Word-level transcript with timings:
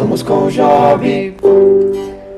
Somos 0.00 0.22
com 0.22 0.48
Job, 0.48 1.34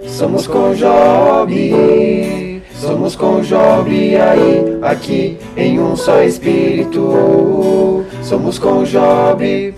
somos 0.09 0.49
com 0.49 0.75
Job, 0.75 2.61
somos 2.75 3.15
com 3.15 3.41
Job 3.41 4.17
aí, 4.17 4.79
aqui 4.83 5.39
em 5.57 5.79
um 5.79 5.95
só 5.95 6.25
espírito. 6.25 8.05
Somos 8.21 8.59
com 8.59 8.83
Job, 8.83 9.75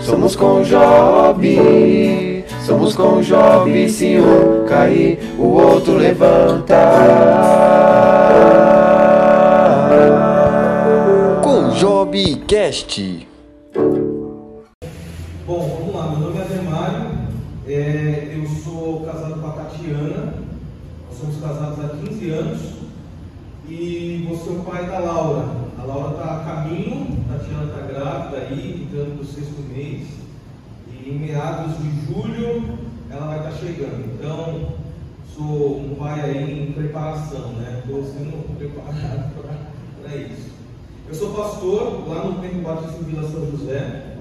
somos 0.00 0.34
com 0.34 0.62
Job, 0.62 2.44
somos 2.66 2.96
com 2.96 3.20
Job. 3.20 3.88
Se 3.88 4.18
um 4.18 4.66
cair, 4.66 5.20
o 5.38 5.50
outro 5.50 5.94
levanta. 5.94 6.74
Com 11.40 11.70
Cast. 12.48 13.33
15 22.24 22.30
anos. 22.30 22.60
E 23.68 24.24
vou 24.26 24.38
ser 24.38 24.50
o 24.50 24.64
pai 24.64 24.86
da 24.86 24.98
Laura. 24.98 25.46
A 25.78 25.82
Laura 25.84 26.12
está 26.12 26.36
a 26.36 26.44
caminho. 26.44 27.24
A 27.28 27.38
Tatiana 27.38 27.64
está 27.64 27.86
grávida 27.86 28.36
aí, 28.38 28.82
entrando 28.82 29.18
no 29.18 29.24
sexto 29.24 29.60
mês. 29.62 30.08
E 30.88 31.10
em 31.10 31.18
meados 31.18 31.76
de 31.78 32.06
julho 32.06 32.78
ela 33.10 33.26
vai 33.26 33.38
estar 33.38 33.52
chegando. 33.52 34.04
Então, 34.14 34.72
sou 35.34 35.80
um 35.80 35.96
pai 35.96 36.20
aí 36.20 36.68
em 36.68 36.72
preparação, 36.72 37.52
né? 37.54 37.82
Estou 37.84 38.02
sendo 38.04 38.56
preparado 38.56 39.32
para 40.02 40.16
isso. 40.16 40.54
Eu 41.06 41.14
sou 41.14 41.34
pastor 41.34 42.08
lá 42.08 42.24
no 42.24 42.40
Templo 42.40 42.62
Batista 42.62 43.00
em 43.00 43.04
Vila 43.04 43.30
São 43.30 43.50
José. 43.50 44.16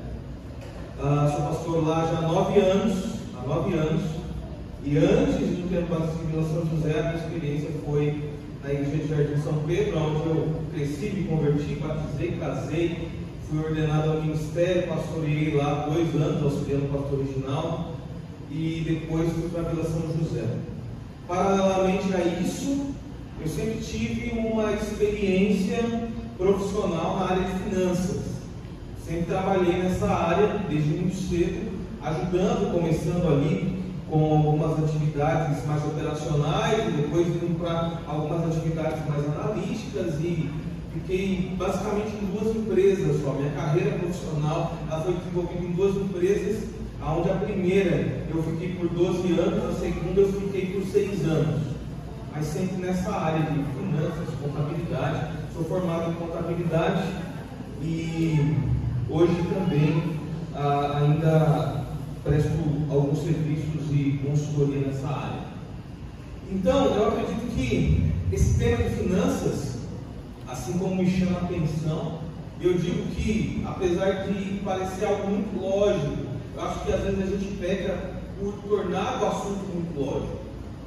Ah, 1.01 1.31
sou 1.33 1.47
pastor 1.47 1.87
lá 1.87 2.07
já 2.07 2.19
há 2.19 2.21
nove 2.21 2.59
anos, 2.59 3.15
há 3.37 3.47
nove 3.47 3.73
anos. 3.73 4.22
E 4.85 4.97
antes 4.97 5.35
do 5.35 5.69
tempo 5.69 5.95
Batista 5.95 6.25
Vila 6.29 6.43
São 6.43 6.65
José, 6.65 6.99
a 6.99 7.03
minha 7.03 7.15
experiência 7.15 7.69
foi 7.85 8.31
na 8.61 8.73
igreja 8.73 8.97
de 8.97 9.07
Jardim 9.07 9.41
São 9.41 9.63
Pedro, 9.65 9.97
onde 9.97 10.27
eu 10.27 10.47
cresci, 10.73 11.05
me 11.11 11.23
converti, 11.23 11.75
batizei, 11.75 12.37
casei, 12.37 13.07
fui 13.49 13.59
ordenado 13.59 14.11
ao 14.11 14.21
ministério, 14.21 14.89
pastoreei 14.89 15.55
lá 15.55 15.87
dois 15.89 16.13
anos, 16.15 16.43
auxiliando 16.43 16.87
o 16.87 16.99
pastor 16.99 17.19
original, 17.19 17.93
e 18.51 18.83
depois 18.85 19.31
fui 19.31 19.49
para 19.49 19.69
Vila 19.69 19.85
São 19.85 20.01
José. 20.19 20.57
Paralelamente 21.29 22.13
a 22.13 22.41
isso, 22.41 22.87
eu 23.39 23.47
sempre 23.47 23.79
tive 23.79 24.37
uma 24.37 24.73
experiência 24.73 26.09
profissional 26.37 27.19
na 27.19 27.25
área 27.31 27.43
de 27.43 27.69
finanças. 27.69 28.21
Sempre 29.07 29.27
trabalhei 29.27 29.81
nessa 29.81 30.07
área 30.07 30.59
desde 30.69 30.89
muito 30.89 31.15
cedo, 31.15 31.71
ajudando, 32.01 32.73
começando 32.73 33.31
ali 33.31 33.82
com 34.13 34.31
algumas 34.31 34.77
atividades 34.77 35.65
mais 35.65 35.83
operacionais, 35.83 36.93
depois 36.95 37.25
indo 37.27 37.57
para 37.59 37.99
algumas 38.07 38.55
atividades 38.55 38.99
mais 39.09 39.25
analíticas 39.25 40.13
e 40.21 40.51
fiquei 40.93 41.55
basicamente 41.57 42.13
em 42.21 42.25
duas 42.27 42.55
empresas 42.55 43.19
só. 43.23 43.31
Minha 43.31 43.49
carreira 43.53 43.97
profissional 43.97 44.73
ela 44.87 45.01
foi 45.01 45.15
desenvolvida 45.15 45.65
em 45.65 45.71
duas 45.71 45.95
empresas, 45.95 46.69
onde 47.01 47.31
a 47.31 47.33
primeira 47.33 48.23
eu 48.29 48.43
fiquei 48.43 48.75
por 48.75 48.87
12 48.89 49.39
anos, 49.39 49.65
a 49.65 49.79
segunda 49.79 50.21
eu 50.21 50.31
fiquei 50.31 50.67
por 50.67 50.85
6 50.85 51.25
anos. 51.27 51.61
Mas 52.35 52.45
sempre 52.45 52.85
nessa 52.85 53.11
área 53.11 53.41
de 53.41 53.63
finanças, 53.63 54.29
contabilidade. 54.39 55.43
Sou 55.55 55.63
formado 55.65 56.11
em 56.11 56.13
contabilidade 56.13 57.03
e 57.81 58.73
Hoje 59.09 59.35
também 59.53 60.01
ah, 60.55 61.01
ainda 61.01 61.82
presto 62.23 62.51
alguns 62.89 63.19
serviços 63.19 63.91
e 63.91 64.19
consultoria 64.25 64.87
nessa 64.87 65.07
área. 65.07 65.43
Então, 66.51 66.85
eu 66.95 67.07
acredito 67.09 67.53
que 67.55 68.11
esse 68.31 68.57
tema 68.57 68.77
de 68.77 68.95
finanças, 68.95 69.77
assim 70.47 70.77
como 70.77 70.95
me 70.95 71.09
chama 71.09 71.39
a 71.39 71.43
atenção, 71.43 72.19
eu 72.61 72.75
digo 72.75 73.07
que, 73.15 73.63
apesar 73.67 74.27
de 74.27 74.59
parecer 74.63 75.05
algo 75.05 75.27
muito 75.27 75.61
lógico, 75.61 76.33
eu 76.55 76.61
acho 76.61 76.85
que 76.85 76.93
às 76.93 77.01
vezes 77.01 77.21
a 77.21 77.37
gente 77.37 77.57
peca 77.57 78.13
por 78.39 78.53
tornar 78.67 79.21
o 79.21 79.27
assunto 79.27 79.65
muito 79.73 79.99
lógico, 79.99 80.37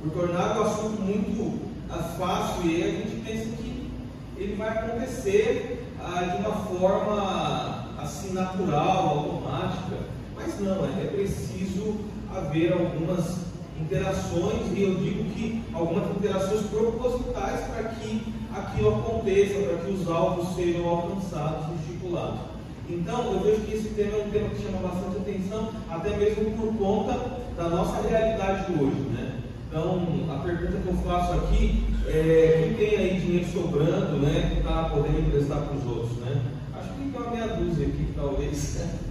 por 0.03 0.11
tornar 0.13 0.57
o 0.57 0.63
assunto 0.63 1.03
muito 1.03 1.61
ah, 1.91 2.15
fácil, 2.19 2.71
e 2.71 2.83
aí 2.83 2.83
a 2.83 2.93
gente 2.93 3.23
pensa 3.25 3.57
que 3.57 3.91
ele 4.39 4.57
vai 4.57 4.69
acontecer 4.69 5.87
ah, 6.01 6.23
de 6.23 6.37
uma 6.39 6.55
forma 6.67 7.87
assim 7.99 8.33
natural, 8.33 9.09
automática, 9.09 10.16
mas 10.47 10.61
não, 10.61 10.85
é 10.85 11.07
preciso 11.07 11.97
haver 12.35 12.73
algumas 12.73 13.47
interações 13.81 14.73
e 14.77 14.83
eu 14.83 14.95
digo 14.95 15.25
que 15.31 15.63
algumas 15.75 16.17
interações 16.17 16.67
propositais 16.67 17.61
para 17.67 17.85
que 17.91 18.33
aquilo 18.55 19.01
aconteça, 19.01 19.55
para 19.61 19.79
que 19.79 19.91
os 19.91 20.09
alvos 20.09 20.55
sejam 20.55 20.89
alcançados 20.89 21.67
e 21.69 21.75
estipulados. 21.81 22.41
Então, 22.89 23.33
eu 23.33 23.41
vejo 23.41 23.63
que 23.63 23.75
esse 23.75 23.89
tema 23.89 24.17
é 24.17 24.25
um 24.25 24.31
tema 24.31 24.49
que 24.51 24.63
chama 24.63 24.89
bastante 24.89 25.17
atenção, 25.17 25.71
até 25.91 26.17
mesmo 26.17 26.53
por 26.53 26.73
conta 26.77 27.19
da 27.57 27.69
nossa 27.69 28.09
realidade 28.09 28.73
hoje, 28.73 29.01
né? 29.13 29.41
Então, 29.69 30.07
a 30.31 30.39
pergunta 30.39 30.79
que 30.81 30.89
eu 30.89 30.97
faço 31.05 31.33
aqui 31.33 31.85
é 32.07 32.73
quem 32.79 32.89
tem 32.89 32.99
aí 32.99 33.21
dinheiro 33.21 33.53
sobrando, 33.53 34.19
né, 34.19 34.53
que 34.53 34.61
está 34.61 34.85
podendo 34.85 35.19
emprestar 35.19 35.63
para 35.63 35.77
os 35.77 35.85
outros, 35.85 36.17
né? 36.19 36.41
uma 37.17 37.31
meia 37.31 37.47
dúzia 37.47 37.87
aqui 37.87 38.05
que 38.05 38.13
talvez 38.15 38.79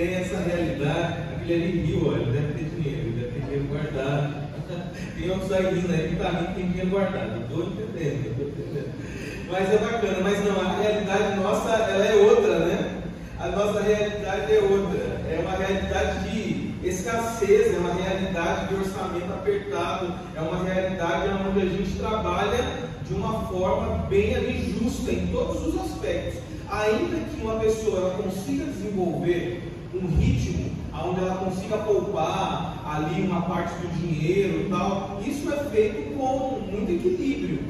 tenha 0.00 0.20
essa 0.20 0.38
realidade. 0.38 1.14
Aquele 1.36 1.64
ali 1.64 1.80
riu, 1.84 2.08
olha, 2.08 2.24
deve 2.24 2.54
ter 2.54 2.64
dinheiro, 2.70 3.00
ele 3.00 3.20
deve 3.20 3.32
ter 3.32 3.40
dinheiro 3.40 3.64
guardado. 3.64 4.50
Tem 5.18 5.30
outros 5.30 5.52
aí 5.52 5.66
aí 5.66 6.08
que 6.08 6.16
tá 6.16 6.28
rico 6.30 6.54
tem 6.54 6.68
dinheiro 6.68 6.90
guardado. 6.90 7.40
Estou 7.42 7.68
estou 7.68 7.84
entendendo. 7.84 8.90
Mas 9.50 9.68
é 9.68 9.78
bacana, 9.78 10.20
mas 10.22 10.44
não, 10.44 10.60
a 10.60 10.80
realidade 10.80 11.40
nossa 11.40 11.70
ela 11.70 12.04
é 12.04 12.14
outra, 12.14 12.58
né? 12.60 13.02
A 13.36 13.48
nossa 13.48 13.82
realidade 13.82 14.52
é 14.52 14.60
outra. 14.60 15.00
É 15.28 15.40
uma 15.44 15.56
realidade 15.56 16.30
de 16.30 16.88
escassez, 16.88 17.74
é 17.74 17.78
uma 17.78 17.92
realidade 17.94 18.68
de 18.68 18.74
orçamento 18.76 19.32
apertado, 19.32 20.14
é 20.36 20.40
uma 20.40 20.62
realidade 20.62 21.30
onde 21.48 21.62
a 21.62 21.68
gente 21.68 21.98
trabalha 21.98 22.64
de 23.04 23.12
uma 23.12 23.42
forma 23.48 24.06
bem 24.08 24.36
ali 24.36 24.78
justa 24.78 25.10
em 25.10 25.26
todos 25.26 25.66
os 25.66 25.80
aspectos 25.80 26.40
ainda 26.70 27.16
que 27.16 27.42
uma 27.42 27.58
pessoa 27.58 28.10
consiga 28.10 28.66
desenvolver 28.66 29.79
um 29.94 30.06
ritmo 30.18 30.70
onde 30.92 31.20
ela 31.20 31.36
consiga 31.36 31.78
poupar 31.78 32.82
ali 32.84 33.22
uma 33.22 33.42
parte 33.42 33.74
do 33.74 33.88
dinheiro 34.00 34.66
e 34.66 34.68
tal, 34.68 35.20
isso 35.24 35.50
é 35.52 35.56
feito 35.70 36.16
com 36.16 36.60
muito 36.70 36.90
equilíbrio. 36.92 37.60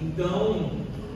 Então, 0.00 0.70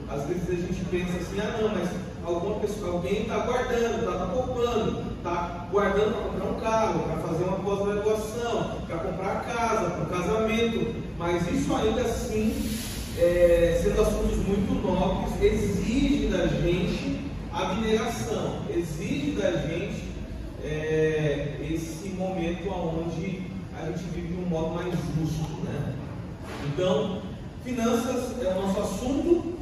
às 0.09 0.25
vezes 0.25 0.49
a 0.49 0.55
gente 0.55 0.83
pensa 0.85 1.17
assim, 1.17 1.39
ah 1.39 1.59
não, 1.61 1.69
mas 1.69 1.89
alguma 2.25 2.55
pessoa, 2.59 2.93
alguém 2.93 3.21
está 3.21 3.37
guardando, 3.39 3.99
está 3.99 4.11
tá 4.11 4.25
poupando, 4.25 5.03
está 5.17 5.67
guardando 5.71 6.13
para 6.13 6.29
comprar 6.29 6.49
um 6.49 6.59
carro, 6.59 6.99
para 7.03 7.17
fazer 7.27 7.43
uma 7.43 7.57
pós-graduação, 7.59 8.71
para 8.87 8.97
comprar 8.97 9.43
casa, 9.43 9.89
para 9.91 10.03
um 10.03 10.21
casamento, 10.21 10.95
mas 11.17 11.51
isso 11.51 11.75
ainda 11.75 12.01
assim, 12.01 12.53
é, 13.17 13.79
sendo 13.83 14.01
assuntos 14.01 14.37
muito 14.37 14.81
nobres, 14.85 15.41
exige 15.41 16.27
da 16.27 16.47
gente 16.47 17.19
abnegação, 17.53 18.61
exige 18.69 19.31
da 19.31 19.51
gente 19.67 20.08
é, 20.63 21.57
esse 21.71 22.09
momento 22.09 22.69
onde 22.69 23.43
a 23.77 23.85
gente 23.87 24.03
vive 24.13 24.33
de 24.33 24.33
um 24.33 24.47
modo 24.47 24.75
mais 24.75 24.91
justo. 24.91 25.61
Né? 25.63 25.93
Então, 26.67 27.21
finanças 27.63 28.41
é 28.43 28.49
o 28.49 28.61
nosso 28.61 28.79
assunto 28.79 29.53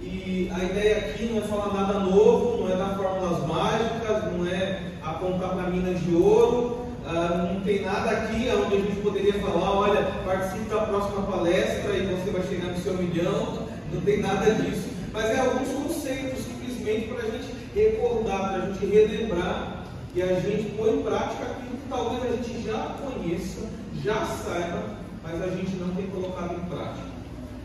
e 0.00 0.50
a 0.54 0.64
ideia 0.64 0.96
aqui 0.98 1.26
não 1.26 1.38
é 1.38 1.40
falar 1.42 1.74
nada 1.74 2.00
novo, 2.00 2.62
não 2.62 2.72
é 2.72 2.76
dar 2.76 2.96
fórmulas 2.96 3.46
mágicas, 3.46 4.32
não 4.32 4.46
é 4.46 4.82
apontar 5.02 5.50
para 5.50 5.70
minas 5.70 6.00
de 6.00 6.14
ouro, 6.14 6.86
ah, 7.06 7.52
não 7.52 7.60
tem 7.60 7.82
nada 7.82 8.10
aqui 8.10 8.48
onde 8.50 8.74
a 8.74 8.80
gente 8.80 9.00
poderia 9.00 9.34
falar, 9.34 9.70
olha, 9.70 10.02
participe 10.24 10.68
da 10.70 10.82
próxima 10.82 11.22
palestra 11.22 11.96
e 11.96 12.06
você 12.06 12.30
vai 12.30 12.42
chegar 12.42 12.72
no 12.72 12.78
seu 12.78 12.94
milhão, 12.94 13.66
não 13.92 14.00
tem 14.02 14.20
nada 14.20 14.54
disso. 14.54 14.88
Mas 15.12 15.24
é 15.26 15.40
alguns 15.40 15.68
conceitos 15.68 16.44
simplesmente 16.44 17.08
para 17.08 17.26
a 17.26 17.30
gente 17.30 17.48
recordar, 17.74 18.38
para 18.38 18.62
a 18.62 18.66
gente 18.66 18.86
relembrar 18.86 19.77
e 20.18 20.22
a 20.22 20.40
gente 20.40 20.70
pôr 20.70 20.96
em 20.96 21.02
prática 21.02 21.44
aquilo 21.44 21.76
que 21.76 21.88
talvez 21.88 22.24
a 22.24 22.36
gente 22.36 22.66
já 22.66 22.96
conheça, 23.00 23.60
já 24.02 24.26
saiba, 24.26 24.82
mas 25.22 25.40
a 25.40 25.46
gente 25.46 25.76
não 25.76 25.94
tem 25.94 26.08
colocado 26.08 26.56
em 26.56 26.68
prática. 26.68 27.06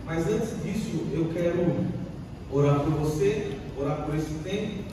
Mas 0.05 0.27
antes 0.27 0.61
disso, 0.61 1.03
eu 1.11 1.31
quero 1.33 1.75
orar 2.51 2.81
por 2.81 2.91
você, 2.91 3.57
orar 3.75 4.03
por 4.03 4.13
esse 4.13 4.35
tempo, 4.43 4.83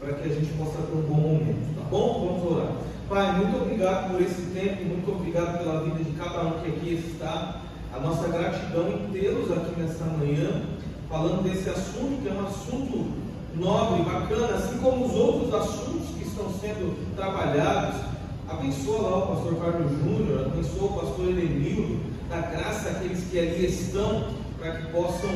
para 0.00 0.14
que 0.14 0.30
a 0.30 0.34
gente 0.34 0.50
possa 0.54 0.78
ter 0.78 0.96
um 0.96 1.02
bom 1.02 1.20
momento, 1.20 1.76
tá 1.76 1.84
bom? 1.90 2.38
Vamos 2.40 2.56
orar. 2.56 2.72
Pai, 3.06 3.36
muito 3.36 3.64
obrigado 3.64 4.12
por 4.12 4.22
esse 4.22 4.40
tempo, 4.54 4.84
muito 4.86 5.10
obrigado 5.12 5.58
pela 5.58 5.82
vida 5.82 6.02
de 6.02 6.12
cada 6.12 6.40
um 6.46 6.60
que 6.62 6.68
aqui 6.68 7.04
está. 7.06 7.60
A 7.94 8.00
nossa 8.00 8.28
gratidão 8.28 8.88
em 8.88 9.12
tê-los 9.12 9.52
aqui 9.52 9.78
nessa 9.78 10.06
manhã, 10.06 10.62
falando 11.10 11.42
desse 11.42 11.68
assunto, 11.68 12.22
que 12.22 12.28
é 12.30 12.32
um 12.32 12.46
assunto 12.46 13.12
nobre, 13.56 14.04
bacana, 14.04 14.54
assim 14.54 14.78
como 14.78 15.04
os 15.04 15.14
outros 15.14 15.52
assuntos 15.52 15.99
estão 16.40 16.52
sendo 16.58 17.14
trabalhados, 17.16 18.00
abençoa 18.48 19.02
lá 19.02 19.18
o 19.18 19.36
pastor 19.36 19.56
Carlos 19.56 19.90
Júnior, 19.98 20.46
abençoa 20.46 20.84
o 20.84 21.00
pastor 21.00 21.28
Elenildo, 21.28 22.00
dá 22.30 22.38
graça 22.38 22.90
àqueles 22.90 23.24
que 23.30 23.38
ali 23.38 23.66
estão, 23.66 24.28
para 24.58 24.72
que 24.72 24.90
possam 24.90 25.30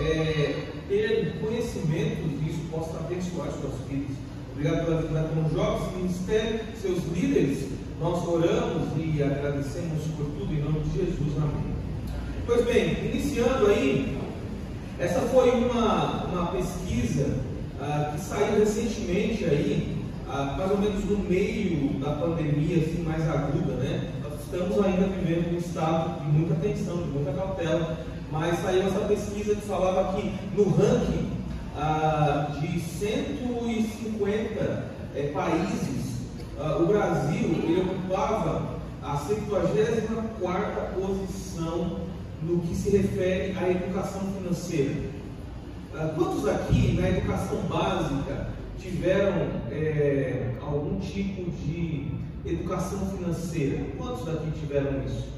é, 0.00 0.68
ter 0.88 1.38
conhecimento 1.40 2.28
disso, 2.38 2.60
possam 2.70 3.00
abençoar 3.00 3.50
suas 3.52 3.74
vidas. 3.88 4.16
Obrigado 4.52 4.86
pela 4.86 5.02
vida 5.02 5.30
com 5.34 5.54
jovens, 5.54 5.96
ministério, 5.96 6.60
seus 6.80 7.04
líderes. 7.12 7.68
Nós 8.00 8.26
oramos 8.26 8.88
e 8.96 9.22
agradecemos 9.22 10.04
por 10.16 10.26
tudo 10.38 10.52
em 10.52 10.62
nome 10.62 10.80
de 10.80 10.98
Jesus. 10.98 11.36
Amém. 11.36 11.74
Pois 12.46 12.64
bem, 12.64 13.12
iniciando 13.12 13.66
aí, 13.66 14.18
essa 14.98 15.20
foi 15.20 15.50
uma, 15.50 16.24
uma 16.24 16.46
pesquisa 16.46 17.38
ah, 17.80 18.12
que 18.14 18.20
saiu 18.20 18.58
recentemente 18.58 19.44
aí, 19.44 19.97
mais 20.28 20.70
ou 20.70 20.78
menos 20.78 21.04
no 21.06 21.18
meio 21.18 21.98
da 22.00 22.12
pandemia, 22.12 22.76
assim, 22.76 23.02
mais 23.02 23.28
aguda, 23.28 23.74
né? 23.76 24.12
Nós 24.22 24.34
estamos 24.40 24.84
ainda 24.84 25.06
vivendo 25.06 25.54
um 25.54 25.58
estado 25.58 26.20
de 26.20 26.26
muita 26.30 26.54
tensão, 26.56 26.98
de 26.98 27.08
muita 27.08 27.32
cautela, 27.32 27.96
mas 28.30 28.58
saiu 28.58 28.82
essa 28.82 29.00
pesquisa 29.00 29.54
que 29.54 29.62
falava 29.62 30.14
que 30.14 30.30
no 30.54 30.68
ranking 30.70 31.30
ah, 31.76 32.48
de 32.60 32.78
150 32.78 34.84
eh, 35.14 35.30
países, 35.32 36.18
ah, 36.60 36.76
o 36.78 36.86
Brasil 36.86 37.48
ele 37.62 37.80
ocupava 37.80 38.76
a 39.02 39.16
74 39.16 41.00
posição 41.00 42.00
no 42.42 42.58
que 42.60 42.74
se 42.74 42.90
refere 42.90 43.56
à 43.58 43.70
educação 43.70 44.20
financeira. 44.36 44.94
Ah, 45.94 46.12
quantos 46.14 46.46
aqui 46.46 46.98
na 47.00 47.08
educação 47.08 47.62
básica 47.62 48.57
tiveram 48.78 49.50
é, 49.70 50.52
algum 50.60 50.98
tipo 51.00 51.50
de 51.50 52.08
educação 52.44 52.98
financeira? 53.10 53.84
Quantos 53.96 54.24
daqui 54.24 54.50
tiveram 54.58 55.04
isso? 55.04 55.28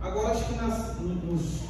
Agora, 0.00 0.28
acho 0.28 0.44
que 0.44 0.54
nas, 0.54 0.96
nos, 1.00 1.60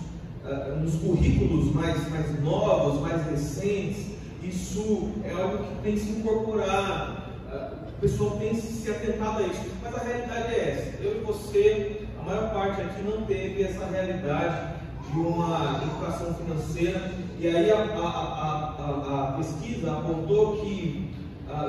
uh, 0.44 0.78
nos 0.80 0.96
currículos 0.96 1.74
mais, 1.74 2.10
mais 2.10 2.42
novos, 2.42 3.00
mais 3.00 3.24
recentes, 3.26 4.06
isso 4.42 5.12
é 5.24 5.32
algo 5.32 5.64
que 5.64 5.82
tem 5.82 5.96
se 5.96 6.10
incorporado, 6.10 7.22
uh, 7.50 7.88
o 7.88 8.00
pessoal 8.00 8.32
tem 8.32 8.54
se 8.54 8.90
atentado 8.90 9.42
a 9.42 9.46
isso, 9.46 9.60
mas 9.82 9.94
a 9.94 9.98
realidade 10.00 10.54
é 10.54 10.70
essa. 10.70 11.02
Eu 11.02 11.16
e 11.16 11.24
você, 11.24 12.02
a 12.20 12.22
maior 12.22 12.52
parte 12.52 12.82
aqui 12.82 13.02
não 13.02 13.22
teve 13.22 13.62
essa 13.62 13.86
realidade 13.86 14.78
de 15.10 15.18
uma 15.18 15.80
educação 15.82 16.34
financeira, 16.34 17.10
e 17.40 17.48
aí 17.48 17.70
a, 17.70 17.76
a, 17.76 18.74
a, 18.78 19.28
a 19.28 19.32
pesquisa 19.38 19.90
apontou 19.90 20.58
que 20.58 21.07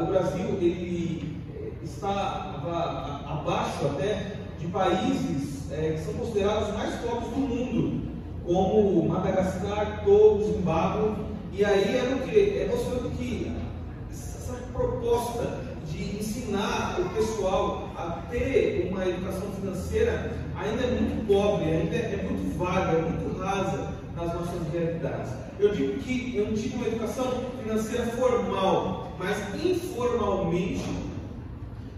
o 0.02 0.06
Brasil 0.08 0.58
ele 0.62 1.38
está 1.84 2.62
abaixo 3.28 3.86
até 3.88 4.36
de 4.60 4.68
países 4.68 5.72
é, 5.72 5.94
que 5.94 6.02
são 6.04 6.14
considerados 6.16 6.74
mais 6.74 6.96
pobres 6.96 7.30
do 7.30 7.40
mundo, 7.40 8.10
como 8.46 9.08
Madagascar, 9.08 10.04
Togo, 10.04 10.44
Zimbábue, 10.44 11.16
e 11.54 11.64
aí 11.64 11.96
é 11.96 12.16
o 12.16 12.28
que? 12.28 12.60
É 12.60 12.68
mostrando 12.70 13.16
que 13.18 13.52
essa 14.12 14.54
proposta 14.74 15.60
de 15.88 16.18
ensinar 16.18 17.00
o 17.00 17.10
pessoal 17.16 17.90
a 17.96 18.24
ter 18.30 18.90
uma 18.92 19.06
educação 19.06 19.50
financeira 19.60 20.32
ainda 20.56 20.84
é 20.84 20.92
muito 20.92 21.28
pobre, 21.28 21.66
ainda 21.66 21.96
é 21.96 22.28
muito 22.30 22.58
vaga, 22.58 22.98
é 22.98 23.02
muito 23.02 23.40
rasa 23.40 23.94
nas 24.16 24.34
nossas 24.34 24.68
realidades. 24.74 25.32
Eu 25.60 25.74
digo 25.74 26.00
que 26.00 26.36
eu 26.36 26.48
não 26.48 26.54
tive 26.54 26.76
uma 26.76 26.88
educação 26.88 27.32
financeira 27.62 28.06
formal, 28.08 29.09
mas 29.20 29.38
informalmente, 29.64 30.86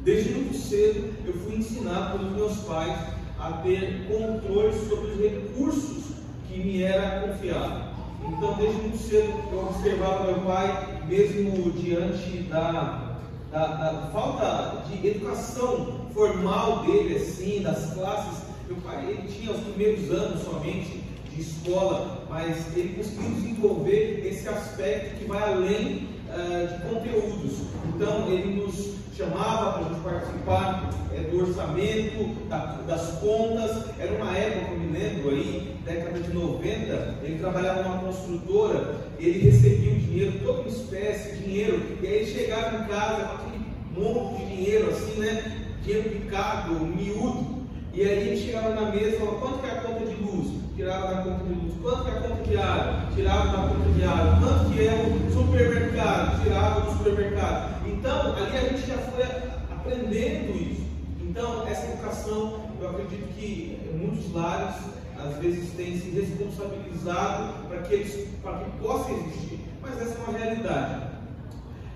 desde 0.03 0.31
muito 0.31 0.57
cedo, 0.57 1.13
eu 1.25 1.33
fui 1.33 1.57
ensinado 1.57 2.17
pelos 2.17 2.35
meus 2.35 2.57
pais 2.67 2.97
a 3.39 3.51
ter 3.63 4.07
controle 4.07 4.73
sobre 4.89 5.11
os 5.11 5.19
recursos 5.19 6.15
que 6.47 6.59
me 6.59 6.81
era 6.81 7.21
confiado. 7.21 7.91
Então, 8.27 8.55
desde 8.55 8.81
muito 8.81 8.97
cedo, 8.97 9.33
eu 9.51 9.59
observava 9.59 10.31
meu 10.31 10.41
pai, 10.41 11.03
mesmo 11.07 11.71
diante 11.71 12.43
da, 12.49 13.17
da, 13.51 13.67
da 13.67 14.09
falta 14.11 14.83
de 14.87 15.07
educação 15.07 16.07
formal 16.13 16.83
dele, 16.85 17.17
assim, 17.17 17.61
das 17.61 17.93
classes. 17.93 18.43
Meu 18.67 18.77
pai, 18.77 19.05
ele 19.07 19.27
tinha 19.27 19.51
os 19.51 19.61
primeiros 19.61 20.09
anos 20.11 20.43
somente 20.43 21.03
de 21.33 21.41
escola, 21.41 22.25
mas 22.29 22.75
ele 22.75 22.95
conseguiu 22.95 23.29
desenvolver 23.31 24.25
esse 24.25 24.47
aspecto 24.49 25.19
que 25.19 25.25
vai 25.25 25.53
além 25.53 26.10
uh, 26.33 26.67
de 26.67 26.81
conteúdos. 26.83 27.53
Então, 27.87 28.29
ele 28.29 28.61
nos 28.61 28.95
chamava 29.15 29.73
para 29.73 29.85
a 29.85 29.89
gente 29.89 30.01
participar 30.01 30.89
é, 31.13 31.21
do 31.29 31.41
orçamento, 31.41 32.47
da, 32.47 32.79
das 32.87 33.19
contas. 33.19 33.85
Era 33.99 34.13
uma 34.13 34.35
época, 34.35 34.71
eu 34.71 34.79
me 34.79 34.97
lembro 34.97 35.29
aí, 35.29 35.75
década 35.85 36.19
de 36.19 36.33
90, 36.33 37.15
ele 37.23 37.39
trabalhava 37.39 37.83
numa 37.83 37.99
construtora, 37.99 38.95
ele 39.19 39.39
recebia 39.49 39.93
o 39.93 39.95
dinheiro, 39.95 40.39
toda 40.43 40.61
uma 40.61 40.69
espécie 40.69 41.35
de 41.35 41.43
dinheiro, 41.43 41.81
e 42.01 42.07
aí 42.07 42.13
ele 42.13 42.25
chegava 42.25 42.83
em 42.83 42.87
casa 42.87 43.23
com 43.25 43.35
aquele 43.35 43.65
monte 43.95 44.45
de 44.45 44.55
dinheiro 44.55 44.89
assim, 44.89 45.19
né? 45.19 45.57
Dinheiro 45.83 46.09
picado, 46.09 46.73
miúdo. 46.85 47.61
E 47.93 48.01
aí 48.01 48.29
ele 48.29 48.37
chegava 48.37 48.69
na 48.69 48.91
mesa 48.91 49.15
e 49.15 49.19
falava, 49.19 49.37
quanto 49.39 49.59
que 49.59 49.67
é 49.67 49.71
a 49.71 49.81
conta 49.81 50.05
de 50.05 50.15
luz? 50.15 50.60
Tirava 50.81 51.13
da 51.13 51.21
conta 51.21 51.43
de 51.43 51.53
luz. 51.53 51.73
Quanto 51.79 52.03
que 52.03 52.09
é 52.09 52.13
a 52.13 52.21
conta 52.21 52.43
de 52.43 52.57
água? 52.57 53.11
Tirava 53.13 53.45
da 53.45 53.67
conta 53.69 53.89
de 53.91 54.03
água. 54.03 54.39
Quanto 54.39 54.71
que 54.71 54.87
é 54.87 54.93
o 54.93 55.31
supermercado? 55.31 56.43
Tirava 56.43 56.81
do 56.81 56.97
supermercado. 56.97 57.87
Então, 57.87 58.35
ali 58.35 58.57
a 58.57 58.61
gente 58.61 58.87
já 58.87 58.97
foi 58.97 59.23
aprendendo 59.71 60.57
isso. 60.57 60.81
Então, 61.21 61.67
essa 61.67 61.85
educação, 61.85 62.61
eu 62.81 62.89
acredito 62.89 63.27
que 63.35 63.79
muitos 63.93 64.33
lares, 64.33 64.75
às 65.23 65.35
vezes, 65.37 65.71
têm 65.75 65.99
se 65.99 66.09
responsabilizado 66.09 67.67
para 67.69 67.81
que, 67.83 67.93
eles, 67.93 68.27
para 68.41 68.57
que 68.57 68.71
possa 68.79 69.11
existir. 69.11 69.59
Mas 69.83 70.01
essa 70.01 70.17
é 70.17 70.23
uma 70.27 70.37
realidade. 70.37 71.11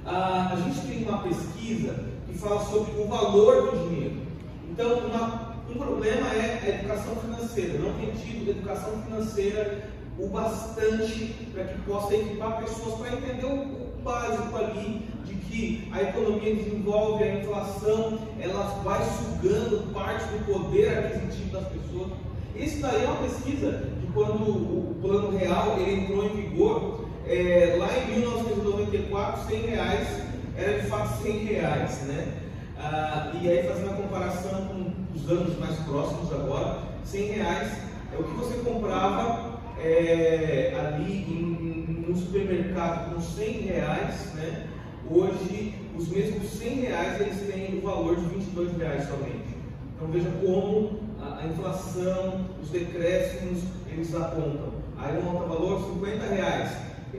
Ah, 0.05 0.51
a 0.53 0.55
gente 0.57 0.87
tem 0.87 1.03
uma 1.03 1.23
pesquisa 1.23 1.95
que 2.27 2.37
fala 2.37 2.63
sobre 2.63 3.01
o 3.01 3.07
valor 3.07 3.71
do 3.71 3.89
dinheiro. 3.89 4.21
Então, 4.69 4.99
uma 4.99 5.54
um 5.69 5.73
problema 5.73 6.27
é 6.33 6.59
a 6.63 6.69
educação 6.69 7.15
financeira, 7.17 7.79
não 7.79 7.93
tem 7.93 8.11
tido 8.11 8.49
educação 8.49 9.01
financeira 9.03 9.89
o 10.17 10.27
bastante 10.27 11.35
para 11.53 11.65
que 11.65 11.81
possa 11.81 12.15
equipar 12.15 12.61
pessoas 12.61 12.99
para 12.99 13.13
entender 13.17 13.45
o 13.45 14.01
básico 14.01 14.55
ali 14.55 15.01
de 15.25 15.35
que 15.35 15.89
a 15.91 16.03
economia 16.03 16.55
desenvolve, 16.55 17.23
a 17.23 17.35
inflação, 17.35 18.19
ela 18.39 18.81
vai 18.83 19.01
sugando 19.03 19.93
parte 19.93 20.23
do 20.25 20.45
poder 20.45 20.97
aquisitivo 20.99 21.51
das 21.51 21.67
pessoas. 21.67 22.11
Isso 22.55 22.81
daí 22.81 23.03
é 23.03 23.07
uma 23.07 23.27
pesquisa 23.27 23.89
de 23.99 24.07
quando 24.13 24.43
o 24.43 24.95
plano 25.01 25.37
real 25.37 25.77
ele 25.79 26.03
entrou 26.03 26.25
em 26.25 26.29
vigor, 26.29 27.05
é, 27.27 27.75
lá 27.77 27.89
em 27.97 28.19
1994, 28.19 29.47
100 29.49 29.59
reais 29.61 30.07
era 30.57 30.79
de 30.79 30.87
fato 30.87 31.21
100 31.21 31.45
reais, 31.45 32.01
né? 32.03 32.33
Ah, 32.77 33.31
e 33.41 33.49
aí 33.49 33.67
fazendo 33.67 33.91
a 33.91 33.95
comparação 33.95 34.67
com 34.67 34.94
os 35.15 35.29
anos 35.29 35.57
mais 35.57 35.75
próximos 35.79 36.31
agora, 36.33 36.79
100 37.05 37.27
reais 37.31 37.71
é 38.13 38.19
o 38.19 38.23
que 38.23 38.33
você 38.33 38.57
comprava 38.59 39.59
é, 39.81 40.75
ali 40.77 41.23
em, 41.23 42.05
um 42.09 42.15
supermercado 42.15 43.13
com 43.13 43.21
100 43.21 43.51
reais, 43.61 44.33
né? 44.35 44.67
Hoje 45.09 45.73
os 45.97 46.07
mesmos 46.09 46.49
100 46.49 46.69
reais 46.81 47.21
eles 47.21 47.53
têm 47.53 47.79
o 47.79 47.81
valor 47.81 48.15
de 48.15 48.25
22 48.25 48.77
reais 48.77 49.07
somente. 49.07 49.55
Então 49.95 50.07
veja 50.09 50.29
como 50.41 50.99
a, 51.21 51.39
a 51.39 51.47
inflação, 51.47 52.45
os 52.61 52.69
decréscimos, 52.69 53.63
eles 53.89 54.13
apontam. 54.13 54.73
Aí 54.97 55.17
um 55.17 55.29
alto 55.29 55.49
valor, 55.49 55.93
50 55.93 56.25
reais. 56.27 56.71
É, 57.13 57.17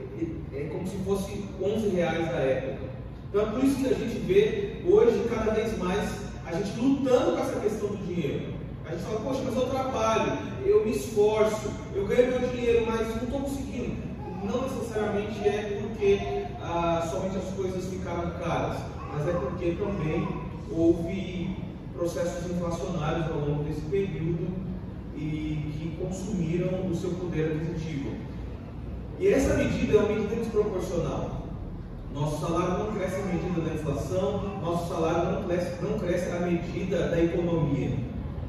é, 0.55 0.61
é 0.61 0.69
como 0.71 0.87
se 0.87 0.97
fosse 0.97 1.45
11 1.61 1.89
reais 1.89 2.25
da 2.27 2.37
época. 2.37 2.87
Então 3.29 3.41
é 3.41 3.45
por 3.45 3.63
isso 3.63 3.75
que 3.77 3.87
a 3.87 3.93
gente 3.93 4.19
vê 4.25 4.81
hoje 4.85 5.25
cada 5.29 5.51
vez 5.51 5.77
mais 5.77 6.26
a 6.47 6.53
gente 6.53 6.79
lutando 6.79 7.33
com 7.33 7.43
essa 7.43 7.59
questão 7.59 7.89
do 7.89 7.97
dinheiro. 7.97 8.53
A 8.85 8.91
gente 8.91 9.03
fala, 9.03 9.19
poxa, 9.19 9.41
mas 9.43 9.55
eu 9.55 9.67
trabalho, 9.67 10.37
eu 10.65 10.85
me 10.85 10.91
esforço, 10.91 11.69
eu 11.93 12.07
ganho 12.07 12.39
meu 12.39 12.49
dinheiro, 12.49 12.85
mas 12.87 13.07
não 13.07 13.23
estou 13.23 13.41
conseguindo. 13.41 13.97
Não 14.43 14.61
necessariamente 14.61 15.45
é 15.45 15.81
porque 15.81 16.45
ah, 16.61 17.05
somente 17.11 17.37
as 17.37 17.53
coisas 17.53 17.85
ficaram 17.85 18.31
caras, 18.39 18.77
mas 19.13 19.27
é 19.27 19.33
porque 19.33 19.71
também 19.71 20.25
houve 20.71 21.57
processos 21.93 22.49
inflacionários 22.49 23.29
ao 23.29 23.39
longo 23.39 23.63
desse 23.63 23.81
período 23.81 24.47
e 25.15 25.73
que 25.73 25.97
consumiram 26.01 26.89
o 26.89 26.95
seu 26.95 27.09
poder 27.11 27.57
aquisitivo. 27.57 28.11
E 29.19 29.27
essa 29.27 29.55
medida 29.55 29.97
é 29.97 29.99
uma 29.99 30.09
medida 30.09 30.35
desproporcional. 30.35 31.46
Nosso 32.19 32.41
salário 32.41 32.79
não 32.79 32.93
cresce 32.93 33.15
à 33.15 33.25
medida 33.25 33.61
da 33.61 33.75
inflação, 33.75 34.59
nosso 34.59 34.89
salário 34.89 35.33
não 35.33 35.43
cresce, 35.43 35.83
não 35.83 35.99
cresce 35.99 36.31
à 36.31 36.39
medida 36.39 37.09
da 37.09 37.23
economia. 37.23 37.91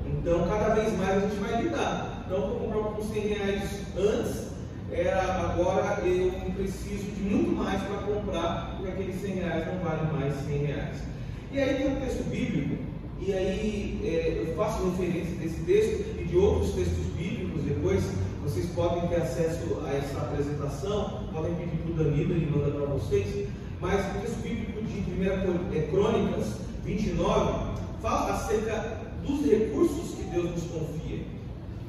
Então, 0.06 0.48
cada 0.48 0.74
vez 0.74 0.96
mais 0.96 1.18
a 1.18 1.20
gente 1.20 1.36
vai 1.36 1.62
lidar. 1.62 2.24
Então, 2.24 2.38
eu 2.38 2.56
comprava 2.56 2.94
com 2.94 3.02
100 3.02 3.20
reais 3.20 3.80
antes, 3.94 4.48
era, 4.90 5.50
agora 5.50 5.98
eu 6.02 6.50
preciso 6.56 7.10
de 7.12 7.22
muito 7.22 7.54
mais 7.62 7.82
para 7.82 7.98
comprar, 7.98 8.76
porque 8.76 8.90
aqueles 8.90 9.20
100 9.20 9.34
reais 9.34 9.66
não 9.66 9.78
valem 9.84 10.12
mais 10.14 10.34
100 10.46 10.64
reais. 10.64 10.96
E 11.52 11.60
aí 11.60 11.74
tem 11.74 11.92
um 11.92 12.00
texto 12.00 12.28
bíblico 12.30 12.76
E 13.20 13.32
aí 13.32 14.00
é, 14.02 14.48
eu 14.48 14.56
faço 14.56 14.84
referência 14.90 15.34
desse 15.36 15.60
texto 15.64 16.20
e 16.20 16.24
de 16.24 16.36
outros 16.38 16.72
textos 16.72 17.04
bíblicos 17.18 17.62
depois. 17.64 18.02
Vocês 18.48 18.70
podem 18.70 19.06
ter 19.08 19.16
acesso 19.16 19.82
a 19.84 19.92
essa 19.92 20.20
apresentação, 20.20 21.28
podem 21.34 21.54
pedir 21.56 21.82
para 21.82 21.90
o 21.90 21.94
Danilo, 21.96 22.32
ele 22.32 22.50
manda 22.50 22.70
para 22.70 22.86
vocês. 22.94 23.46
Mas 23.78 24.00
o 24.00 24.20
texto 24.20 24.42
bíblico 24.42 24.80
de 24.84 25.00
1 25.00 25.90
Crônicas 25.90 26.54
29 26.82 27.78
fala 28.00 28.32
acerca 28.32 29.02
dos 29.22 29.44
recursos 29.44 30.14
que 30.14 30.22
Deus 30.30 30.50
nos 30.52 30.62
confia. 30.62 31.24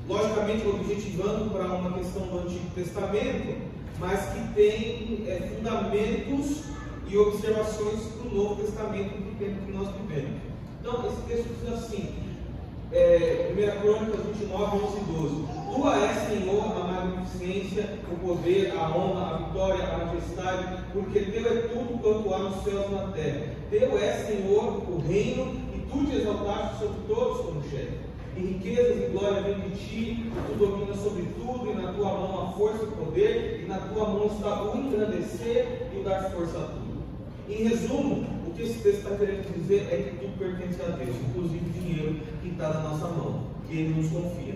Logicamente, 0.06 0.68
objetivando 0.68 1.50
para 1.50 1.66
uma 1.76 1.98
questão 1.98 2.28
do 2.28 2.40
Antigo 2.40 2.70
Testamento, 2.76 3.58
mas 3.98 4.20
que 4.34 4.54
tem 4.54 5.24
é, 5.30 5.56
fundamentos 5.56 6.64
e 7.08 7.18
observações 7.18 8.02
para 8.02 8.30
o 8.30 8.36
Novo 8.36 8.62
Testamento 8.62 9.12
do 9.12 9.40
tempo 9.40 9.66
que 9.66 9.72
nós 9.72 9.88
vivemos. 9.96 10.42
Então, 10.82 11.08
esse 11.08 11.22
texto 11.22 11.56
diz 11.62 11.74
assim, 11.74 12.14
é, 12.92 13.54
1 13.54 13.82
Crônicas 13.82 14.26
29, 14.26 14.78
11 14.78 14.98
e 14.98 15.14
12. 15.14 15.59
Tua 15.74 15.96
é, 15.96 16.14
Senhor, 16.28 16.66
a 16.66 16.84
magnificência, 16.84 18.00
o 18.12 18.16
poder, 18.26 18.74
a 18.76 18.90
honra, 18.90 19.36
a 19.36 19.38
vitória, 19.38 19.84
a 19.86 20.06
majestade, 20.06 20.84
porque 20.92 21.20
Teu 21.20 21.46
é 21.46 21.62
tudo 21.68 22.02
quanto 22.02 22.34
há 22.34 22.40
nos 22.40 22.64
céus 22.64 22.86
e 22.88 22.94
na 22.94 23.12
terra. 23.12 23.42
Teu 23.70 23.98
é, 23.98 24.14
Senhor, 24.14 24.84
o 24.90 25.04
reino, 25.08 25.54
e 25.76 25.80
Tu 25.90 26.06
te 26.06 26.18
exaltaste 26.18 26.80
sobre 26.80 27.02
todos 27.08 27.46
como 27.46 27.64
chefe. 27.64 28.10
E 28.38 28.42
riquezas 28.42 28.98
e 28.98 29.12
glória 29.12 29.42
vem 29.42 29.60
de 29.60 29.76
ti, 29.76 30.32
tu 30.48 30.54
dominas 30.58 30.98
sobre 30.98 31.24
tudo, 31.36 31.72
e 31.72 31.74
na 31.74 31.94
tua 31.94 32.10
mão 32.10 32.48
a 32.48 32.52
força 32.54 32.84
e 32.84 32.88
o 32.88 32.92
poder, 32.92 33.62
e 33.64 33.68
na 33.68 33.78
tua 33.78 34.08
mão 34.08 34.28
está 34.28 34.64
o 34.64 34.78
engrandecer 34.78 35.90
e 35.94 36.00
o 36.00 36.04
dar 36.04 36.32
força 36.32 36.58
a 36.58 36.68
tudo. 36.68 37.04
Em 37.50 37.68
resumo, 37.68 38.26
o 38.48 38.52
que 38.52 38.64
esse 38.64 38.80
texto 38.80 39.00
está 39.00 39.16
querendo 39.16 39.54
dizer 39.54 39.88
é 39.92 39.98
que 39.98 40.18
tudo 40.18 40.38
pertence 40.38 40.82
a 40.82 40.96
Deus, 40.96 41.16
inclusive 41.30 41.66
o 41.66 41.74
dinheiro 41.74 42.20
que 42.42 42.50
está 42.50 42.70
na 42.70 42.80
nossa 42.82 43.08
mão, 43.08 43.48
que 43.68 43.78
Ele 43.78 44.02
nos 44.02 44.12
confia. 44.12 44.56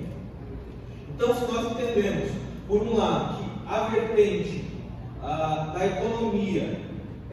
Então, 1.16 1.34
se 1.36 1.52
nós 1.52 1.72
entendemos, 1.72 2.32
por 2.68 2.82
um 2.82 2.96
lado, 2.96 3.38
que 3.38 3.44
a 3.68 3.88
vertente 3.88 4.66
a, 5.22 5.74
da 5.74 5.86
economia 5.86 6.80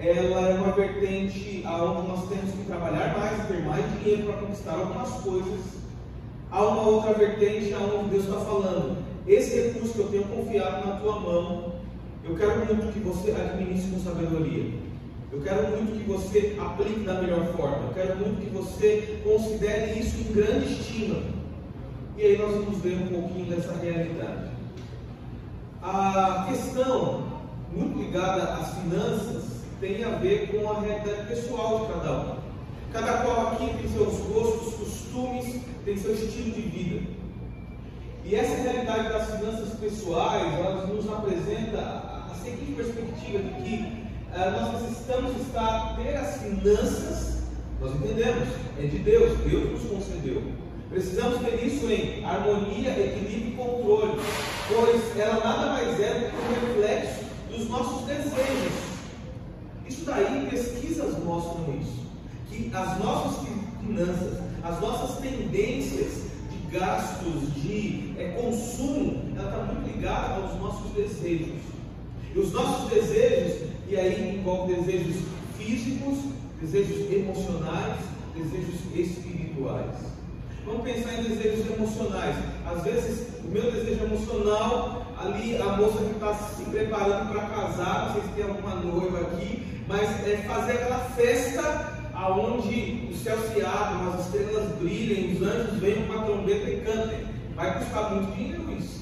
ela 0.01 0.49
é 0.49 0.55
uma 0.55 0.73
vertente 0.73 1.63
onde 1.67 2.09
nós 2.09 2.29
temos 2.29 2.53
que 2.53 2.65
trabalhar 2.67 3.19
mais, 3.19 3.47
ter 3.47 3.63
mais 3.63 3.85
dinheiro 3.99 4.25
para 4.25 4.41
conquistar 4.41 4.73
algumas 4.73 5.11
coisas. 5.21 5.61
Há 6.51 6.63
uma 6.63 6.83
outra 6.89 7.13
vertente 7.13 7.75
onde 7.75 8.09
Deus 8.09 8.25
está 8.25 8.41
falando: 8.41 8.97
esse 9.27 9.61
recurso 9.61 9.93
que 9.93 9.99
eu 10.01 10.09
tenho 10.09 10.25
confiado 10.25 10.87
na 10.87 10.97
tua 10.97 11.21
mão, 11.21 11.73
eu 12.25 12.35
quero 12.35 12.65
muito 12.65 12.93
que 12.93 13.01
você 13.01 13.31
administre 13.33 13.91
com 13.91 14.01
sabedoria. 14.01 14.73
Eu 15.33 15.41
quero 15.43 15.69
muito 15.69 15.93
que 15.93 16.11
você 16.11 16.57
aplique 16.59 17.01
da 17.01 17.21
melhor 17.21 17.47
forma. 17.57 17.89
Eu 17.89 17.95
quero 17.95 18.17
muito 18.17 18.41
que 18.41 18.51
você 18.51 19.21
considere 19.23 20.01
isso 20.01 20.17
em 20.19 20.33
grande 20.33 20.73
estima. 20.73 21.23
E 22.21 22.23
aí 22.23 22.37
nós 22.37 22.53
vamos 22.53 22.83
ver 22.83 22.99
um 23.03 23.07
pouquinho 23.07 23.47
dessa 23.47 23.73
realidade. 23.83 24.51
A 25.83 26.49
questão 26.51 27.27
muito 27.75 27.99
ligada 27.99 28.43
às 28.43 28.75
finanças 28.75 29.45
tem 29.81 30.05
a 30.05 30.11
ver 30.19 30.49
com 30.49 30.71
a 30.71 30.81
realidade 30.81 31.29
pessoal 31.29 31.87
de 31.87 31.93
cada 31.95 32.21
um. 32.21 32.37
Cada 32.93 33.13
qual 33.23 33.47
aqui 33.47 33.75
tem 33.75 33.91
seus 33.91 34.19
gostos, 34.27 34.75
costumes, 34.75 35.63
tem 35.87 35.97
seu 35.97 36.13
estilo 36.13 36.51
de 36.51 36.61
vida. 36.61 37.07
E 38.27 38.35
essa 38.35 38.65
realidade 38.65 39.09
das 39.09 39.39
finanças 39.39 39.79
pessoais, 39.81 40.53
ela 40.59 40.87
nos 40.89 41.11
apresenta 41.11 41.79
a 41.81 42.35
seguinte 42.35 42.73
perspectiva 42.73 43.39
de 43.39 43.63
que 43.63 44.05
ah, 44.35 44.51
nós 44.51 44.83
necessitamos 44.83 45.41
estar, 45.41 45.97
ter 45.97 46.17
as 46.17 46.37
finanças, 46.37 47.45
nós 47.81 47.95
entendemos, 47.95 48.47
é 48.79 48.83
de 48.83 48.99
Deus, 48.99 49.39
Deus 49.39 49.71
nos 49.71 49.91
concedeu. 49.91 50.70
Precisamos 50.91 51.39
ter 51.39 51.65
isso 51.65 51.87
em 51.87 52.25
harmonia, 52.25 52.91
equilíbrio 52.91 53.53
e 53.53 53.57
controle, 53.57 54.21
pois 54.67 55.17
ela 55.17 55.35
nada 55.35 55.67
mais 55.75 56.01
é 56.01 56.15
do 56.15 56.31
que 56.31 56.37
um 56.37 56.67
reflexo 56.67 57.25
dos 57.49 57.69
nossos 57.69 58.07
desejos. 58.09 58.73
Isso 59.89 60.05
daí, 60.05 60.49
pesquisas 60.51 61.17
mostram 61.23 61.73
isso, 61.81 62.07
que 62.49 62.75
as 62.75 62.99
nossas 62.99 63.47
finanças, 63.81 64.39
as 64.65 64.81
nossas 64.81 65.19
tendências 65.19 66.25
de 66.51 66.77
gastos, 66.77 67.55
de 67.55 68.13
é, 68.19 68.31
consumo, 68.31 69.33
ela 69.37 69.49
está 69.49 69.63
muito 69.63 69.97
ligada 69.97 70.43
aos 70.43 70.61
nossos 70.61 70.91
desejos. 70.91 71.61
E 72.35 72.39
os 72.39 72.53
nossos 72.53 72.91
desejos, 72.91 73.69
e 73.89 73.97
aí 73.97 74.41
envolve 74.41 74.75
desejos 74.75 75.23
físicos, 75.57 76.19
desejos 76.61 77.13
emocionais, 77.13 77.97
desejos 78.35 78.75
espirituais. 78.93 80.20
Vamos 80.65 80.83
pensar 80.83 81.15
em 81.15 81.23
desejos 81.23 81.71
emocionais. 81.71 82.37
Às 82.67 82.83
vezes, 82.83 83.29
o 83.45 83.49
meu 83.49 83.71
desejo 83.71 84.05
emocional, 84.05 85.07
ali 85.19 85.57
a 85.61 85.77
moça 85.77 85.99
que 85.99 86.13
está 86.13 86.35
se 86.35 86.65
preparando 86.65 87.33
para 87.33 87.43
casar, 87.47 88.07
não 88.07 88.13
sei 88.15 88.23
se 88.23 88.29
tem 88.29 88.45
alguma 88.45 88.75
noiva 88.77 89.21
aqui, 89.21 89.83
mas 89.89 90.03
é 90.27 90.37
fazer 90.47 90.73
aquela 90.73 90.99
festa 91.17 92.01
aonde 92.15 93.09
o 93.11 93.17
céu 93.17 93.39
se 93.39 93.63
abre, 93.65 94.09
as 94.09 94.27
estrelas 94.27 94.73
brilhem, 94.79 95.35
os 95.35 95.43
anjos 95.43 95.79
venham 95.79 96.07
com 96.07 96.13
a 96.13 96.23
trombeta 96.23 96.71
e 96.71 96.81
cantem. 96.83 97.27
Vai 97.57 97.79
custar 97.79 98.15
muito 98.15 98.35
dinheiro 98.37 98.73
isso. 98.79 99.01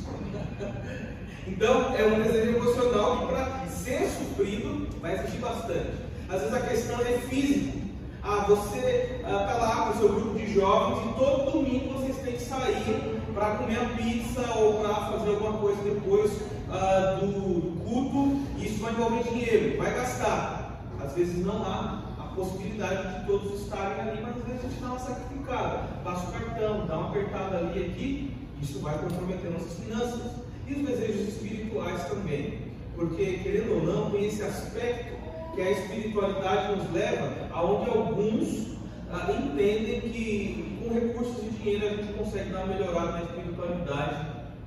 Então, 1.46 1.96
é 1.96 2.04
um 2.04 2.22
desejo 2.22 2.58
emocional 2.58 3.20
que, 3.20 3.26
para 3.32 3.66
ser 3.68 4.06
suprido, 4.10 4.86
vai 5.00 5.14
existir 5.14 5.38
bastante. 5.38 5.92
Às 6.28 6.42
vezes 6.42 6.54
a 6.54 6.60
questão 6.60 7.00
é 7.00 7.18
física. 7.26 7.87
Ah, 8.22 8.44
você 8.48 9.20
está 9.20 9.52
ah, 9.52 9.56
lá 9.56 9.76
com 9.84 9.90
o 9.90 10.00
seu 10.00 10.08
grupo 10.08 10.38
de 10.38 10.52
jovens 10.52 11.10
e 11.10 11.18
todo 11.18 11.52
domingo 11.52 11.94
vocês 11.94 12.16
têm 12.18 12.32
que 12.32 12.42
sair 12.42 13.22
para 13.32 13.56
comer 13.56 13.78
a 13.78 13.84
pizza 13.96 14.54
ou 14.56 14.80
para 14.80 14.94
fazer 14.94 15.30
alguma 15.30 15.52
coisa 15.58 15.82
depois 15.82 16.32
ah, 16.70 17.18
do, 17.20 17.78
culto. 17.84 18.40
Isso 18.58 18.80
vai 18.80 18.92
envolver 18.92 19.22
dinheiro, 19.22 19.78
vai 19.78 19.94
gastar. 19.94 20.82
Às 21.02 21.12
vezes 21.14 21.44
não 21.44 21.62
há 21.64 22.02
a 22.18 22.22
possibilidade 22.34 23.20
de 23.20 23.26
todos 23.26 23.60
estarem 23.60 24.00
ali, 24.00 24.20
mas 24.20 24.36
às 24.36 24.44
vezes 24.44 24.64
a 24.64 24.68
gente 24.68 24.80
dá 24.80 24.86
uma 24.88 24.98
sacrificada. 24.98 25.78
Passa 26.02 26.28
o 26.28 26.32
cartão, 26.32 26.86
dá 26.86 26.98
uma 26.98 27.10
apertada 27.10 27.58
ali 27.58 27.84
aqui, 27.84 28.36
isso 28.60 28.80
vai 28.80 28.98
comprometer 28.98 29.50
nossas 29.50 29.74
finanças 29.74 30.32
e 30.66 30.74
os 30.74 30.86
desejos 30.86 31.28
espirituais 31.28 32.04
também. 32.08 32.66
Porque, 32.96 33.38
querendo 33.44 33.76
ou 33.76 33.82
não, 33.84 34.10
tem 34.10 34.26
esse 34.26 34.42
aspecto 34.42 35.27
que 35.58 35.62
a 35.62 35.70
espiritualidade 35.72 36.76
nos 36.76 36.92
leva 36.92 37.32
aonde 37.52 37.90
alguns 37.90 38.76
ah, 39.10 39.26
entendem 39.32 40.02
que 40.02 40.78
com 40.80 40.94
recursos 40.94 41.42
de 41.42 41.50
dinheiro 41.50 41.84
a 41.84 41.90
gente 41.90 42.12
consegue 42.12 42.50
dar 42.50 42.58
uma 42.58 42.74
melhorada 42.74 43.10
na 43.10 43.22
espiritualidade 43.22 44.26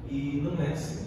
e 0.09 0.41
não 0.43 0.61
é 0.61 0.73
assim. 0.73 1.05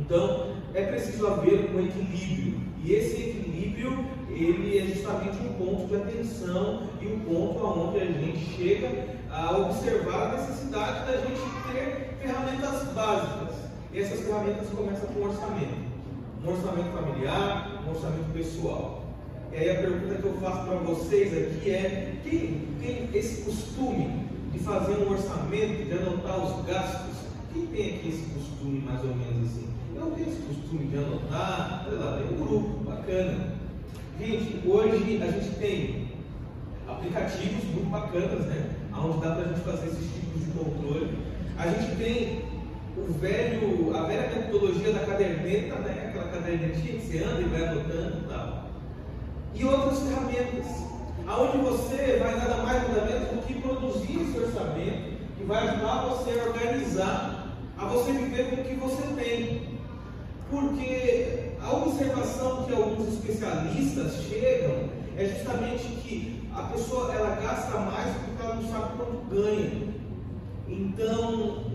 Então, 0.00 0.56
é 0.74 0.86
preciso 0.86 1.24
haver 1.28 1.70
um 1.72 1.86
equilíbrio. 1.86 2.60
E 2.82 2.94
esse 2.94 3.30
equilíbrio, 3.30 4.04
ele 4.28 4.76
é 4.76 4.86
justamente 4.92 5.36
um 5.36 5.52
ponto 5.52 5.86
de 5.86 5.94
atenção 5.94 6.88
e 7.00 7.06
um 7.06 7.20
ponto 7.20 7.64
aonde 7.64 8.00
a 8.00 8.06
gente 8.06 8.44
chega 8.56 9.06
a 9.30 9.56
observar 9.56 10.30
a 10.30 10.32
necessidade 10.32 11.06
da 11.06 11.18
gente 11.18 11.40
ter 11.72 12.16
ferramentas 12.20 12.82
básicas 12.92 13.54
e 13.92 14.00
essas 14.00 14.18
ferramentas 14.22 14.68
começam 14.70 15.06
com 15.10 15.20
orçamento. 15.22 15.86
Um 16.44 16.50
orçamento 16.50 16.90
familiar, 16.90 17.75
um 17.86 17.90
orçamento 17.90 18.32
pessoal. 18.32 19.04
E 19.52 19.56
aí 19.56 19.70
a 19.70 19.80
pergunta 19.80 20.14
que 20.16 20.24
eu 20.24 20.34
faço 20.34 20.66
para 20.66 20.76
vocês 20.76 21.32
aqui 21.32 21.70
é: 21.70 22.14
quem 22.24 22.68
tem 22.80 23.08
esse 23.14 23.42
costume 23.42 24.26
de 24.52 24.58
fazer 24.58 24.94
um 24.94 25.12
orçamento, 25.12 25.84
de 25.84 25.92
anotar 25.92 26.44
os 26.44 26.66
gastos? 26.66 27.16
Quem 27.52 27.66
tem 27.66 27.94
aqui 27.94 28.08
esse 28.08 28.26
costume 28.34 28.80
mais 28.80 29.00
ou 29.02 29.14
menos 29.14 29.50
assim? 29.50 29.68
Eu 29.94 30.10
tenho 30.10 30.28
esse 30.28 30.42
costume 30.42 30.86
de 30.88 30.98
anotar, 30.98 31.86
sei 31.88 31.98
lá, 31.98 32.18
tem 32.18 32.36
um 32.36 32.46
grupo, 32.46 32.84
bacana. 32.84 33.56
Gente, 34.18 34.68
hoje 34.68 35.20
a 35.22 35.30
gente 35.30 35.56
tem 35.56 36.08
aplicativos 36.88 37.64
muito 37.64 37.90
bacanas, 37.90 38.46
né? 38.46 38.70
Onde 38.92 39.20
dá 39.20 39.34
para 39.34 39.44
a 39.44 39.48
gente 39.48 39.60
fazer 39.60 39.86
esses 39.86 40.12
tipos 40.12 40.44
de 40.44 40.52
controle. 40.52 41.18
A 41.58 41.68
gente 41.68 41.96
tem 41.96 42.45
o 42.96 43.12
velho, 43.12 43.94
a 43.94 44.02
velha 44.02 44.30
metodologia 44.30 44.92
da 44.92 45.00
caderneta, 45.00 45.76
né? 45.76 46.06
aquela 46.08 46.28
cadernetinha 46.28 46.98
que 46.98 47.06
você 47.06 47.18
anda 47.18 47.42
e 47.42 47.44
vai 47.44 47.66
anotando 47.66 48.18
e 48.18 48.28
tal. 48.28 48.66
E 49.54 49.64
outras 49.64 49.98
ferramentas, 50.00 50.66
aonde 51.26 51.58
você 51.58 52.18
vai 52.22 52.36
nada 52.36 52.62
mais 52.62 52.88
nada 52.88 53.04
menos 53.04 53.28
do 53.28 53.46
que 53.46 53.60
produzir 53.60 54.20
esse 54.22 54.38
orçamento, 54.38 55.16
que 55.36 55.44
vai 55.44 55.68
ajudar 55.68 56.06
você 56.06 56.40
a 56.40 56.44
organizar, 56.44 57.56
a 57.76 57.84
você 57.84 58.12
viver 58.12 58.50
com 58.50 58.62
o 58.62 58.64
que 58.64 58.74
você 58.74 59.02
tem. 59.14 59.76
Porque 60.50 61.52
a 61.60 61.72
observação 61.76 62.64
que 62.64 62.72
alguns 62.72 63.08
especialistas 63.08 64.22
chegam 64.28 64.88
é 65.18 65.26
justamente 65.26 65.84
que 66.02 66.48
a 66.54 66.62
pessoa 66.62 67.12
ela 67.12 67.36
gasta 67.36 67.78
mais 67.78 68.14
porque 68.16 68.42
ela 68.42 68.54
não 68.54 68.70
sabe 68.70 68.96
quanto 68.96 69.26
ganha. 69.28 69.94
Então, 70.68 71.65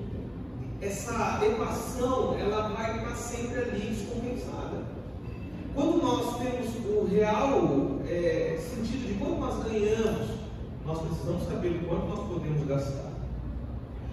essa 0.81 1.39
equação 1.45 2.37
ela 2.39 2.69
vai 2.69 2.97
estar 2.97 3.15
sempre 3.15 3.61
ali 3.61 3.95
descompensada. 3.95 4.81
Quando 5.73 6.01
nós 6.01 6.37
temos 6.37 6.69
o 6.85 7.05
real 7.05 7.99
é, 8.07 8.59
sentido 8.59 9.07
de 9.07 9.13
quanto 9.13 9.39
nós 9.39 9.63
ganhamos 9.63 10.41
nós 10.85 10.99
precisamos 10.99 11.43
saber 11.47 11.69
o 11.69 11.87
quanto 11.87 12.07
nós 12.07 12.27
podemos 12.27 12.67
gastar. 12.67 13.11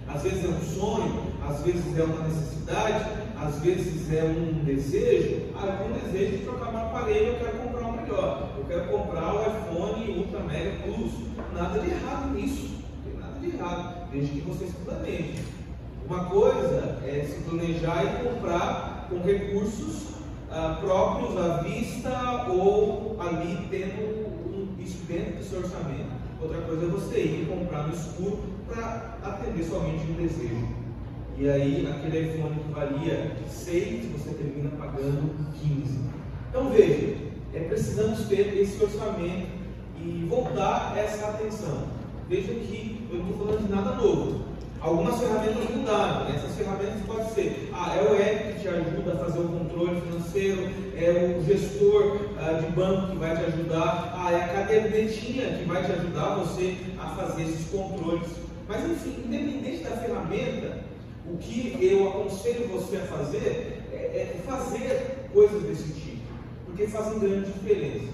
Às 0.07 0.23
vezes 0.23 0.45
é 0.45 0.47
um 0.47 0.61
sonho, 0.61 1.23
às 1.47 1.61
vezes 1.61 1.97
é 1.97 2.03
uma 2.03 2.27
necessidade, 2.27 3.05
às 3.39 3.59
vezes 3.59 4.13
é 4.13 4.23
um 4.23 4.63
desejo. 4.63 5.47
Ah, 5.55 5.67
eu 5.67 5.77
tenho 5.77 5.95
um 5.95 6.11
desejo 6.11 6.37
de 6.37 6.43
trocar 6.43 6.71
meu 6.71 6.81
aparelho, 6.81 7.27
eu 7.27 7.39
quero 7.39 7.57
comprar 7.59 7.87
um 7.87 8.01
melhor. 8.01 8.49
Eu 8.57 8.65
quero 8.65 8.87
comprar 8.87 9.35
o 9.35 9.41
iPhone 9.41 10.19
Ultra 10.19 10.39
Mega 10.41 10.71
Plus. 10.83 11.11
Nada 11.53 11.79
de 11.79 11.89
errado 11.89 12.33
nisso. 12.33 12.69
Não 12.95 13.11
tem 13.11 13.19
nada 13.19 13.39
de 13.39 13.55
errado, 13.55 14.09
desde 14.11 14.41
que 14.41 14.41
você 14.41 14.65
se 14.65 14.73
planeje. 14.85 15.58
Uma 16.09 16.25
coisa 16.25 16.97
é 17.05 17.23
se 17.23 17.43
planejar 17.43 18.03
e 18.03 18.27
comprar 18.27 19.05
com 19.07 19.19
recursos 19.19 20.07
ah, 20.49 20.79
próprios 20.81 21.37
à 21.37 21.57
vista 21.57 22.47
ou 22.49 23.15
ali 23.19 23.67
tendo 23.69 24.25
um, 24.49 24.75
isso 24.79 25.05
dentro 25.07 25.35
do 25.35 25.43
seu 25.43 25.59
orçamento. 25.59 26.09
Outra 26.41 26.61
coisa 26.61 26.85
é 26.87 26.89
você 26.89 27.19
ir 27.19 27.47
comprar 27.47 27.87
no 27.87 27.93
escuro 27.93 28.39
para 28.67 29.19
atender 29.21 29.63
somente 29.63 30.09
um 30.09 30.15
desejo. 30.15 30.67
E 31.37 31.47
aí 31.47 31.87
aquele 31.87 32.33
iPhone 32.33 32.55
que 32.55 32.71
valia 32.71 33.37
6, 33.47 34.05
você 34.11 34.31
termina 34.31 34.71
pagando 34.79 35.29
15. 35.61 35.99
Então 36.49 36.71
veja, 36.71 37.17
é, 37.53 37.59
precisamos 37.59 38.21
ter 38.27 38.59
esse 38.59 38.83
orçamento 38.83 39.47
e 40.03 40.25
voltar 40.27 40.97
essa 40.97 41.27
atenção. 41.27 41.83
Veja 42.27 42.51
que 42.51 43.07
eu 43.11 43.19
não 43.19 43.29
estou 43.29 43.45
falando 43.45 43.67
de 43.67 43.71
nada 43.71 43.93
novo. 43.93 44.48
Algumas 44.81 45.19
ferramentas 45.19 45.75
mudaram. 45.75 46.33
Essas 46.33 46.55
ferramentas 46.55 47.01
podem 47.05 47.29
ser, 47.29 47.69
ah, 47.73 47.97
é 47.97 48.01
o 48.01 48.15
app 48.15 48.53
que 48.53 48.61
te 48.61 48.67
ajuda 48.69 49.13
a 49.13 49.17
fazer 49.17 49.39
o 49.39 49.49
controle 49.49 50.01
financeiro, 50.01 50.69
é 50.95 51.37
o 51.37 51.43
gestor 51.43 52.17
ah, 52.37 52.53
de 52.53 52.71
banco 52.71 53.11
que 53.11 53.17
vai 53.17 53.35
te 53.35 53.43
ajudar, 53.43 54.13
ah, 54.15 54.31
é 54.31 54.43
a 54.43 54.47
cadernetinha 54.47 55.57
que 55.57 55.65
vai 55.65 55.83
te 55.83 55.91
ajudar 55.91 56.35
você 56.35 56.77
a 56.97 57.07
fazer 57.09 57.41
esses 57.43 57.69
controles. 57.69 58.29
Mas 58.69 58.89
enfim, 58.89 59.23
independente 59.25 59.83
da 59.83 59.97
ferramenta, 59.97 60.77
o 61.25 61.37
que 61.37 61.77
eu 61.81 62.07
aconselho 62.07 62.69
você 62.69 62.97
a 62.97 63.17
fazer 63.17 63.83
é, 63.91 63.97
é 63.97 64.41
fazer 64.47 65.27
coisas 65.33 65.61
desse 65.63 65.91
tipo, 65.91 66.21
porque 66.65 66.87
fazem 66.87 67.19
grande 67.19 67.51
diferença. 67.51 68.13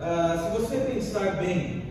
Ah, 0.00 0.50
se 0.50 0.60
você 0.60 0.76
pensar 0.76 1.36
bem 1.36 1.89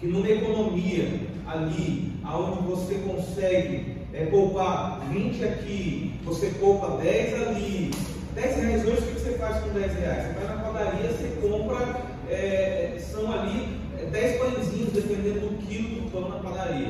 que 0.00 0.06
numa 0.06 0.28
economia 0.28 1.20
ali, 1.46 2.12
aonde 2.24 2.62
você 2.62 2.94
consegue 3.06 3.96
é, 4.14 4.24
poupar 4.26 5.00
20 5.10 5.44
aqui, 5.44 6.14
você 6.24 6.46
poupa 6.58 6.96
10 6.96 7.34
ali. 7.48 7.90
10 8.34 8.56
reais 8.56 8.86
hoje, 8.86 9.02
o 9.02 9.14
que 9.14 9.20
você 9.20 9.32
faz 9.32 9.62
com 9.62 9.68
10 9.70 9.92
reais? 9.94 10.26
Você 10.26 10.32
vai 10.32 10.56
na 10.56 10.62
padaria, 10.62 11.10
você 11.10 11.28
compra, 11.42 12.00
é, 12.30 12.98
são 12.98 13.30
ali 13.30 13.78
10 14.10 14.38
pãezinhos, 14.38 14.92
dependendo 14.92 15.40
do 15.40 15.66
quilo 15.66 16.00
do 16.00 16.10
pão 16.10 16.28
na 16.30 16.36
padaria. 16.36 16.88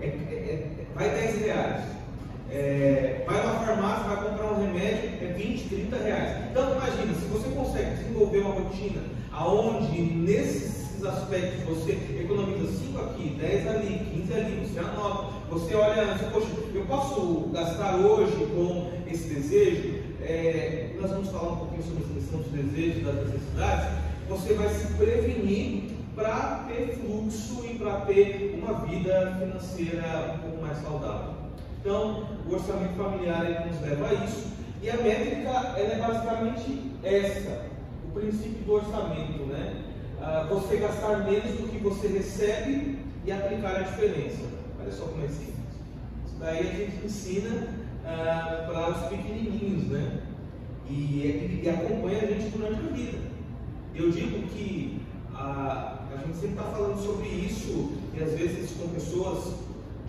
É, 0.00 0.06
é, 0.06 0.08
é 0.08 0.66
vai 0.94 1.10
10 1.10 1.40
reais. 1.42 1.84
É, 2.50 3.24
vai 3.26 3.44
na 3.44 3.52
farmácia, 3.60 4.04
vai 4.04 4.30
comprar 4.30 4.52
um 4.52 4.66
remédio, 4.66 5.10
é 5.20 5.32
20, 5.36 5.68
30 5.68 5.96
reais. 5.98 6.36
Então 6.50 6.72
imagina, 6.72 7.12
se 7.12 7.26
você 7.26 7.48
consegue 7.50 7.96
desenvolver 7.96 8.38
uma 8.38 8.54
rotina 8.54 9.02
aonde 9.32 10.00
nesses 10.00 10.87
esses 10.98 11.06
aspectos, 11.06 11.62
você 11.64 11.92
economiza 12.20 12.72
5 12.72 12.98
aqui, 13.00 13.36
10 13.38 13.68
ali, 13.68 14.06
15 14.12 14.34
ali, 14.34 14.66
você 14.66 14.78
anota, 14.80 15.32
você 15.48 15.74
olha, 15.76 16.18
você, 16.18 16.24
poxa, 16.26 16.48
eu 16.74 16.84
posso 16.86 17.48
gastar 17.52 17.96
hoje 17.96 18.34
com 18.54 18.90
esse 19.06 19.32
desejo? 19.32 20.02
É, 20.20 20.90
nós 21.00 21.10
vamos 21.10 21.28
falar 21.28 21.52
um 21.52 21.56
pouquinho 21.56 21.82
sobre 21.84 22.02
essa 22.04 22.14
questão 22.14 22.40
dos 22.40 22.50
desejos, 22.50 23.04
das 23.04 23.26
necessidades. 23.26 23.88
Você 24.28 24.54
vai 24.54 24.68
se 24.68 24.92
prevenir 24.94 25.90
para 26.16 26.66
ter 26.68 26.98
fluxo 26.98 27.64
e 27.64 27.78
para 27.78 28.00
ter 28.00 28.60
uma 28.60 28.84
vida 28.86 29.36
financeira 29.38 30.34
um 30.34 30.38
pouco 30.38 30.62
mais 30.62 30.78
saudável. 30.78 31.34
Então, 31.80 32.26
o 32.48 32.52
orçamento 32.52 32.94
familiar 32.94 33.44
ele 33.46 33.70
nos 33.70 33.80
leva 33.80 34.08
a 34.08 34.14
isso. 34.24 34.48
E 34.82 34.90
a 34.90 34.96
métrica 34.96 35.48
ela 35.48 35.92
é 35.92 35.98
basicamente 35.98 36.92
essa, 37.04 37.66
o 38.04 38.10
princípio 38.12 38.64
do 38.64 38.72
orçamento, 38.72 39.46
né? 39.46 39.87
Ah, 40.30 40.46
você 40.46 40.76
gastar 40.76 41.24
menos 41.24 41.58
do 41.58 41.70
que 41.70 41.78
você 41.78 42.06
recebe 42.06 42.98
e 43.24 43.32
aplicar 43.32 43.76
a 43.76 43.82
diferença. 43.82 44.42
Olha 44.78 44.92
só 44.92 45.06
como 45.06 45.24
é 45.24 45.28
simples. 45.28 45.54
Isso 46.26 46.36
daí 46.38 46.58
a 46.58 46.72
gente 46.72 47.06
ensina 47.06 47.66
uh, 48.04 48.70
para 48.70 48.90
os 48.90 49.06
pequenininhos, 49.08 49.84
né? 49.84 50.20
E, 50.86 50.92
e, 50.92 51.62
e, 51.64 51.70
acompanha 51.70 52.18
a 52.18 52.26
gente 52.26 52.50
durante 52.50 52.78
a 52.78 52.92
vida. 52.92 53.18
Eu 53.94 54.10
digo 54.10 54.46
que 54.48 55.00
a, 55.34 55.98
a 56.12 56.16
gente 56.18 56.36
sempre 56.36 56.58
está 56.58 56.64
falando 56.64 57.02
sobre 57.02 57.26
isso, 57.26 57.92
e 58.12 58.22
às 58.22 58.32
vezes 58.32 58.72
com 58.72 58.88
pessoas 58.88 59.54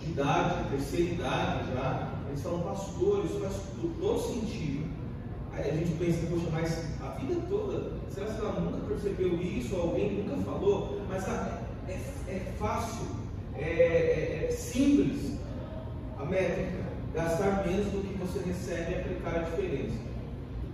de 0.00 0.10
idade, 0.10 0.68
terceira 0.68 1.14
idade 1.14 1.72
já, 1.72 2.12
eles 2.28 2.42
falam, 2.42 2.60
pastor, 2.60 3.24
isso 3.24 3.40
faz 3.40 3.54
todo 3.98 4.20
sentido. 4.20 4.79
Aí 5.62 5.72
a 5.72 5.74
gente 5.74 5.92
pensa, 5.98 6.26
poxa, 6.30 6.46
mas 6.50 6.84
a 7.02 7.18
vida 7.18 7.38
toda, 7.50 7.92
será 8.08 8.26
que 8.28 8.40
ela 8.40 8.60
nunca 8.60 8.86
percebeu 8.86 9.38
isso? 9.42 9.76
Alguém 9.76 10.24
nunca 10.24 10.42
falou? 10.42 11.02
Mas 11.06 11.28
é, 11.28 11.60
é 12.28 12.52
fácil, 12.58 13.04
é, 13.54 13.62
é, 13.62 14.48
é, 14.48 14.52
simples 14.52 15.38
a 16.18 16.24
métrica, 16.24 16.78
gastar 17.14 17.66
menos 17.66 17.86
do 17.92 18.00
que 18.00 18.14
você 18.14 18.38
recebe 18.48 18.92
e 18.92 19.00
aplicar 19.00 19.36
a 19.36 19.42
diferença. 19.42 19.98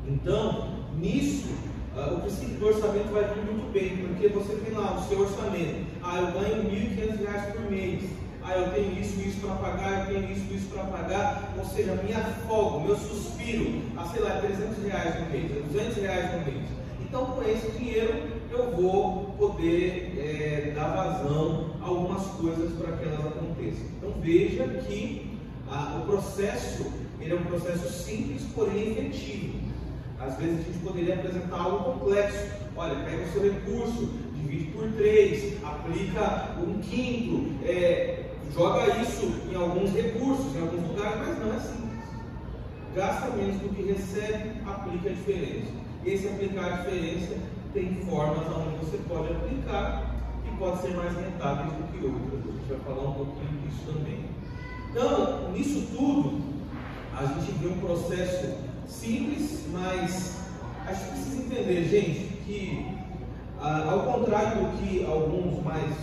Então, 0.07 0.85
nisso, 0.97 1.49
uh, 1.97 2.15
o 2.15 2.21
princípio 2.21 2.57
do 2.57 2.67
orçamento 2.67 3.13
vai 3.13 3.25
vir 3.35 3.45
muito 3.45 3.73
bem, 3.73 3.97
porque 3.97 4.29
você 4.29 4.55
tem 4.57 4.73
lá 4.73 4.99
o 4.99 5.09
seu 5.09 5.21
orçamento. 5.21 5.85
Ah, 6.01 6.21
eu 6.21 6.41
ganho 6.41 6.63
R$ 6.63 6.97
1.500 6.97 7.53
por 7.53 7.71
mês 7.71 8.05
ah, 8.47 8.59
eu 8.59 8.71
tenho 8.71 8.93
isso, 9.01 9.21
isso 9.21 9.41
para 9.41 9.57
pagar, 9.57 9.99
eu 9.99 10.15
tenho 10.15 10.33
isso, 10.33 10.55
isso 10.55 10.67
para 10.69 10.85
pagar, 10.85 11.53
ou 11.59 11.65
seja, 11.65 12.01
minha 12.05 12.23
folga, 12.47 12.87
meu 12.87 12.97
suspiro, 12.97 13.83
a 13.97 14.05
sei 14.05 14.23
lá, 14.23 14.41
300 14.41 14.85
reais 14.85 15.21
no 15.21 15.31
mês, 15.31 15.51
200 15.73 15.97
reais 15.97 16.33
no 16.33 16.53
mês. 16.53 16.69
Então, 17.01 17.27
com 17.27 17.43
esse 17.43 17.73
dinheiro, 17.73 18.23
eu 18.53 18.71
vou 18.71 19.35
poder 19.37 20.15
é, 20.17 20.73
dar 20.77 20.95
vazão 20.95 21.73
a 21.83 21.89
algumas 21.89 22.25
coisas 22.41 22.73
para 22.75 22.97
que 22.97 23.05
elas 23.05 23.27
aconteçam. 23.27 23.87
Então, 23.99 24.15
veja 24.21 24.65
que 24.87 25.37
ah, 25.69 26.01
o 26.01 26.07
processo, 26.07 26.87
ele 27.21 27.33
é 27.33 27.37
um 27.37 27.45
processo 27.45 27.93
simples, 27.93 28.43
porém 28.55 28.93
efetivo. 28.93 29.59
Às 30.21 30.37
vezes 30.39 30.61
a 30.61 30.63
gente 30.63 30.79
poderia 30.85 31.15
apresentar 31.15 31.61
algo 31.61 31.99
complexo. 31.99 32.47
Olha, 32.77 32.95
pega 33.05 33.25
o 33.25 33.33
seu 33.33 33.43
recurso, 33.43 34.09
divide 34.37 34.71
por 34.71 34.89
três, 34.93 35.57
aplica 35.65 36.55
um 36.61 36.79
quinto, 36.79 37.65
é, 37.65 38.26
joga 38.55 39.01
isso 39.01 39.27
em 39.51 39.55
alguns 39.55 39.93
recursos, 39.93 40.55
em 40.55 40.61
alguns 40.61 40.89
lugares, 40.89 41.19
mas 41.19 41.39
não 41.39 41.55
é 41.55 41.61
simples. 41.61 41.87
Gasta 42.95 43.37
menos 43.37 43.61
do 43.61 43.75
que 43.75 43.83
recebe, 43.83 44.63
aplica 44.67 45.11
a 45.11 45.13
diferença. 45.13 45.73
Esse 46.05 46.29
aplicar 46.29 46.65
a 46.65 46.77
diferença 46.77 47.37
tem 47.75 47.95
formas 48.09 48.47
onde 48.57 48.77
você 48.77 48.99
pode 49.09 49.33
aplicar 49.33 50.15
que 50.45 50.57
podem 50.57 50.81
ser 50.81 50.97
mais 50.97 51.15
rentáveis 51.15 51.73
do 51.73 51.93
que 51.93 52.07
outras. 52.07 52.41
A 52.41 52.53
gente 52.53 52.69
vai 52.69 52.79
falar 52.79 53.11
um 53.11 53.15
pouquinho 53.15 53.61
disso 53.63 53.93
também. 53.93 54.25
Então, 54.91 55.53
nisso 55.53 55.89
tudo, 55.95 56.43
a 57.15 57.27
gente 57.27 57.53
vê 57.59 57.69
um 57.69 57.81
processo 57.81 58.57
simples, 58.89 59.67
mas 59.73 60.39
a 60.87 60.93
gente 60.95 61.11
precisa 61.11 61.43
entender, 61.43 61.85
gente, 61.85 62.37
que 62.45 62.97
ah, 63.61 63.91
ao 63.91 64.01
contrário 64.01 64.65
do 64.65 64.79
que 64.79 65.05
alguns 65.05 65.63
mais 65.65 65.95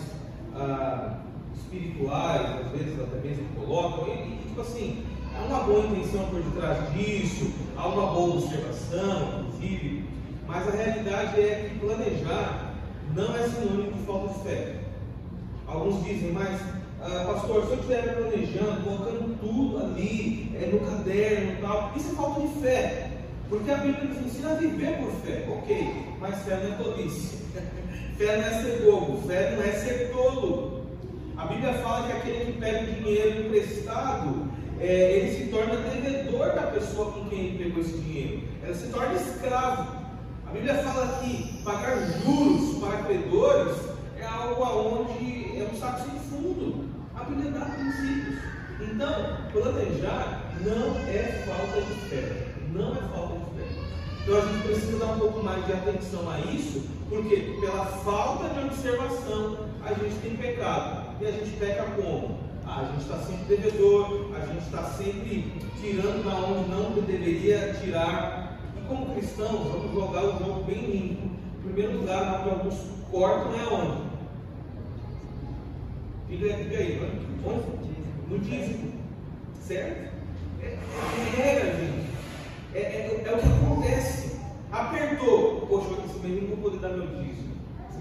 ah, 0.55 1.22
espirituais, 1.57 2.65
às 2.65 2.71
vezes 2.71 2.99
até 2.99 3.27
mesmo 3.27 3.45
colocam, 3.55 4.07
e, 4.07 4.37
tipo 4.47 4.61
assim, 4.61 5.03
há 5.35 5.43
uma 5.45 5.59
boa 5.63 5.85
intenção 5.85 6.25
por 6.27 6.41
detrás 6.41 6.93
disso, 6.93 7.51
há 7.77 7.87
uma 7.87 8.07
boa 8.07 8.35
observação, 8.37 9.39
inclusive, 9.39 10.05
mas 10.47 10.67
a 10.67 10.71
realidade 10.71 11.41
é 11.41 11.69
que 11.69 11.79
planejar 11.79 12.73
não 13.15 13.35
é 13.35 13.47
sinônimo 13.47 13.91
de 13.91 14.05
falta 14.05 14.33
de 14.33 14.39
fé. 14.43 14.75
Alguns 15.67 16.03
dizem, 16.03 16.31
mas 16.31 16.59
ah, 17.05 17.33
pastor, 17.33 17.65
se 17.65 17.71
eu 17.71 17.75
estiver 17.79 18.15
planejando, 18.15 18.81
colocando 18.83 19.37
tudo 19.41 19.83
ali, 19.83 20.49
é, 20.55 20.67
no 20.67 20.79
caderno 20.79 21.51
e 21.51 21.55
tal, 21.57 21.91
isso 21.97 22.11
é 22.11 22.15
falta 22.15 22.41
de 22.41 22.61
fé. 22.61 23.11
Porque 23.49 23.69
a 23.69 23.75
Bíblia 23.75 24.05
nos 24.05 24.25
ensina 24.25 24.51
a 24.51 24.55
viver 24.55 24.97
por 24.99 25.11
fé, 25.11 25.45
ok, 25.49 26.05
mas 26.21 26.43
fé 26.43 26.55
não 26.63 26.73
é 26.73 26.77
tolice. 26.77 27.37
fé 28.17 28.37
não 28.37 28.45
é 28.45 28.63
ser 28.63 28.85
bobo, 28.85 29.27
fé 29.27 29.53
não 29.55 29.63
é 29.63 29.71
ser 29.73 30.11
tolo. 30.13 30.82
A 31.43 31.47
Bíblia 31.47 31.73
fala 31.73 32.07
que 32.07 32.13
aquele 32.13 32.53
que 32.53 32.59
pega 32.59 32.83
o 32.83 32.93
dinheiro 32.93 33.47
emprestado, 33.47 34.47
é, 34.79 35.17
ele 35.17 35.35
se 35.35 35.51
torna 35.51 35.75
devedor 35.75 36.55
da 36.55 36.67
pessoa 36.67 37.11
com 37.11 37.25
quem 37.25 37.39
ele 37.39 37.63
pegou 37.65 37.83
esse 37.83 37.97
dinheiro. 37.97 38.43
Ele 38.63 38.73
se 38.73 38.87
torna 38.87 39.13
escravo. 39.13 39.93
A 40.47 40.51
Bíblia 40.51 40.75
fala 40.75 41.19
que 41.19 41.61
pagar 41.65 41.97
juros 41.97 42.77
para 42.79 43.03
credores 43.03 43.75
é 44.17 44.25
algo 44.25 44.63
aonde 44.63 45.59
é 45.59 45.69
um 45.69 45.77
saco 45.77 46.09
sem 46.09 46.17
fundo. 46.29 46.85
A 47.13 47.25
Bíblia 47.25 47.51
dá 47.51 47.65
princípios. 47.65 48.39
Então, 48.79 49.37
planejar 49.51 50.43
não 50.61 50.97
é 51.09 51.43
falta 51.45 51.81
de 51.81 51.93
fé. 52.09 52.47
Não 52.71 52.93
é 52.93 53.01
falta 53.13 53.35
de 53.35 53.57
fé. 53.57 53.83
Então 54.23 54.37
a 54.37 54.41
gente 54.45 54.63
precisa 54.63 54.97
dar 54.97 55.11
um 55.11 55.19
pouco 55.19 55.43
mais 55.43 55.65
de 55.65 55.73
atenção 55.73 56.31
a 56.31 56.39
isso, 56.39 56.87
porque 57.09 57.57
pela 57.59 57.85
falta 57.85 58.47
de 58.47 58.65
observação 58.65 59.67
a 59.83 59.93
gente 59.93 60.15
tem 60.21 60.37
pecado. 60.37 61.12
E 61.21 61.25
a 61.25 61.31
gente 61.31 61.57
peca 61.57 61.83
como? 61.95 62.37
Ah, 62.65 62.81
a 62.81 62.91
gente 62.91 63.01
está 63.01 63.17
sempre 63.17 63.55
devedor, 63.55 64.31
a 64.35 64.45
gente 64.45 64.63
está 64.63 64.83
sempre 64.83 65.53
tirando 65.79 66.23
da 66.23 66.35
onde 66.35 66.69
não 66.69 66.91
deveria 66.91 67.73
tirar. 67.73 68.57
E 68.77 68.87
como 68.87 69.13
cristãos, 69.13 69.71
vamos 69.71 69.93
jogar 69.93 70.23
o 70.23 70.39
jogo 70.39 70.63
bem 70.63 70.85
limpo. 70.85 71.29
Em 71.59 71.61
primeiro 71.63 71.99
lugar, 71.99 72.41
onde 72.41 72.49
alguns 72.49 72.75
cortam 73.11 73.53
é 73.53 73.73
onde? 73.73 74.03
Diga, 76.29 76.53
diga 76.53 76.77
aí, 76.77 77.17
onde? 77.45 77.83
No 78.29 78.39
dízimo. 78.39 78.93
Certo? 79.61 80.13
É, 80.61 80.65
é 80.65 81.35
regra, 81.35 81.75
gente. 81.77 82.09
É, 82.73 82.79
é, 82.79 83.23
é, 83.25 83.31
o 83.31 83.39
que 83.39 83.47
acontece. 83.47 84.39
Apertou, 84.71 85.67
poxa, 85.67 86.01
esse 86.05 86.19
mês 86.19 86.41
não 86.41 86.49
vou 86.49 86.57
poder 86.57 86.79
dar 86.79 86.89
meu 86.89 87.07
dízimo. 87.07 87.52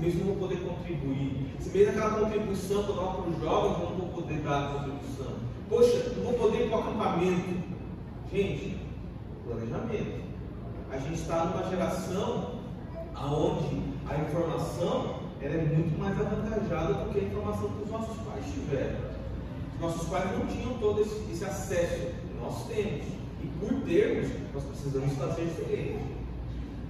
Mês 0.02 0.16
não 0.16 0.34
poder 0.34 0.56
contribuir. 0.56 1.54
Esse 1.60 1.70
mês 1.70 1.90
aquela 1.90 2.18
contribuição 2.18 2.82
que 2.82 2.88
eu 2.88 2.96
dava 2.96 3.22
para 3.22 3.30
os 3.30 3.40
jovens, 3.40 3.78
não 3.78 3.96
vou 3.98 4.08
poder 4.08 4.40
dar 4.40 4.64
a 4.64 4.68
contribuição. 4.72 5.36
Poxa, 5.68 6.12
não 6.16 6.24
vou 6.24 6.34
poder 6.34 6.64
ir 6.64 6.68
para 6.70 6.78
o 6.78 6.80
acampamento. 6.80 7.62
Gente, 8.32 8.80
planejamento. 9.46 10.22
A 10.90 10.98
gente 10.98 11.14
está 11.14 11.44
numa 11.44 11.70
geração 11.70 12.62
onde 13.14 13.80
a 14.10 14.18
informação 14.18 15.20
ela 15.40 15.54
é 15.54 15.64
muito 15.66 15.96
mais 15.96 16.20
avantajada 16.20 16.94
do 16.94 17.12
que 17.12 17.20
a 17.20 17.22
informação 17.22 17.68
que 17.68 17.84
os 17.84 17.90
nossos 17.92 18.16
pais 18.26 18.44
tiveram. 18.52 18.98
Nossos 19.80 20.08
pais 20.08 20.36
não 20.36 20.46
tinham 20.48 20.78
todo 20.78 21.00
esse, 21.00 21.30
esse 21.30 21.44
acesso, 21.44 22.10
nós 22.40 22.66
temos. 22.66 23.06
E 23.40 23.46
por 23.60 23.72
termos, 23.82 24.32
nós 24.52 24.64
precisamos 24.64 25.12
fazer 25.12 25.44
diferente. 25.44 26.21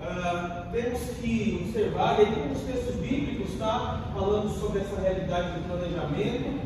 Uh, 0.02 0.72
temos 0.72 1.00
que 1.20 1.64
observar, 1.64 2.18
e 2.18 2.22
aí 2.22 2.34
tem 2.34 2.50
uns 2.50 2.60
textos 2.62 2.96
bíblicos, 2.96 3.56
tá? 3.56 4.10
Falando 4.12 4.48
sobre 4.58 4.80
essa 4.80 5.00
realidade 5.00 5.60
do 5.60 5.68
planejamento. 5.68 6.60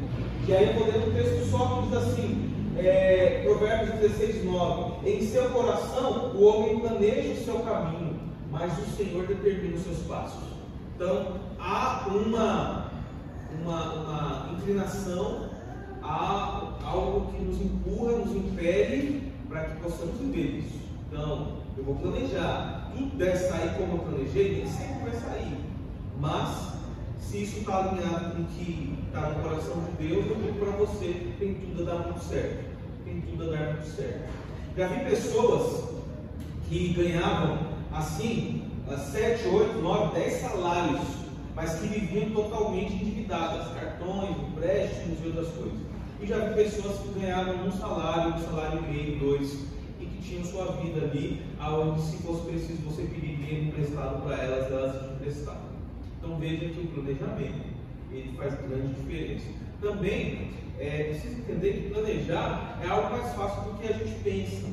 E 0.48 0.54
aí 0.54 0.74
podemos 0.74 1.08
o 1.08 1.10
texto 1.10 1.50
só 1.50 1.82
diz 1.82 1.96
assim, 1.98 2.50
é, 2.78 3.42
Provérbios 3.44 4.00
16, 4.00 4.44
9. 4.44 5.10
Em 5.10 5.20
seu 5.26 5.50
coração 5.50 6.32
o 6.34 6.44
homem 6.44 6.80
planeja 6.80 7.32
o 7.32 7.44
seu 7.44 7.58
caminho, 7.60 8.20
mas 8.50 8.72
o 8.78 8.96
Senhor 8.96 9.26
determina 9.26 9.76
os 9.76 9.82
seus 9.82 9.98
passos. 10.06 10.44
Então 10.94 11.34
há 11.58 12.06
uma, 12.08 12.90
uma, 13.60 13.92
uma 13.94 14.50
inclinação, 14.52 15.50
há 16.02 16.74
algo 16.84 17.32
que 17.32 17.42
nos 17.42 17.60
empurra, 17.60 18.12
nos 18.12 18.34
impele 18.34 19.32
para 19.48 19.64
que 19.64 19.82
possamos 19.82 20.16
viver 20.18 20.60
isso. 20.60 20.78
Então, 21.10 21.65
eu 21.76 21.84
vou 21.84 21.96
planejar. 21.96 22.90
Tudo 22.96 23.16
deve 23.16 23.36
sair 23.36 23.76
como 23.76 23.94
eu 23.94 23.98
planejei, 23.98 24.56
nem 24.56 24.66
sempre 24.66 25.10
vai 25.10 25.20
sair. 25.20 25.58
Mas, 26.18 26.72
se 27.20 27.42
isso 27.42 27.58
está 27.58 27.78
alinhado 27.78 28.36
com 28.36 28.42
o 28.42 28.46
que 28.46 28.98
está 29.06 29.30
no 29.30 29.42
coração 29.42 29.82
de 29.84 30.08
Deus, 30.08 30.26
eu 30.26 30.36
digo 30.36 30.58
para 30.58 30.72
você: 30.72 31.34
tem 31.38 31.54
tudo 31.54 31.82
a 31.82 31.94
dar 31.94 32.02
muito 32.04 32.24
certo. 32.24 32.64
Tem 33.04 33.20
tudo 33.20 33.42
a 33.44 33.56
dar 33.56 33.72
muito 33.74 33.86
certo. 33.94 34.28
Já 34.76 34.88
vi 34.88 35.04
pessoas 35.04 35.84
que 36.68 36.94
ganhavam 36.94 37.58
assim, 37.92 38.70
7, 39.12 39.48
8, 39.48 39.78
9, 39.78 40.14
10 40.14 40.40
salários, 40.40 41.00
mas 41.54 41.78
que 41.78 41.86
viviam 41.86 42.30
totalmente 42.30 42.94
endividadas, 42.94 43.68
cartões, 43.72 44.36
empréstimos 44.48 45.18
e 45.22 45.26
outras 45.26 45.48
coisas. 45.48 45.78
E 46.20 46.26
já 46.26 46.38
vi 46.38 46.54
pessoas 46.54 46.98
que 47.00 47.20
ganhavam 47.20 47.66
um 47.66 47.72
salário, 47.72 48.34
um 48.34 48.38
salário 48.38 48.78
e 48.78 48.92
meio, 48.92 49.18
dois, 49.18 49.66
que 50.16 50.28
tinham 50.28 50.44
sua 50.44 50.72
vida 50.72 51.06
ali, 51.06 51.42
aonde 51.58 52.00
se 52.00 52.16
fosse 52.18 52.46
preciso 52.46 52.82
você 52.82 53.02
pedir 53.02 53.36
dinheiro 53.36 53.66
emprestado 53.66 54.22
para 54.22 54.36
elas, 54.42 54.70
elas 54.70 54.92
te 54.92 55.14
emprestavam. 55.14 55.76
Então 56.18 56.38
veja 56.38 56.68
que 56.68 56.80
o 56.80 56.86
planejamento 56.88 57.66
ele 58.10 58.36
faz 58.36 58.54
grande 58.60 58.94
diferença. 58.94 59.46
Também 59.80 60.50
é 60.78 61.04
preciso 61.04 61.38
entender 61.40 61.72
que 61.72 61.90
planejar 61.90 62.80
é 62.82 62.88
algo 62.88 63.10
mais 63.10 63.34
fácil 63.34 63.72
do 63.72 63.78
que 63.78 63.88
a 63.88 63.92
gente 63.92 64.14
pensa. 64.22 64.66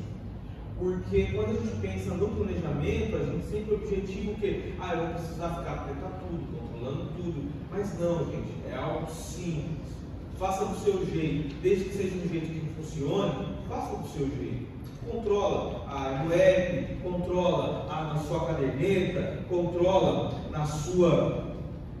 Porque 0.78 1.26
quando 1.26 1.50
a 1.50 1.60
gente 1.60 1.76
pensa 1.80 2.14
no 2.14 2.28
planejamento, 2.28 3.16
a 3.16 3.24
gente 3.24 3.46
sempre 3.46 3.74
objetivo 3.74 4.32
o 4.32 4.34
quê? 4.36 4.72
Ah, 4.80 4.94
eu 4.94 5.06
vou 5.06 5.14
precisar 5.14 5.48
ficar 5.50 5.72
atento 5.72 6.00
tudo, 6.20 6.58
controlando 6.58 7.10
tudo. 7.16 7.50
Mas 7.70 7.98
não, 7.98 8.18
gente, 8.30 8.52
é 8.68 8.74
algo 8.76 9.08
simples 9.10 9.94
faça 10.38 10.64
do 10.64 10.76
seu 10.78 11.06
jeito, 11.06 11.54
desde 11.62 11.84
que 11.84 11.96
seja 11.96 12.16
um 12.16 12.28
jeito 12.28 12.46
que 12.46 12.82
funcione, 12.82 13.46
faça 13.68 13.96
do 13.96 14.08
seu 14.08 14.26
jeito. 14.28 14.73
Controla 15.10 15.84
a 15.88 16.24
web, 16.28 16.86
controla 17.02 17.86
a, 17.90 18.14
na 18.14 18.20
sua 18.20 18.46
caderneta, 18.46 19.38
controla 19.48 20.32
na 20.50 20.66
sua, 20.66 21.54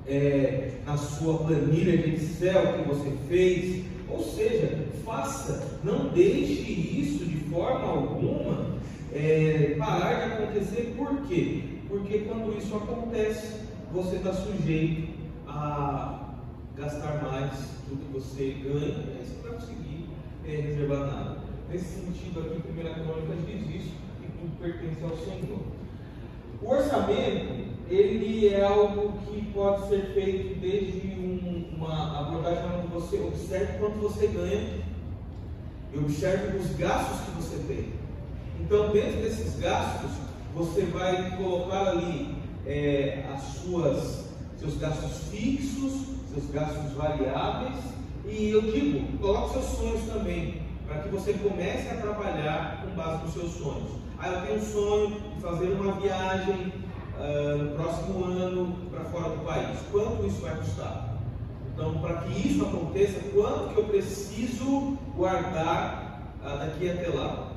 é, 0.06 0.72
na 0.86 0.96
sua 0.96 1.38
planilha 1.38 1.98
de 1.98 2.14
Excel 2.14 2.74
que 2.74 2.88
você 2.88 3.12
fez. 3.28 3.84
Ou 4.08 4.22
seja, 4.22 4.86
faça, 5.04 5.78
não 5.82 6.08
deixe 6.08 6.70
isso 6.70 7.24
de 7.24 7.36
forma 7.50 7.88
alguma 7.88 8.74
é, 9.12 9.76
parar 9.78 10.14
de 10.14 10.32
acontecer. 10.34 10.94
Por 10.96 11.22
quê? 11.28 11.62
Porque 11.88 12.18
quando 12.20 12.56
isso 12.58 12.74
acontece, 12.76 13.60
você 13.92 14.16
está 14.16 14.32
sujeito 14.32 15.08
a 15.46 16.34
gastar 16.76 17.22
mais 17.22 17.52
do 17.88 17.96
que 17.96 18.12
você 18.12 18.56
ganha, 18.62 18.96
aí 18.96 19.24
você 19.24 19.34
não 19.36 19.42
vai 19.42 19.52
conseguir 19.52 20.08
é, 20.46 20.50
reservar 20.50 21.00
nada. 21.00 21.43
Nesse 21.74 21.86
sentido 21.86 22.38
aqui, 22.38 22.60
primeira 22.60 22.94
crônica 22.94 23.34
diz 23.48 23.82
isso, 23.82 23.94
que 24.20 24.28
tudo 24.28 24.60
pertence 24.60 25.02
ao 25.02 25.16
Senhor. 25.16 25.58
O 26.62 26.70
orçamento, 26.70 27.64
ele 27.90 28.48
é 28.48 28.64
algo 28.64 29.14
que 29.26 29.42
pode 29.52 29.88
ser 29.88 30.12
feito 30.14 30.60
desde 30.60 31.08
um, 31.18 31.74
uma 31.74 32.20
abordagem 32.20 32.62
onde 32.78 32.86
você 32.92 33.16
observe 33.16 33.78
quanto 33.80 33.98
você 33.98 34.28
ganha 34.28 34.84
e 35.92 35.98
observe 35.98 36.58
os 36.58 36.76
gastos 36.76 37.22
que 37.22 37.42
você 37.42 37.56
tem. 37.66 37.92
Então, 38.60 38.92
dentro 38.92 39.22
desses 39.22 39.58
gastos, 39.58 40.12
você 40.54 40.82
vai 40.82 41.36
colocar 41.36 41.88
ali 41.88 42.36
é, 42.64 43.24
as 43.34 43.42
suas, 43.42 44.26
seus 44.60 44.78
gastos 44.78 45.28
fixos, 45.28 46.06
seus 46.32 46.48
gastos 46.52 46.92
variáveis 46.92 47.78
e 48.28 48.50
eu 48.50 48.62
digo, 48.62 49.18
coloque 49.18 49.54
seus 49.54 49.64
sonhos 49.76 50.04
também, 50.04 50.63
para 50.86 51.02
que 51.02 51.08
você 51.08 51.34
comece 51.34 51.88
a 51.88 51.96
trabalhar 51.96 52.82
com 52.82 52.94
base 52.94 53.22
nos 53.24 53.32
seus 53.32 53.52
sonhos. 53.52 53.90
Ah, 54.18 54.28
eu 54.28 54.46
tenho 54.46 54.58
um 54.58 54.62
sonho 54.62 55.20
de 55.34 55.42
fazer 55.42 55.66
uma 55.72 55.92
viagem 55.92 56.72
uh, 57.18 57.58
no 57.58 57.70
próximo 57.76 58.24
ano 58.24 58.76
para 58.90 59.04
fora 59.04 59.30
do 59.30 59.44
país. 59.44 59.78
Quanto 59.90 60.26
isso 60.26 60.40
vai 60.40 60.56
custar? 60.56 61.14
Então, 61.72 61.98
para 61.98 62.14
que 62.18 62.48
isso 62.48 62.64
aconteça, 62.64 63.20
quanto 63.32 63.74
que 63.74 63.80
eu 63.80 63.84
preciso 63.84 64.96
guardar 65.16 66.32
uh, 66.42 66.58
daqui 66.58 66.90
até 66.90 67.08
lá? 67.08 67.50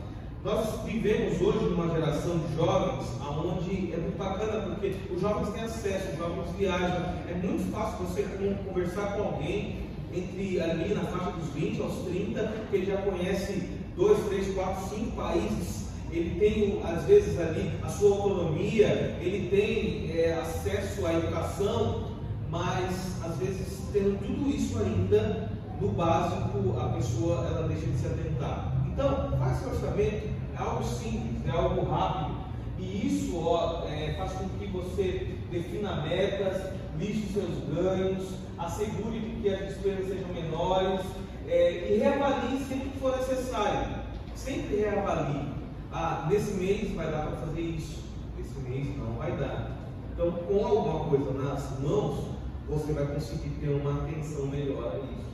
Nós 0.43 0.81
vivemos 0.85 1.41
hoje 1.41 1.65
numa 1.65 1.89
geração 1.89 2.37
de 2.37 2.55
jovens 2.55 3.17
onde 3.37 3.93
é 3.93 3.97
muito 3.97 4.17
bacana 4.17 4.61
porque 4.61 4.95
os 5.13 5.21
jovens 5.21 5.49
têm 5.49 5.63
acesso, 5.63 6.11
os 6.11 6.17
jovens 6.17 6.51
viajam. 6.57 7.15
É 7.29 7.33
muito 7.33 7.71
fácil 7.71 8.05
você 8.05 8.23
conversar 8.65 9.13
com 9.13 9.23
alguém 9.23 9.86
entre 10.17 10.61
ali 10.61 10.93
na 10.93 11.03
faixa 11.03 11.31
dos 11.31 11.49
20 11.53 11.81
aos 11.81 11.95
30, 12.05 12.53
que 12.69 12.75
ele 12.75 12.85
já 12.85 12.97
conhece 12.97 13.69
dois, 13.95 14.17
três, 14.27 14.53
quatro, 14.53 14.89
cinco 14.89 15.15
países. 15.15 15.87
Ele 16.11 16.39
tem, 16.39 16.81
às 16.83 17.03
vezes, 17.03 17.39
ali 17.39 17.71
a 17.83 17.89
sua 17.89 18.15
autonomia, 18.15 19.17
ele 19.21 19.49
tem 19.49 20.11
é, 20.17 20.33
acesso 20.41 21.05
à 21.05 21.13
educação, 21.13 22.11
mas 22.49 23.21
às 23.23 23.35
vezes, 23.37 23.79
tendo 23.91 24.17
tudo 24.25 24.49
isso 24.49 24.77
ainda, 24.79 25.49
no 25.81 25.89
básico, 25.89 26.79
a 26.79 26.89
pessoa 26.89 27.45
ela 27.47 27.67
deixa 27.67 27.85
de 27.85 27.97
se 27.97 28.07
atentar. 28.07 28.73
Então, 28.87 29.37
faça 29.37 29.67
orçamento, 29.67 30.27
é 30.55 30.57
algo 30.57 30.83
simples, 30.83 31.45
é 31.45 31.51
algo 31.51 31.83
rápido. 31.89 32.36
E 32.79 33.07
isso 33.07 33.37
ó, 33.37 33.85
é, 33.87 34.13
faz 34.17 34.33
com 34.33 34.49
que 34.49 34.67
você 34.67 35.35
defina 35.51 36.01
metas, 36.01 36.73
liste 36.99 37.33
seus 37.33 37.63
ganhos, 37.73 38.29
assegure 38.57 39.19
que 39.41 39.49
as 39.49 39.59
despesas 39.67 40.07
sejam 40.07 40.27
menores 40.29 41.01
é, 41.47 41.93
e 41.93 41.97
reavalie 41.97 42.59
sempre 42.59 42.89
que 42.89 42.99
for 42.99 43.17
necessário. 43.17 43.97
Sempre 44.35 44.77
reavalie. 44.77 45.53
Ah, 45.91 46.27
nesse 46.29 46.53
mês 46.55 46.91
vai 46.93 47.09
dar 47.09 47.27
para 47.27 47.47
fazer 47.47 47.61
isso, 47.61 48.03
esse 48.39 48.59
mês 48.59 48.95
não 48.97 49.13
vai 49.13 49.31
dar. 49.37 49.71
Então, 50.13 50.31
com 50.31 50.65
alguma 50.65 51.05
coisa 51.05 51.31
nas 51.33 51.79
mãos, 51.79 52.25
você 52.67 52.91
vai 52.91 53.07
conseguir 53.07 53.49
ter 53.61 53.69
uma 53.69 54.03
atenção 54.03 54.47
melhor 54.47 54.93
a 54.93 54.97
isso. 54.97 55.27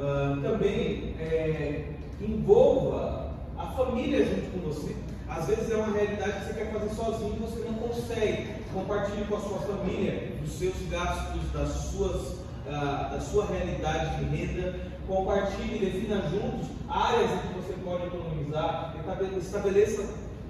Ah, 0.00 0.38
também 0.42 1.14
é, 1.18 1.94
envolva 2.20 3.32
a 3.58 3.66
família 3.66 4.24
junto 4.24 4.50
com 4.52 4.68
você. 4.68 4.94
Às 5.38 5.46
vezes 5.46 5.70
é 5.70 5.76
uma 5.76 5.96
realidade 5.96 6.32
que 6.32 6.46
você 6.46 6.54
quer 6.54 6.72
fazer 6.72 6.94
sozinho 6.94 7.36
e 7.36 7.40
você 7.40 7.64
não 7.64 7.74
consegue. 7.74 8.54
Compartilhe 8.72 9.24
com 9.24 9.36
a 9.36 9.40
sua 9.40 9.58
família 9.60 10.32
os 10.44 10.52
seus 10.52 10.74
gastos, 10.90 11.50
das 11.52 11.68
suas, 11.68 12.36
da, 12.66 13.08
da 13.08 13.20
sua 13.20 13.46
realidade 13.46 14.16
de 14.16 14.36
renda. 14.36 14.74
Compartilhe, 15.06 15.78
defina 15.78 16.22
juntos 16.28 16.68
áreas 16.88 17.30
em 17.30 17.38
que 17.38 17.54
você 17.54 17.72
pode 17.82 18.06
economizar. 18.06 18.94
Estabeleça 19.38 20.04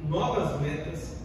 novas 0.08 0.60
metas. 0.60 1.16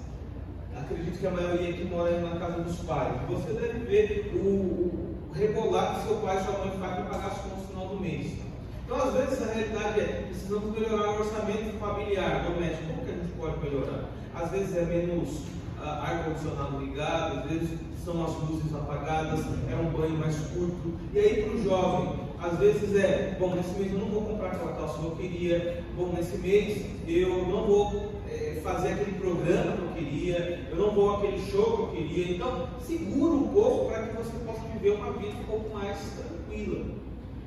Acredito 0.80 1.20
que 1.20 1.28
a 1.28 1.32
maioria 1.32 1.70
aqui 1.70 1.86
mora 1.86 2.20
na 2.22 2.39
casa 2.39 2.62
dos 2.62 2.78
pais. 2.82 3.13
Você 3.28 3.54
deve 3.54 3.80
ver 3.80 4.32
o, 4.36 5.17
o 5.30 5.32
rebolar 5.34 5.96
que 5.96 6.08
seu 6.08 6.17
pai 6.17 6.38
e 6.38 6.43
sua 6.43 6.60
mãe 6.60 6.78
fazem 6.80 7.04
para 7.06 7.17
pagar 7.17 7.28
as 7.28 7.38
contas 7.39 7.58
no 7.58 7.67
final 7.67 7.88
do 7.88 8.00
mês. 8.00 8.34
Então, 8.86 9.02
às 9.02 9.13
vezes, 9.13 9.41
a 9.41 9.52
realidade 9.52 10.00
é 10.00 10.24
precisamos 10.28 10.80
melhorar 10.80 11.10
o 11.10 11.20
orçamento 11.20 11.78
familiar, 11.80 12.43
doméstico. 12.43 13.07
Pode 13.39 13.60
melhorar? 13.60 14.06
Às 14.34 14.52
vezes 14.52 14.76
é 14.76 14.86
menos 14.86 15.30
uh, 15.80 16.02
ar-condicionado 16.02 16.80
ligado, 16.80 17.39
às 17.39 17.52
vezes 17.52 17.69
são 18.04 18.23
as 18.23 18.36
luzes 18.50 18.73
apagadas, 18.73 19.41
é 19.69 19.76
um 19.76 19.91
banho 19.91 20.17
mais 20.17 20.36
curto. 20.36 20.93
E 21.13 21.19
aí, 21.19 21.43
para 21.43 21.54
o 21.54 21.63
jovem, 21.63 22.19
às 22.39 22.58
vezes 22.58 22.95
é, 22.95 23.36
bom, 23.39 23.56
nesse 23.56 23.78
mês 23.80 23.91
eu 23.91 24.00
não 24.00 24.08
vou 24.08 24.21
comprar 24.21 24.52
aquela 24.52 24.73
calça 24.73 25.00
que 25.00 25.06
eu 25.06 25.12
queria, 25.12 25.84
bom, 25.95 26.13
nesse 26.15 26.38
mês 26.38 26.86
eu 27.08 27.47
não 27.47 27.65
vou 27.65 28.12
é, 28.30 28.62
fazer 28.63 28.93
aquele 28.93 29.19
programa 29.19 29.76
que 29.76 29.82
eu 29.82 30.06
queria, 30.06 30.67
eu 30.69 30.78
não 30.78 30.91
vou 30.91 31.17
aquele 31.17 31.39
show 31.52 31.76
que 31.78 31.82
eu 31.82 31.88
queria. 31.89 32.36
Então, 32.36 32.69
segura 32.86 33.34
um 33.34 33.47
pouco 33.50 33.88
para 33.88 34.08
que 34.08 34.17
você 34.17 34.38
possa 34.45 34.62
viver 34.73 34.91
uma 34.91 35.12
vida 35.13 35.34
um 35.41 35.43
pouco 35.45 35.78
mais 35.78 35.97
tranquila. 36.15 36.86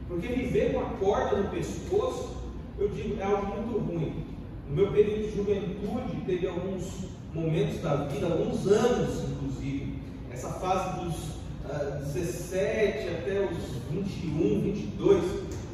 Porque 0.09 0.27
viver 0.27 0.73
com 0.73 0.81
a 0.81 0.85
corda 0.85 1.37
no 1.37 1.49
pescoço, 1.51 2.37
eu 2.79 2.89
digo, 2.89 3.21
é 3.21 3.25
algo 3.25 3.47
muito 3.47 3.79
ruim. 3.79 4.30
No 4.71 4.77
meu 4.77 4.93
período 4.93 5.23
de 5.23 5.37
juventude, 5.37 6.25
teve 6.25 6.47
alguns 6.47 7.07
momentos 7.35 7.83
da 7.83 8.05
vida, 8.05 8.27
alguns 8.27 8.69
anos, 8.69 9.29
inclusive, 9.29 9.99
essa 10.33 10.49
fase 10.61 11.01
dos 11.01 11.15
uh, 11.15 11.71
ah, 11.71 12.01
17 12.05 13.09
até 13.09 13.49
os 13.51 13.59
21, 13.91 14.61
22, 14.61 15.25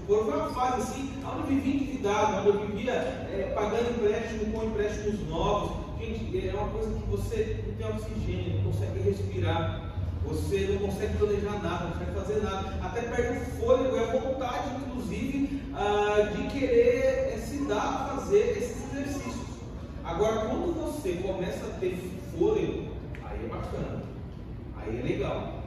foi 0.06 0.20
uma 0.22 0.48
fase 0.48 0.80
assim, 0.80 1.11
onde 1.26 1.40
eu 1.40 1.46
vivia 1.46 1.74
endividado, 1.74 2.38
onde 2.38 2.48
eu 2.48 2.66
vivia 2.68 2.92
é, 2.92 3.52
pagando 3.54 3.90
empréstimo 3.90 4.50
com 4.52 4.64
empréstimos 4.64 5.28
novos. 5.28 5.76
Gente, 6.00 6.48
é 6.48 6.52
uma 6.54 6.68
coisa 6.68 6.94
que 6.94 7.11
você 7.11 7.64
não 7.66 7.74
tem 7.74 7.96
oxigênio, 7.96 8.62
não 8.62 8.72
consegue 8.72 8.98
respirar. 9.00 9.92
Você 10.24 10.68
não 10.72 10.88
consegue 10.88 11.18
planejar 11.18 11.62
nada, 11.62 11.85
não 11.85 11.92
consegue 11.92 12.12
fazer 12.12 12.42
nada, 12.42 12.78
até 12.82 13.02
perde 13.02 13.38
o 13.40 13.44
fôlego 13.61 13.94
e 13.94 14.00
a 14.00 14.06
vontade, 14.06 14.70
inclusive, 14.87 15.56
uh, 15.76 16.36
de 16.36 16.48
querer 16.48 17.34
é, 17.34 17.38
se 17.38 17.64
dar 17.64 17.76
a 17.78 18.16
fazer 18.16 18.56
esses 18.58 18.92
exercícios. 18.92 19.46
Agora, 20.04 20.46
quando 20.46 20.74
você 20.74 21.12
começa 21.14 21.66
a 21.66 21.78
ter 21.78 21.96
fôlego, 22.36 22.92
aí 23.24 23.44
é 23.44 23.48
bacana, 23.48 24.02
aí 24.76 24.98
é 24.98 25.02
legal. 25.02 25.62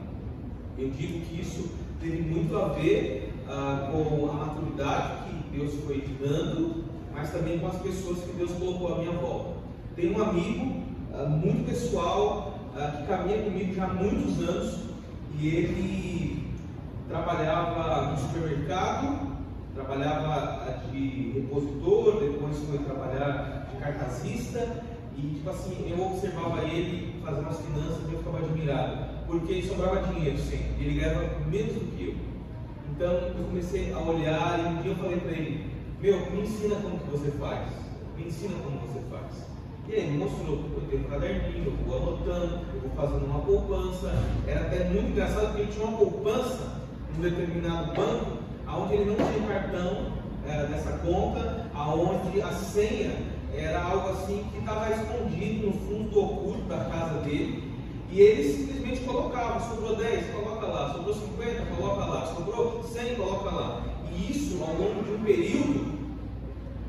Eu 0.76 0.90
digo 0.90 1.20
que 1.26 1.40
isso 1.40 1.70
teve 2.00 2.22
muito 2.22 2.56
a 2.56 2.68
ver 2.68 3.32
uh, 3.46 3.92
com 3.92 4.30
a 4.30 4.32
maturidade 4.32 5.24
que 5.28 5.58
Deus 5.58 5.74
foi 5.84 6.04
dando, 6.20 6.84
mas 7.12 7.30
também 7.30 7.58
com 7.58 7.68
as 7.68 7.76
pessoas 7.76 8.18
que 8.20 8.32
Deus 8.32 8.50
colocou 8.52 8.94
à 8.94 8.98
minha 8.98 9.12
volta. 9.12 9.60
Tenho 9.94 10.18
um 10.18 10.22
amigo 10.22 10.82
uh, 11.12 11.28
muito 11.28 11.66
pessoal 11.66 12.54
que 12.96 13.06
caminha 13.06 13.42
comigo 13.42 13.74
já 13.74 13.84
há 13.84 13.92
muitos 13.92 14.48
anos 14.48 14.78
e 15.38 15.48
ele 15.48 16.54
trabalhava 17.08 18.12
no 18.12 18.18
supermercado, 18.18 19.29
trabalhava 19.80 20.82
de 20.90 21.32
repositor, 21.34 22.20
depois 22.20 22.58
foi 22.58 22.78
trabalhar 22.78 23.68
de 23.70 23.76
cartazista 23.78 24.82
e 25.16 25.34
tipo 25.34 25.50
assim, 25.50 25.90
eu 25.90 26.06
observava 26.06 26.62
ele 26.64 27.20
fazendo 27.24 27.48
as 27.48 27.60
finanças 27.60 28.08
e 28.08 28.12
eu 28.12 28.18
ficava 28.18 28.38
admirado 28.38 29.10
porque 29.26 29.62
sobrava 29.62 30.12
dinheiro 30.12 30.38
sempre, 30.38 30.74
ele 30.78 31.00
ganhava 31.00 31.24
menos 31.46 31.74
do 31.74 31.96
que 31.96 32.08
eu. 32.08 32.14
Então 32.90 33.12
eu 33.12 33.44
comecei 33.44 33.92
a 33.92 33.98
olhar 33.98 34.58
e 34.58 34.68
um 34.68 34.82
dia 34.82 34.92
eu 34.92 34.96
falei 34.96 35.20
para 35.20 35.32
ele, 35.32 35.66
meu, 36.00 36.30
me 36.30 36.42
ensina 36.42 36.76
como 36.76 36.98
que 36.98 37.10
você 37.10 37.30
faz, 37.32 37.68
me 38.16 38.26
ensina 38.26 38.54
como 38.62 38.80
você 38.80 39.00
faz. 39.10 39.50
E 39.88 39.92
ele 39.92 40.18
mostrou, 40.18 40.66
eu 40.74 40.82
tenho 40.88 41.04
um 41.04 41.10
caderninho, 41.10 41.66
eu 41.66 41.72
vou 41.86 41.96
anotando, 41.96 42.60
eu 42.74 42.80
vou 42.80 42.90
fazendo 42.94 43.24
uma 43.26 43.40
poupança. 43.40 44.12
Era 44.46 44.60
até 44.60 44.84
muito 44.84 45.10
engraçado 45.10 45.48
porque 45.48 45.62
ele 45.62 45.72
tinha 45.72 45.86
uma 45.86 45.98
poupança 45.98 46.80
num 47.16 47.22
determinado 47.22 47.92
banco, 47.92 48.38
onde 48.76 48.94
ele 48.94 49.04
não 49.04 49.16
tinha 49.16 49.46
cartão 49.46 50.12
era 50.46 50.66
dessa 50.66 50.92
conta, 50.98 51.66
aonde 51.74 52.40
a 52.40 52.50
senha 52.52 53.12
era 53.54 53.82
algo 53.82 54.10
assim 54.10 54.44
que 54.52 54.58
estava 54.58 54.90
escondido 54.90 55.66
no 55.66 55.72
fundo 55.72 56.20
oculto 56.20 56.62
da 56.62 56.84
casa 56.84 57.20
dele. 57.20 57.70
E 58.10 58.20
ele 58.20 58.52
simplesmente 58.52 59.00
colocava, 59.00 59.60
sobrou 59.60 59.96
10, 59.96 60.34
coloca 60.34 60.66
lá, 60.66 60.92
sobrou 60.92 61.14
50, 61.14 61.66
coloca 61.76 62.04
lá, 62.06 62.26
sobrou 62.26 62.82
100, 62.82 63.14
coloca 63.14 63.50
lá. 63.54 63.82
E 64.12 64.32
isso 64.32 64.62
ao 64.62 64.74
longo 64.74 65.02
de 65.04 65.12
um 65.12 65.22
período, 65.22 66.00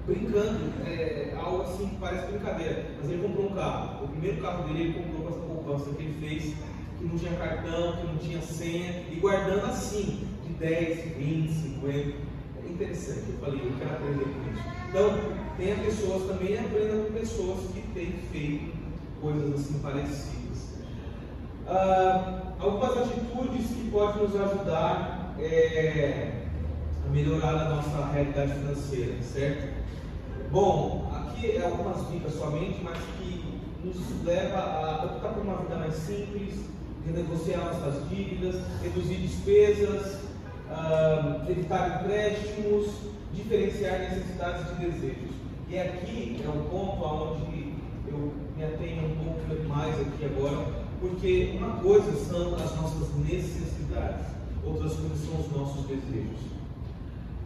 brincando, 0.07 0.73
é 0.83 1.37
algo 1.39 1.61
assim 1.61 1.87
que 1.89 1.95
parece 1.97 2.31
brincadeira. 2.31 2.85
Mas 2.99 3.11
ele 3.11 3.21
comprou 3.21 3.51
um 3.51 3.55
carro. 3.55 4.05
O 4.05 4.07
primeiro 4.07 4.41
carro 4.41 4.63
dele 4.63 4.81
ele 4.81 4.93
comprou 4.93 5.21
com 5.21 5.29
essa 5.29 5.45
poupança 5.45 5.95
que 5.95 6.03
ele 6.03 6.17
fez, 6.19 6.55
que 6.97 7.05
não 7.05 7.17
tinha 7.17 7.33
cartão, 7.33 7.97
que 7.97 8.07
não 8.07 8.17
tinha 8.17 8.41
senha, 8.41 9.03
e 9.11 9.15
guardando 9.15 9.65
assim, 9.65 10.27
de 10.51 10.57
10, 10.59 11.17
20, 11.17 11.49
50. 11.49 11.97
É 11.97 12.69
interessante, 12.69 13.23
eu 13.29 13.37
falei, 13.39 13.61
eu 13.65 13.73
quero 13.77 13.91
aprender 13.91 14.23
com 14.23 14.51
isso. 14.51 14.63
Então, 14.89 15.19
tenha 15.57 15.75
pessoas 15.75 16.27
também, 16.27 16.57
aprenda 16.57 17.03
com 17.03 17.13
pessoas 17.13 17.59
que 17.73 17.81
têm 17.93 18.13
feito 18.31 18.71
coisas 19.21 19.53
assim 19.53 19.79
parecidas. 19.79 20.71
Ah, 21.67 22.53
algumas 22.59 22.97
atitudes 22.97 23.67
que 23.67 23.89
podem 23.91 24.23
nos 24.23 24.35
ajudar 24.35 25.35
é, 25.39 26.31
a 27.05 27.09
melhorar 27.09 27.67
a 27.67 27.69
nossa 27.69 28.05
realidade 28.11 28.53
financeira, 28.53 29.21
certo? 29.21 29.81
Bom, 30.51 31.09
aqui 31.15 31.51
é 31.57 31.63
algumas 31.63 32.11
dicas 32.11 32.33
somente, 32.33 32.81
mas 32.83 32.97
que 33.17 33.61
nos 33.83 34.25
leva 34.25 34.57
a 34.57 35.05
optar 35.05 35.29
por 35.29 35.43
uma 35.43 35.57
vida 35.57 35.75
mais 35.75 35.93
simples, 35.93 36.55
renegociar 37.05 37.65
nossas 37.65 38.09
dívidas, 38.09 38.55
reduzir 38.81 39.15
despesas, 39.15 40.19
uh, 40.71 41.49
evitar 41.49 42.01
empréstimos, 42.01 42.87
diferenciar 43.33 43.99
necessidades 43.99 44.67
de 44.69 44.85
desejos. 44.85 45.31
E 45.69 45.77
aqui 45.77 46.41
é 46.43 46.49
um 46.49 46.63
ponto 46.69 47.03
onde 47.03 47.73
eu 48.07 48.33
me 48.57 48.63
atenho 48.63 49.05
um 49.05 49.15
pouco 49.15 49.63
mais 49.67 49.99
aqui 49.99 50.25
agora, 50.25 50.65
porque 50.99 51.57
uma 51.57 51.77
coisa 51.77 52.11
são 52.25 52.55
as 52.55 52.75
nossas 52.75 53.15
necessidades, 53.17 54.25
outras 54.65 54.93
coisas 54.93 55.19
são 55.19 55.39
os 55.39 55.51
nossos 55.51 55.85
desejos. 55.85 56.51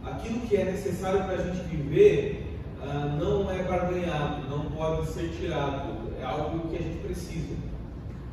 Aquilo 0.04 0.40
que 0.40 0.56
é 0.56 0.64
necessário 0.64 1.24
para 1.24 1.34
a 1.34 1.44
gente 1.44 1.66
viver 1.66 2.46
ah, 2.82 3.16
não 3.18 3.50
é 3.50 3.62
barganhado, 3.64 4.48
não 4.48 4.70
pode 4.70 5.08
ser 5.08 5.30
tirado, 5.30 6.12
é 6.20 6.24
algo 6.24 6.68
que 6.68 6.76
a 6.76 6.82
gente 6.82 6.98
precisa. 6.98 7.54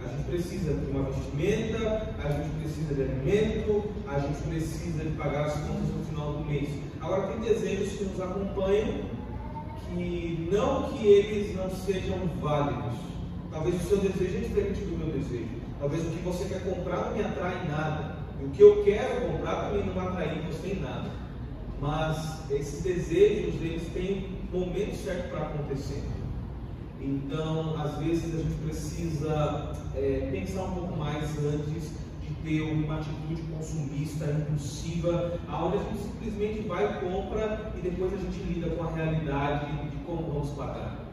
A 0.03 0.09
gente 0.09 0.23
precisa 0.23 0.73
de 0.73 0.91
uma 0.91 1.03
vestimenta, 1.03 2.13
a 2.23 2.29
gente 2.29 2.49
precisa 2.61 2.93
de 2.93 3.01
alimento, 3.01 3.83
a 4.07 4.19
gente 4.19 4.41
precisa 4.43 5.03
de 5.03 5.11
pagar 5.17 5.45
as 5.45 5.53
contas 5.53 5.89
no 5.95 6.05
final 6.05 6.33
do 6.33 6.45
mês. 6.45 6.69
Agora, 7.01 7.27
tem 7.27 7.41
desejos 7.41 7.93
que 7.93 8.03
nos 8.05 8.21
acompanham 8.21 9.01
que 9.87 10.49
não 10.51 10.83
que 10.93 11.05
eles 11.05 11.55
não 11.55 11.69
sejam 11.69 12.17
válidos, 12.41 13.13
Talvez 13.53 13.75
o 13.75 13.87
seu 13.87 13.97
desejo 13.99 14.37
é 14.37 14.39
diferente 14.39 14.81
do 14.81 14.97
meu 14.97 15.07
desejo. 15.15 15.47
Talvez 15.79 16.03
o 16.03 16.09
que 16.09 16.23
você 16.23 16.45
quer 16.45 16.63
comprar 16.63 17.05
não 17.05 17.15
me 17.15 17.23
atrai 17.23 17.63
em 17.63 17.69
nada. 17.69 18.15
E 18.41 18.45
o 18.45 18.49
que 18.49 18.63
eu 18.63 18.83
quero 18.83 19.27
comprar 19.27 19.69
também 19.69 19.85
não 19.85 20.07
atrai 20.07 20.41
você 20.51 20.69
em 20.69 20.79
nada. 20.79 21.11
Mas 21.79 22.49
esses 22.49 22.81
desejos, 22.81 23.53
eles 23.61 23.87
têm 23.93 24.27
momento 24.51 24.95
certo 24.95 25.29
para 25.29 25.41
acontecer. 25.41 26.01
Então, 27.03 27.75
às 27.81 27.97
vezes, 27.97 28.33
a 28.33 28.37
gente 28.37 28.55
precisa 28.63 29.73
é, 29.95 30.29
pensar 30.31 30.63
um 30.63 30.75
pouco 30.75 30.97
mais 30.97 31.23
antes 31.39 31.91
de 32.21 32.33
ter 32.43 32.61
uma 32.61 32.99
atitude 32.99 33.41
consumista, 33.43 34.25
impulsiva, 34.25 35.39
aonde 35.49 35.77
a 35.77 35.83
gente 35.83 36.03
simplesmente 36.03 36.67
vai, 36.67 37.01
compra 37.01 37.71
e 37.77 37.81
depois 37.81 38.13
a 38.13 38.17
gente 38.17 38.41
lida 38.43 38.69
com 38.75 38.83
a 38.83 38.91
realidade 38.91 39.89
de 39.89 39.97
como 40.05 40.31
vamos 40.31 40.49
pagar 40.51 41.03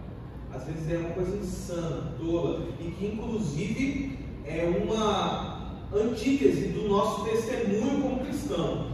às 0.53 0.65
vezes 0.65 0.91
é 0.91 0.99
uma 0.99 1.11
coisa 1.11 1.37
insana, 1.37 2.13
tola, 2.19 2.67
e 2.81 2.91
que 2.91 3.07
inclusive 3.07 4.19
é 4.45 4.65
uma 4.85 5.77
antítese 5.95 6.69
do 6.69 6.89
nosso 6.89 7.25
testemunho 7.25 8.03
como 8.03 8.21
cristão. 8.21 8.91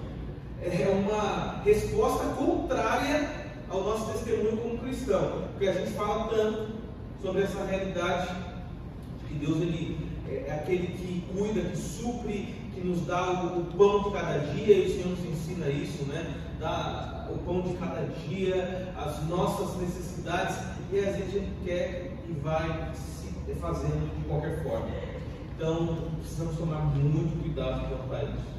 É 0.63 0.89
uma 0.89 1.63
resposta 1.65 2.25
contrária 2.35 3.47
ao 3.69 3.85
nosso 3.85 4.13
testemunho 4.13 4.57
como 4.57 4.79
cristão, 4.79 5.45
porque 5.51 5.69
a 5.69 5.73
gente 5.73 5.93
fala 5.93 6.29
tanto 6.29 6.76
sobre 7.27 7.43
essa 7.43 7.65
realidade 7.65 8.29
de 9.19 9.27
que 9.27 9.35
Deus 9.45 9.57
ele 9.57 9.99
é 10.29 10.53
aquele 10.53 10.87
que 10.87 11.25
cuida, 11.35 11.61
que 11.61 11.77
supre, 11.77 12.55
que 12.73 12.81
nos 12.87 13.05
dá 13.05 13.53
o, 13.57 13.65
pão 13.77 14.05
de 14.05 14.11
cada 14.11 14.39
dia, 14.39 14.77
e 14.77 14.87
o 14.87 14.95
Senhor 14.95 15.09
nos 15.09 15.25
ensina 15.25 15.69
isso, 15.69 16.05
né? 16.05 16.35
Dá 16.61 17.29
o 17.29 17.39
pão 17.39 17.63
de 17.63 17.75
cada 17.79 18.03
dia, 18.29 18.93
as 18.97 19.27
nossas 19.29 19.77
necessidades 19.81 20.57
e 20.93 21.01
a 21.01 21.13
gente 21.13 21.51
quer 21.65 22.13
e 22.29 22.33
vai 22.45 22.93
se 22.95 23.55
fazendo 23.55 24.09
de 24.17 24.29
qualquer 24.29 24.63
forma. 24.63 24.87
Então, 25.57 25.99
precisamos 26.21 26.57
tomar 26.57 26.83
muito 26.95 27.43
cuidado 27.43 27.89
quanto 27.89 28.15
a 28.15 28.23
isso. 28.23 28.57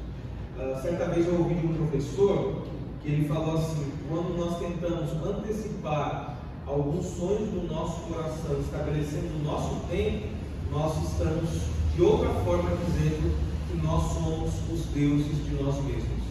Uh, 0.58 0.82
certa 0.82 1.06
vez 1.06 1.26
eu 1.26 1.38
ouvi 1.38 1.54
de 1.54 1.66
um 1.66 1.74
professor 1.74 2.64
que 3.00 3.08
ele 3.08 3.28
falou 3.28 3.56
assim: 3.56 3.92
quando 4.08 4.36
nós 4.36 4.58
tentamos 4.58 5.10
antecipar 5.24 6.37
alguns 6.68 7.06
sonhos 7.06 7.50
no 7.52 7.66
nosso 7.66 8.00
coração, 8.02 8.60
estabelecendo 8.60 9.40
o 9.40 9.44
nosso 9.44 9.76
tempo, 9.90 10.28
nós 10.70 11.10
estamos 11.10 11.48
de 11.94 12.02
outra 12.02 12.28
forma 12.44 12.70
dizendo 12.86 13.34
que 13.68 13.76
nós 13.78 14.12
somos 14.12 14.52
os 14.70 14.86
deuses 14.92 15.44
de 15.44 15.62
nós 15.62 15.82
mesmos. 15.84 16.28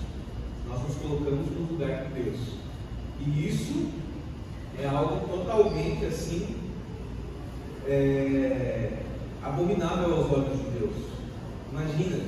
Nós 0.69 0.81
nos 0.83 0.95
colocamos 0.97 1.49
no 1.51 1.71
lugar 1.71 2.05
de 2.05 2.21
Deus. 2.21 2.39
E 3.19 3.47
isso 3.47 3.89
é 4.79 4.87
algo 4.87 5.27
totalmente 5.27 6.05
assim 6.05 6.55
é, 7.87 8.99
abominável 9.43 10.17
aos 10.17 10.31
olhos 10.31 10.57
de 10.57 10.79
Deus. 10.79 10.95
Imagina, 11.71 12.23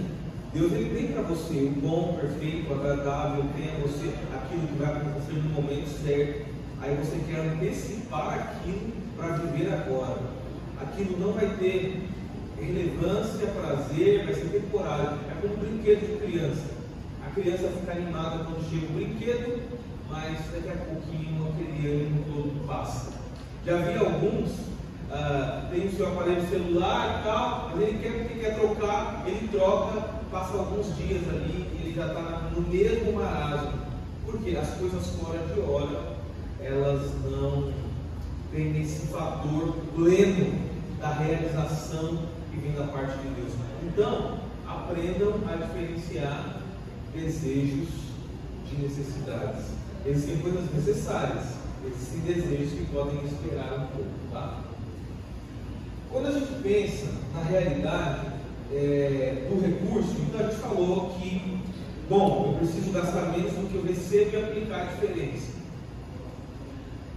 Deus 0.53 0.71
ele 0.71 0.95
tem 0.95 1.13
para 1.13 1.21
você 1.21 1.53
o 1.53 1.79
bom, 1.79 2.17
perfeito, 2.19 2.73
agradável, 2.73 3.45
tem 3.55 3.69
a 3.69 3.87
você 3.87 4.13
aquilo 4.33 4.67
que 4.67 4.79
vai 4.79 4.93
acontecer 4.93 5.33
no 5.33 5.49
momento 5.49 5.87
certo. 6.03 6.48
Aí 6.81 6.95
você 6.95 7.19
quer 7.27 7.41
antecipar 7.41 8.33
aquilo 8.33 8.91
para 9.17 9.35
viver 9.37 9.73
agora. 9.73 10.19
Aquilo 10.81 11.19
não 11.19 11.33
vai 11.33 11.47
ter 11.57 12.07
relevância, 12.57 13.47
prazer, 13.47 14.25
vai 14.25 14.33
ser 14.33 14.49
temporário. 14.49 15.19
É 15.29 15.41
como 15.41 15.55
um 15.55 15.57
brinquedo 15.57 16.07
de 16.07 16.25
criança. 16.25 16.63
A 17.25 17.29
criança 17.31 17.69
fica 17.79 17.91
animada 17.91 18.45
quando 18.45 18.69
chega 18.69 18.85
o 18.85 18.95
brinquedo, 18.95 19.61
mas 20.09 20.39
daqui 20.51 20.69
a 20.69 20.85
pouquinho 20.85 21.47
aquele 21.49 21.91
ânimo 21.91 22.23
todo 22.25 22.67
passa. 22.67 23.11
Já 23.65 23.77
vi 23.77 23.97
alguns, 23.97 24.51
uh, 24.51 25.69
tem 25.69 25.87
o 25.87 25.95
seu 25.95 26.07
aparelho 26.07 26.47
celular 26.49 27.19
e 27.19 27.23
tal, 27.23 27.71
mas 27.71 27.81
ele 27.81 27.99
quer, 27.99 28.09
ele 28.09 28.39
quer 28.39 28.55
trocar, 28.55 29.23
ele 29.27 29.47
troca 29.49 30.19
passa 30.31 30.57
alguns 30.57 30.95
dias 30.95 31.27
ali 31.27 31.65
ele 31.89 31.95
já 31.95 32.07
está 32.07 32.51
no 32.55 32.61
mesmo 32.61 33.13
marasmo, 33.13 33.79
porque 34.25 34.55
as 34.55 34.69
coisas 34.75 35.07
fora 35.15 35.39
de 35.39 35.59
hora, 35.59 36.18
elas 36.69 37.11
não 37.29 37.71
têm 38.51 38.81
esse 38.81 39.07
fator 39.07 39.75
pleno 39.95 40.69
da 40.99 41.13
realização 41.13 42.19
que 42.51 42.59
vem 42.59 42.73
da 42.73 42.85
parte 42.85 43.17
de 43.19 43.29
Deus. 43.29 43.53
Então, 43.83 44.39
aprendam 44.67 45.33
a 45.47 45.55
diferenciar 45.55 46.61
desejos 47.13 47.89
de 48.69 48.81
necessidades. 48.81 49.65
Existem 50.05 50.37
coisas 50.37 50.71
necessárias, 50.73 51.45
existem 51.85 52.19
desejos 52.21 52.73
que 52.73 52.85
podem 52.93 53.25
esperar 53.25 53.73
um 53.73 53.87
pouco, 53.95 54.09
tá? 54.31 54.61
Quando 56.11 56.27
a 56.27 56.31
gente 56.31 56.61
pensa 56.63 57.07
na 57.35 57.43
realidade 57.43 58.27
é, 58.71 59.47
do 59.49 59.61
recurso, 59.61 60.15
então 60.21 60.39
a 60.39 60.43
gente 60.49 60.61
falou 60.61 61.09
que, 61.19 61.61
bom, 62.09 62.51
eu 62.53 62.57
preciso 62.59 62.91
gastar 62.91 63.31
menos 63.31 63.51
do 63.51 63.69
que 63.69 63.75
eu 63.75 63.83
recebo 63.83 64.31
e 64.33 64.43
aplicar 64.43 64.81
a 64.81 64.85
diferença. 64.85 65.58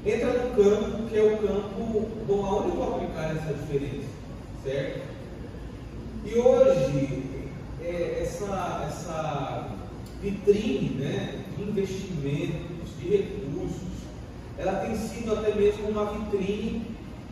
Entra 0.04 0.32
no 0.32 0.50
campo, 0.56 1.08
que 1.08 1.16
é 1.16 1.22
o 1.22 1.38
campo, 1.38 2.08
bom, 2.26 2.44
aonde 2.44 2.68
eu 2.70 2.74
vou 2.74 2.96
aplicar 2.96 3.36
essa 3.36 3.54
diferença, 3.54 4.08
certo? 4.64 5.00
E 6.24 6.34
hoje, 6.34 7.24
é, 7.80 8.22
essa, 8.22 8.84
essa 8.88 9.68
vitrine 10.20 10.96
né, 10.98 11.44
de 11.56 11.62
investimentos, 11.62 12.98
de 13.00 13.08
recursos, 13.08 14.02
ela 14.58 14.80
tem 14.80 14.96
sido 14.96 15.34
até 15.34 15.54
mesmo 15.54 15.88
uma 15.88 16.06
vitrine 16.06 16.84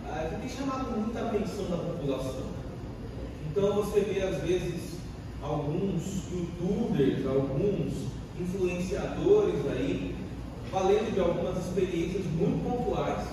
ah, 0.06 0.28
que 0.30 0.40
tem 0.40 0.48
chamado 0.48 0.90
muita 0.96 1.20
atenção 1.20 1.64
da 1.70 1.76
população. 1.76 2.50
Então 3.50 3.74
você 3.74 4.00
vê 4.00 4.22
às 4.22 4.42
vezes 4.42 4.94
alguns 5.42 6.22
youtubers, 6.32 7.26
alguns 7.26 7.92
influenciadores 8.40 9.66
aí, 9.72 10.14
valendo 10.72 11.12
de 11.12 11.20
algumas 11.20 11.58
experiências 11.58 12.24
muito 12.26 12.62
pontuais, 12.62 13.26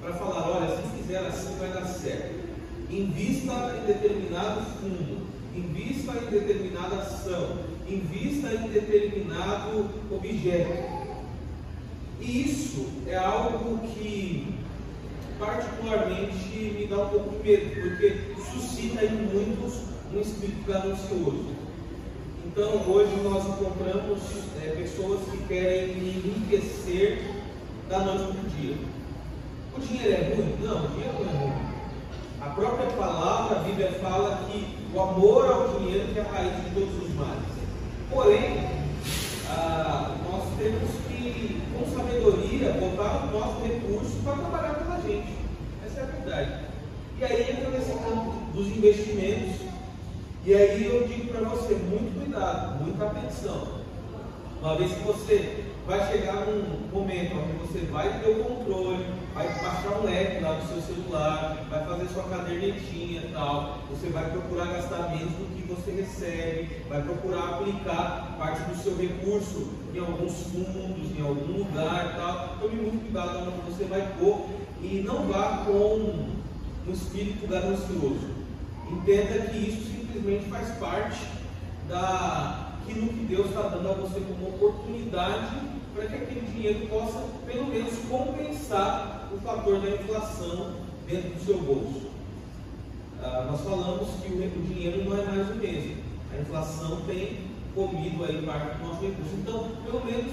para 0.00 0.12
falar, 0.14 0.50
olha, 0.50 0.76
se 0.76 0.82
fizer 0.98 1.18
assim 1.18 1.56
vai 1.58 1.70
dar 1.70 1.86
certo. 1.86 2.44
Invista 2.90 3.52
em 3.78 3.86
determinado 3.86 4.60
fundo, 4.78 5.26
invista 5.56 6.12
em 6.12 6.30
determinada 6.30 6.96
ação, 6.96 7.58
invista 7.88 8.48
em 8.48 8.68
determinado 8.68 9.88
objeto. 10.10 11.04
E 12.20 12.42
isso 12.42 12.86
é 13.06 13.16
algo 13.16 13.78
que 13.88 14.54
particularmente 15.38 16.74
me 16.78 16.86
dá 16.86 17.02
um 17.02 17.08
pouco 17.08 17.30
de 17.30 17.50
medo, 17.50 17.80
porque 17.80 18.34
suscita 18.52 19.04
em 19.04 19.16
muitos 19.32 19.80
um 20.14 20.20
espírito 20.20 20.64
ganancioso. 20.66 21.63
Então, 22.46 22.82
hoje 22.86 23.16
nós 23.22 23.46
encontramos 23.46 24.20
é, 24.62 24.68
pessoas 24.76 25.20
que 25.30 25.38
querem 25.48 25.92
enriquecer 25.92 27.24
da 27.88 28.00
noite 28.00 28.32
para 28.32 28.42
o 28.42 28.50
dia. 28.50 28.76
O 29.76 29.80
dinheiro 29.80 30.12
é 30.12 30.34
ruim? 30.34 30.56
Não, 30.60 30.84
o 30.84 30.88
dinheiro 30.88 31.14
não 31.20 31.30
é 31.30 31.36
ruim. 31.38 31.74
A 32.42 32.50
própria 32.50 32.90
palavra, 32.90 33.56
a 33.56 33.62
Bíblia 33.62 33.92
fala 33.92 34.44
que 34.46 34.76
o 34.94 35.00
amor 35.00 35.46
ao 35.46 35.78
dinheiro 35.78 36.06
é 36.14 36.20
a 36.20 36.24
raiz 36.24 36.64
de 36.64 36.74
todos 36.74 37.02
os 37.02 37.14
males. 37.14 37.42
Porém, 38.10 38.68
ah, 39.48 40.14
nós 40.30 40.44
temos 40.58 40.90
que, 41.08 41.62
com 41.72 41.96
sabedoria, 41.96 42.72
botar 42.74 43.24
o 43.24 43.38
nosso 43.38 43.62
recurso 43.62 44.16
para 44.22 44.36
trabalhar 44.36 44.74
pela 44.74 45.00
gente. 45.00 45.32
Essa 45.84 46.00
é 46.00 46.02
a 46.02 46.06
verdade. 46.06 46.64
E 47.18 47.24
aí 47.24 47.50
entra 47.52 47.70
nesse 47.70 47.92
campo 47.92 48.34
dos 48.52 48.66
investimentos. 48.66 49.63
E 50.46 50.54
aí 50.54 50.84
eu 50.84 51.08
digo 51.08 51.32
para 51.32 51.48
você, 51.48 51.72
muito 51.74 52.20
cuidado, 52.20 52.84
muita 52.84 53.06
atenção. 53.06 53.66
Uma 54.60 54.76
vez 54.76 54.92
que 54.92 55.02
você 55.02 55.64
vai 55.86 56.06
chegar 56.12 56.44
num 56.44 56.86
momento 56.92 57.34
onde 57.36 57.66
você 57.66 57.86
vai 57.86 58.20
ter 58.20 58.28
o 58.28 58.44
controle, 58.44 59.06
vai 59.32 59.46
baixar 59.46 60.00
um 60.02 60.06
app 60.06 60.42
lá 60.42 60.58
no 60.58 60.68
seu 60.68 60.82
celular, 60.82 61.64
vai 61.70 61.86
fazer 61.86 62.08
sua 62.12 62.24
cadernetinha 62.24 63.22
e 63.22 63.32
tal, 63.32 63.78
você 63.88 64.08
vai 64.10 64.30
procurar 64.32 64.66
gastar 64.66 65.16
menos 65.16 65.32
do 65.32 65.56
que 65.56 65.66
você 65.66 65.90
recebe, 65.92 66.82
vai 66.90 67.00
procurar 67.00 67.54
aplicar 67.54 68.36
parte 68.38 68.64
do 68.64 68.76
seu 68.76 68.98
recurso 68.98 69.70
em 69.94 69.98
alguns 69.98 70.34
fundos, 70.52 71.18
em 71.18 71.22
algum 71.22 71.56
lugar 71.56 72.12
e 72.12 72.16
tal. 72.18 72.56
Tome 72.60 72.82
muito 72.82 73.02
cuidado 73.02 73.48
onde 73.48 73.72
você 73.72 73.84
vai 73.84 74.06
pôr 74.18 74.44
e 74.82 75.02
não 75.06 75.26
vá 75.26 75.64
com 75.64 75.72
um 76.86 76.92
espírito 76.92 77.48
ganancioso. 77.48 78.34
Entenda 78.90 79.46
que 79.46 79.56
isso 79.56 79.93
simplesmente 80.14 80.48
faz 80.48 80.68
parte 80.78 81.26
daquilo 81.88 83.08
que 83.08 83.26
Deus 83.28 83.46
está 83.46 83.62
dando 83.62 83.90
a 83.90 83.94
você 83.94 84.20
como 84.20 84.48
oportunidade 84.48 85.56
para 85.92 86.06
que 86.06 86.14
aquele 86.14 86.40
dinheiro 86.52 86.86
possa, 86.88 87.20
pelo 87.46 87.66
menos, 87.66 87.94
compensar 88.08 89.28
o 89.32 89.38
fator 89.38 89.80
da 89.80 89.90
inflação 89.90 90.74
dentro 91.06 91.30
do 91.30 91.44
seu 91.44 91.58
bolso. 91.60 92.10
Ah, 93.22 93.48
nós 93.50 93.60
falamos 93.62 94.08
que 94.22 94.32
o, 94.32 94.62
dinheiro 94.66 95.04
não 95.04 95.18
é 95.18 95.24
mais 95.24 95.50
o 95.50 95.54
mesmo. 95.54 95.96
A 96.32 96.40
inflação 96.40 97.00
tem 97.06 97.38
comido 97.74 98.24
aí 98.24 98.42
parte 98.44 98.78
do 98.78 98.86
nosso 98.86 99.02
recurso. 99.02 99.34
Então, 99.34 99.68
pelo 99.84 100.04
menos, 100.04 100.32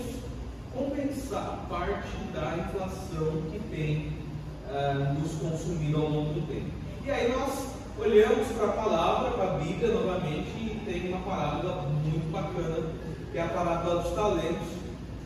compensar 0.76 1.66
parte 1.70 2.18
da 2.34 2.58
inflação 2.58 3.42
que 3.52 3.60
tem 3.76 4.12
ah, 4.70 5.16
nos 5.20 5.32
consumido 5.34 5.98
ao 5.98 6.10
longo 6.10 6.34
do 6.34 6.48
tempo. 6.48 6.72
E 7.04 7.12
aí 7.12 7.32
nós 7.32 7.81
olhamos 8.00 8.48
para 8.50 8.66
a 8.66 8.72
palavra, 8.72 9.32
para 9.32 9.56
a 9.56 9.58
Bíblia 9.58 9.92
novamente, 9.92 10.50
e 10.58 10.82
tem 10.86 11.10
uma 11.10 11.22
parábola 11.22 11.84
muito 12.04 12.32
bacana, 12.32 12.88
que 13.32 13.38
é 13.38 13.42
a 13.42 13.48
parábola 13.48 14.02
dos 14.02 14.14
talentos. 14.14 14.82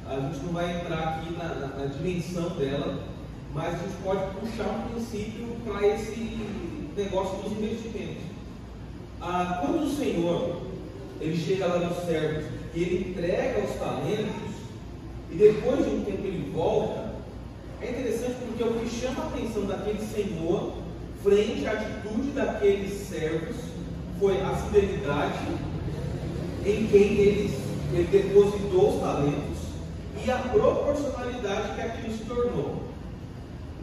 A 0.08 0.20
gente 0.20 0.46
não 0.46 0.54
vai 0.54 0.80
entrar 0.80 1.00
aqui 1.00 1.34
na, 1.34 1.48
na, 1.56 1.68
na 1.68 1.86
dimensão 1.86 2.50
dela, 2.52 3.04
mas 3.54 3.74
a 3.74 3.78
gente 3.78 3.96
pode 4.04 4.22
puxar 4.40 4.70
um 4.70 4.90
princípio 4.90 5.56
para 5.66 5.88
esse 5.88 6.38
negócio 6.96 7.38
dos 7.42 7.52
investimentos. 7.54 8.24
Ah, 9.22 9.60
quando 9.62 9.84
o 9.84 9.96
Senhor 9.96 10.62
ele 11.20 11.38
chega 11.38 11.66
lá 11.66 11.80
nos 11.80 12.06
servos 12.06 12.46
e 12.74 12.82
ele 12.82 13.10
entrega 13.10 13.66
os 13.66 13.76
talentos, 13.80 14.56
e 15.32 15.36
depois 15.36 15.84
de 15.84 15.96
um 15.96 16.06
tempo 16.06 16.26
ele 16.26 16.52
volta, 16.54 17.16
é 17.82 17.90
interessante 17.90 18.36
porque 18.46 18.64
o 18.64 18.74
que 18.80 18.90
chama 18.90 19.24
a 19.24 19.28
atenção 19.28 19.66
daquele 19.66 20.00
Senhor 20.00 20.85
frente 21.26 21.66
à 21.66 21.72
atitude 21.72 22.32
daqueles 22.36 22.94
servos 23.08 23.56
foi 24.20 24.40
a 24.42 24.56
fidelidade 24.56 25.40
em 26.64 26.86
quem 26.86 27.02
ele, 27.02 27.60
ele 27.92 28.08
depositou 28.12 28.94
os 28.94 29.02
talentos 29.02 29.58
e 30.24 30.30
a 30.30 30.38
proporcionalidade 30.38 31.74
que 31.74 31.82
aquilo 31.82 32.16
se 32.16 32.26
tornou. 32.26 32.84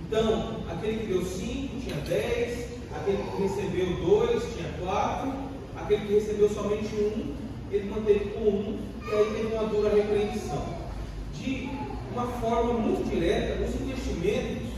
Então, 0.06 0.60
aquele 0.70 0.98
que 0.98 1.06
deu 1.06 1.24
cinco 1.24 1.80
tinha 1.80 1.96
dez, 2.08 2.68
aquele 2.94 3.18
que 3.18 3.42
recebeu 3.42 3.96
dois 4.06 4.42
tinha 4.54 4.68
quatro, 4.80 5.32
aquele 5.76 6.06
que 6.06 6.14
recebeu 6.14 6.48
somente 6.48 6.94
um, 6.94 7.34
ele 7.72 7.90
manteve 7.90 8.30
com 8.30 8.50
um, 8.50 8.78
e 9.04 9.14
aí 9.14 9.34
teve 9.34 9.54
uma 9.54 9.64
dura 9.64 9.92
repreensão. 9.92 10.64
De 11.34 11.70
uma 12.12 12.26
forma 12.26 12.74
muito 12.74 13.10
direta, 13.10 13.64
os 13.64 13.74
investimentos 13.80 14.71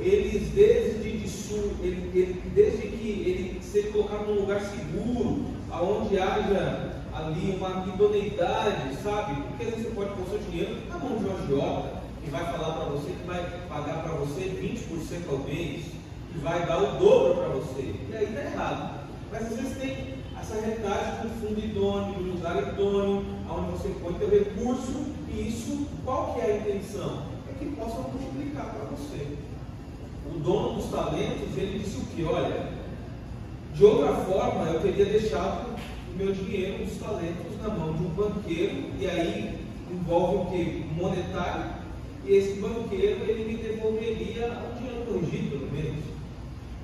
eles 0.00 0.48
desde, 0.50 1.18
de 1.18 1.28
sul, 1.28 1.72
ele, 1.82 2.10
ele, 2.14 2.42
desde 2.54 2.88
que 2.88 3.08
ele 3.08 3.60
se 3.62 3.82
colocar 3.84 4.24
num 4.24 4.40
lugar 4.40 4.60
seguro, 4.60 5.46
aonde 5.70 6.18
haja 6.18 7.02
ali 7.12 7.56
uma 7.56 7.86
idoneidade, 7.86 8.96
sabe? 9.02 9.42
Porque 9.42 9.64
às 9.64 9.70
vezes 9.70 9.86
você 9.86 9.94
pode 9.94 10.10
pôr 10.10 10.26
seu 10.30 10.38
dinheiro 10.50 10.76
na 10.88 10.98
mão 10.98 11.18
de 11.18 11.24
um 11.24 11.36
agiota, 11.36 12.00
que 12.22 12.30
vai 12.30 12.44
falar 12.44 12.72
para 12.74 12.84
você 12.86 13.10
que 13.10 13.26
vai 13.26 13.44
pagar 13.68 14.02
para 14.02 14.12
você 14.12 14.40
20% 14.40 15.30
ao 15.30 15.38
mês, 15.38 15.84
que 16.32 16.38
vai 16.38 16.66
dar 16.66 16.78
o 16.78 16.98
dobro 16.98 17.34
para 17.34 17.48
você. 17.48 17.94
E 18.08 18.16
aí 18.16 18.24
está 18.24 18.40
errado. 18.40 19.00
Mas 19.30 19.42
às 19.42 19.56
vezes 19.56 19.78
tem 19.78 20.14
essa 20.40 20.54
realidade 20.54 21.28
do 21.28 21.40
fundo 21.40 21.58
idôneo, 21.58 22.14
do 22.14 22.32
lugar 22.32 22.56
idôneo, 22.56 23.24
onde 23.48 23.70
você 23.72 23.88
põe 24.02 24.14
teu 24.14 24.30
recurso, 24.30 25.06
e 25.28 25.48
isso, 25.48 25.86
qual 26.04 26.34
que 26.34 26.40
é 26.40 26.44
a 26.44 26.56
intenção? 26.56 27.26
É 27.48 27.52
que 27.58 27.70
possa 27.76 28.00
multiplicar 28.00 28.74
para 28.74 28.84
você. 28.96 29.49
O 30.26 30.38
dono 30.38 30.74
dos 30.74 30.90
talentos, 30.90 31.56
ele 31.56 31.78
disse 31.78 31.98
o 31.98 32.06
que? 32.06 32.24
Olha, 32.24 32.70
de 33.74 33.84
outra 33.84 34.14
forma 34.14 34.66
eu 34.66 34.80
teria 34.80 35.06
deixado 35.06 35.76
o 36.12 36.16
meu 36.16 36.32
dinheiro, 36.32 36.84
os 36.84 36.96
talentos, 36.98 37.60
na 37.62 37.68
mão 37.68 37.94
de 37.94 38.04
um 38.04 38.08
banqueiro, 38.08 38.90
e 38.98 39.06
aí 39.06 39.58
envolve 39.90 40.36
o 40.36 40.50
que? 40.50 40.84
Monetário, 40.94 41.72
e 42.24 42.32
esse 42.32 42.60
banqueiro 42.60 43.24
ele 43.28 43.44
me 43.44 43.62
devolveria 43.62 44.46
um 44.48 44.78
dinheiro 44.78 45.06
corrigido, 45.06 45.50
pelo 45.50 45.72
menos. 45.72 46.04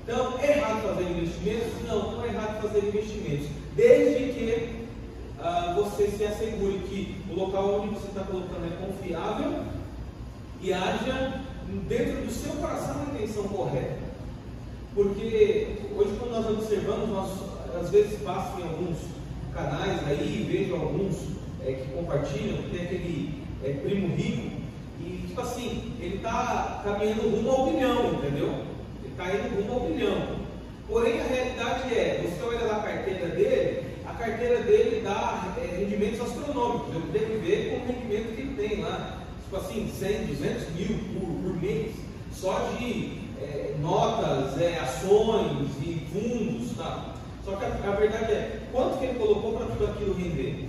Então, 0.03 0.39
é 0.41 0.57
errado 0.57 0.83
fazer 0.83 1.11
investimentos? 1.11 1.73
Não, 1.87 2.13
não 2.13 2.25
é 2.25 2.29
errado 2.29 2.63
fazer 2.63 2.89
investimentos, 2.89 3.49
desde 3.75 4.33
que 4.33 4.87
ah, 5.41 5.75
você 5.77 6.09
se 6.09 6.25
assegure 6.25 6.79
que 6.89 7.17
o 7.31 7.35
local 7.35 7.81
onde 7.83 7.95
você 7.95 8.09
está 8.09 8.23
colocando 8.23 8.65
é 8.65 8.87
confiável 8.87 9.65
e 10.63 10.73
haja 10.73 11.43
dentro 11.89 12.25
do 12.25 12.33
seu 12.33 12.53
coração 12.53 13.03
a 13.03 13.15
intenção 13.15 13.45
correta. 13.45 14.07
Porque 14.95 15.77
hoje, 15.95 16.17
quando 16.19 16.31
nós 16.31 16.47
observamos, 16.51 17.09
nós 17.11 17.31
às 17.81 17.91
vezes 17.91 18.21
passam 18.23 18.61
em 18.61 18.63
alguns 18.63 18.97
canais 19.53 20.01
aí, 20.09 20.47
vejo 20.51 20.75
alguns 20.75 21.17
é, 21.65 21.73
que 21.73 21.93
compartilham, 21.93 22.63
que 22.63 22.71
tem 22.71 22.83
aquele 22.83 23.43
é, 23.63 23.73
primo 23.73 24.15
rico, 24.15 24.63
e 25.01 25.27
tipo 25.27 25.41
assim, 25.41 25.93
ele 26.01 26.17
está 26.17 26.81
caminhando 26.85 27.29
rumo 27.29 27.51
ao 27.51 27.67
bilhão, 27.71 28.15
entendeu? 28.15 28.49
Ele 29.03 29.13
está 29.13 29.35
indo 29.35 29.61
rumo 29.61 29.73
ao 29.73 29.89
bilhão. 29.89 30.47
Porém, 30.89 31.21
a 31.21 31.25
realidade 31.25 31.95
é, 31.95 32.23
você 32.23 32.43
olha 32.45 32.67
lá 32.67 32.77
a 32.77 32.83
carteira 32.83 33.29
dele, 33.29 33.87
a 34.07 34.15
carteira 34.15 34.63
dele 34.63 35.03
dá 35.03 35.55
é, 35.59 35.77
rendimentos 35.79 36.21
astronômicos. 36.21 36.95
Eu 36.95 37.01
que 37.01 37.37
ver 37.39 37.71
com 37.71 37.77
o 37.77 37.87
rendimento 37.87 38.35
que 38.35 38.41
ele 38.41 38.69
tem 38.69 38.81
lá. 38.83 39.26
Tipo 39.47 39.59
assim, 39.59 39.89
100, 39.97 40.27
200 40.27 40.75
mil 40.75 40.99
por, 41.15 41.29
por 41.41 41.63
mês, 41.63 41.95
só 42.33 42.69
de 42.77 43.21
é, 43.41 43.77
notas, 43.81 44.61
é, 44.61 44.77
ações 44.81 45.69
e 45.81 46.05
fundos, 46.13 46.77
tá? 46.77 47.15
Só 47.45 47.55
que 47.55 47.65
a, 47.65 47.69
a, 47.69 47.95
verdade 47.95 48.33
é, 48.33 48.61
quanto 48.73 48.99
que 48.99 49.05
ele 49.05 49.21
colocou 49.21 49.53
para 49.53 49.67
tudo 49.67 49.87
aquilo 49.87 50.15
render? 50.15 50.69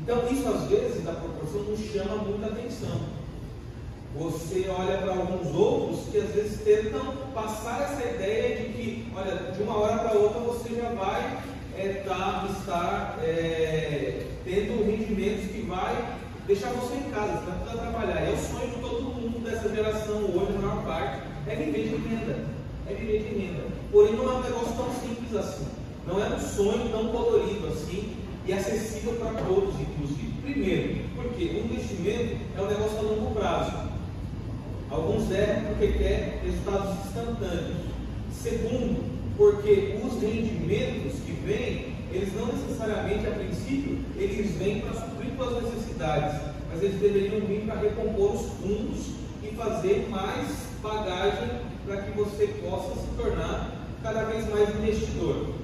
Então, 0.00 0.22
isso 0.30 0.48
às 0.48 0.62
vezes, 0.70 1.04
da 1.04 1.12
proporção, 1.12 1.62
não 1.64 1.76
chama 1.76 2.16
muita 2.24 2.46
atenção. 2.46 3.00
Você 4.14 4.66
olha 4.70 4.96
para 4.96 5.10
alguns 5.12 5.54
outros 5.54 6.08
que 6.10 6.16
às 6.16 6.30
vezes 6.30 6.62
tentam 6.62 7.12
passar 7.34 7.82
essa 7.82 8.08
ideia 8.14 8.56
de 8.56 8.72
que, 8.72 9.12
olha, 9.14 9.52
de 9.52 9.62
uma 9.62 9.76
hora 9.76 9.98
para 9.98 10.18
outra 10.18 10.40
você 10.40 10.74
já 10.74 10.88
vai 10.88 11.38
é, 11.76 12.02
tá, 12.06 12.48
estar 12.58 13.18
é, 13.22 14.22
tendo 14.42 14.86
rendimentos 14.86 15.50
que 15.50 15.60
vai 15.68 16.16
deixar 16.46 16.70
você 16.70 16.96
em 16.96 17.10
casa, 17.10 17.40
você 17.40 17.46
vai 17.46 17.58
precisar 17.58 17.82
trabalhar. 17.82 18.24
E 18.24 18.30
é 18.30 18.34
o 18.34 18.38
sonho 18.38 18.70
de 18.70 18.80
todo 18.80 19.02
mundo 19.02 19.44
dessa 19.44 19.68
geração 19.68 20.16
hoje, 20.16 20.56
a 20.56 20.60
maior 20.60 20.84
parte, 20.84 21.22
é 21.48 21.54
viver 21.56 21.88
de 21.88 22.08
renda. 22.08 22.46
É 22.88 22.94
viver 22.94 23.18
de 23.18 23.38
renda. 23.40 23.64
Porém, 23.90 24.14
não 24.14 24.30
é 24.30 24.34
um 24.34 24.42
negócio 24.42 24.76
tão 24.76 24.90
simples 24.94 25.34
assim. 25.34 25.66
Não 26.06 26.22
é 26.22 26.28
um 26.28 26.38
sonho 26.38 26.88
tão 26.90 27.08
colorido 27.08 27.66
assim 27.66 28.16
e 28.46 28.52
acessível 28.52 29.14
para 29.14 29.42
todos, 29.42 29.74
inclusive. 29.80 30.32
Primeiro, 30.40 31.00
porque 31.16 31.44
o 31.44 31.64
investimento 31.64 32.36
é 32.56 32.62
um 32.62 32.66
negócio 32.66 32.98
a 32.98 33.02
longo 33.02 33.34
prazo. 33.34 33.72
Alguns 34.88 35.30
erram 35.32 35.64
porque 35.64 35.88
quer 35.98 36.42
resultados 36.44 37.06
instantâneos. 37.06 37.86
Segundo, 38.32 39.04
porque 39.36 39.98
os 40.04 40.22
rendimentos 40.22 41.18
que 41.26 41.32
vêm, 41.44 41.95
eles 42.16 42.34
não 42.34 42.46
necessariamente, 42.46 43.26
a 43.26 43.30
princípio, 43.32 43.98
eles 44.16 44.56
vêm 44.56 44.80
para 44.80 44.94
suprir 44.94 45.32
suas 45.36 45.62
necessidades, 45.62 46.40
mas 46.70 46.82
eles 46.82 46.98
deveriam 46.98 47.40
vir 47.46 47.66
para 47.66 47.80
recompor 47.80 48.34
os 48.34 48.46
fundos 48.52 49.06
e 49.42 49.54
fazer 49.54 50.08
mais 50.08 50.48
bagagem 50.82 51.48
para 51.84 52.02
que 52.02 52.10
você 52.12 52.46
possa 52.62 52.98
se 53.00 53.06
tornar 53.16 53.70
cada 54.02 54.24
vez 54.24 54.48
mais 54.50 54.68
investidor. 54.70 55.54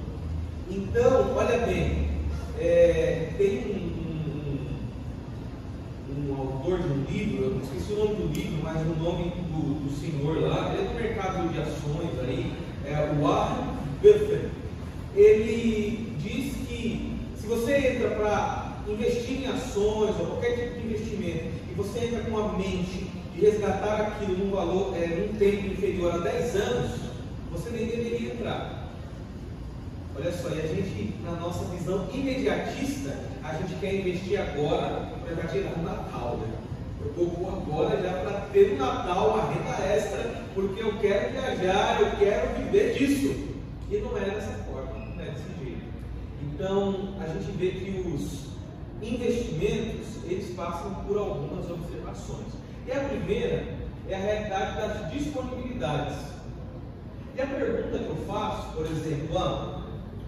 Então, 0.70 1.34
olha 1.34 1.59
bem, 1.66 2.11
é, 2.59 3.30
tem 3.38 3.59
um, 3.59 3.92
um, 6.12 6.30
um, 6.30 6.34
autor 6.38 6.80
de 6.80 6.88
um 6.88 7.05
livro, 7.11 7.44
eu 7.44 7.50
não 7.50 7.62
esqueci 7.62 7.92
o 7.94 7.96
nome 7.96 8.14
do 8.16 8.32
livro, 8.32 8.62
mas 8.62 8.80
o 8.82 9.03
nome 9.03 9.30
do, 9.30 9.84
do 9.84 10.00
senhor 10.00 10.40
lá, 10.42 10.72
ele 10.72 10.84
é 10.84 10.88
do 10.88 10.94
mercado 10.94 11.53
de 11.53 11.61
ações 11.61 12.18
aí, 12.20 12.53
é 12.84 13.11
o 13.11 13.22
Warren 13.22 13.64
Buffett. 14.03 14.48
Ele 15.14 16.12
diz 16.23 16.55
que 16.66 17.18
se 17.41 17.47
você 17.47 17.77
entra 17.77 18.11
para 18.11 18.83
investir 18.89 19.43
em 19.43 19.47
ações 19.47 20.14
ou 20.18 20.27
qualquer 20.27 20.57
tipo 20.57 20.81
de 20.81 20.87
investimento 20.87 21.51
e 21.70 21.75
você 21.75 22.07
entra 22.07 22.20
com 22.31 22.39
a 22.39 22.53
mente 22.53 23.11
de 23.35 23.41
resgatar 23.41 24.01
aquilo 24.01 24.37
num 24.39 24.51
valor, 24.51 24.95
é, 24.97 25.07
num 25.07 25.39
tempo 25.39 25.66
inferior 25.66 26.14
a 26.14 26.18
10 26.18 26.57
anos, 26.57 26.91
você 27.51 27.70
nem 27.70 27.87
deveria 27.87 28.33
entrar. 28.33 28.83
Olha 30.14 30.31
só, 30.31 30.51
e 30.51 30.61
a 30.61 30.66
gente, 30.66 31.14
na 31.25 31.33
nossa 31.33 31.64
visão 31.75 32.07
imediatista, 32.12 33.18
a 33.43 33.55
gente 33.55 33.75
quer 33.81 33.95
investir 33.95 34.39
agora 34.39 35.09
para 35.25 35.35
já 35.35 35.49
tirar 35.49 35.73
o 35.79 35.83
Natal. 35.83 36.39
Né? 36.39 36.55
Eu 37.16 37.27
vou 37.27 37.49
agora 37.49 38.01
já 38.01 38.12
para 38.12 38.41
ter 38.53 38.75
o 38.75 38.77
Natal, 38.77 39.31
uma 39.31 39.53
renda 39.53 39.83
extra, 39.85 40.31
porque 40.55 40.83
eu 40.83 40.99
quero 40.99 41.33
viajar, 41.33 42.01
eu 42.01 42.11
quero 42.18 42.55
viver 42.59 42.95
disso. 42.95 43.53
E 43.91 43.97
não 43.99 44.16
é 44.16 44.20
dessa 44.20 44.53
forma, 44.64 45.07
não 45.16 45.23
é 45.23 45.31
desse 45.31 45.64
jeito. 45.64 45.83
Então, 46.63 46.95
a 47.21 47.27
gente 47.27 47.51
vê 47.59 47.71
que 47.73 48.09
os 48.09 48.47
investimentos, 49.03 50.23
eles 50.23 50.55
passam 50.55 50.95
por 51.09 51.19
algumas 51.19 51.69
observações. 51.69 52.53
E 52.87 52.93
a 52.93 53.01
primeira 53.01 53.67
é 54.09 54.15
a 54.15 54.19
realidade 54.19 54.77
das 54.77 55.11
disponibilidades. 55.11 56.19
E 57.37 57.43
a 57.43 57.47
pergunta 57.49 57.99
que 57.99 58.09
eu 58.09 58.17
faço, 58.29 58.77
por 58.77 58.87
exemplo, 58.87 59.39
ah, 59.39 59.83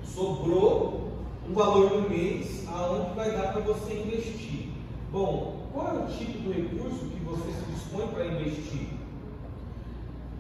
sobrou 0.04 1.12
um 1.48 1.54
valor 1.54 2.02
no 2.02 2.10
mês 2.10 2.66
aonde 2.66 3.14
vai 3.14 3.30
dar 3.30 3.52
para 3.52 3.60
você 3.60 3.94
investir. 3.94 4.70
Bom, 5.12 5.68
qual 5.72 5.86
é 5.86 6.00
o 6.00 6.06
tipo 6.08 6.52
de 6.52 6.62
recurso 6.62 7.10
que 7.10 7.24
você 7.24 7.52
se 7.52 7.72
dispõe 7.72 8.08
para 8.08 8.26
investir? 8.26 8.88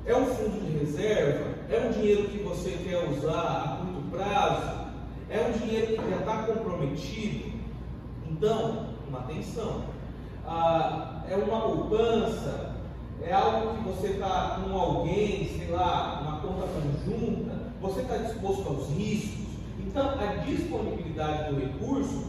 É 0.04 0.16
um 0.16 0.26
fundo 0.26 0.60
de 0.60 0.76
reserva? 0.76 1.54
É 1.70 1.86
um 1.86 1.92
dinheiro 1.92 2.30
que 2.30 2.38
você 2.38 2.70
quer 2.82 3.08
usar 3.08 3.30
a 3.30 3.86
curto 3.86 4.10
prazo? 4.10 4.83
É 5.34 5.48
um 5.48 5.50
dinheiro 5.50 5.96
que 5.96 6.10
já 6.10 6.18
está 6.18 6.44
comprometido? 6.44 7.50
Então, 8.30 8.90
uma 9.08 9.18
atenção. 9.18 9.82
Ah, 10.46 11.24
é 11.28 11.34
uma 11.34 11.60
poupança? 11.60 12.76
É 13.20 13.32
algo 13.32 13.74
que 13.74 13.82
você 13.82 14.06
está 14.12 14.60
com 14.60 14.78
alguém, 14.78 15.50
sei 15.58 15.70
lá, 15.70 16.20
uma 16.22 16.40
conta 16.40 16.68
conjunta? 16.68 17.52
Você 17.80 18.02
está 18.02 18.16
disposto 18.18 18.68
aos 18.68 18.88
riscos? 18.90 19.44
Então, 19.80 20.10
a 20.10 20.36
disponibilidade 20.44 21.52
do 21.52 21.60
recurso 21.60 22.26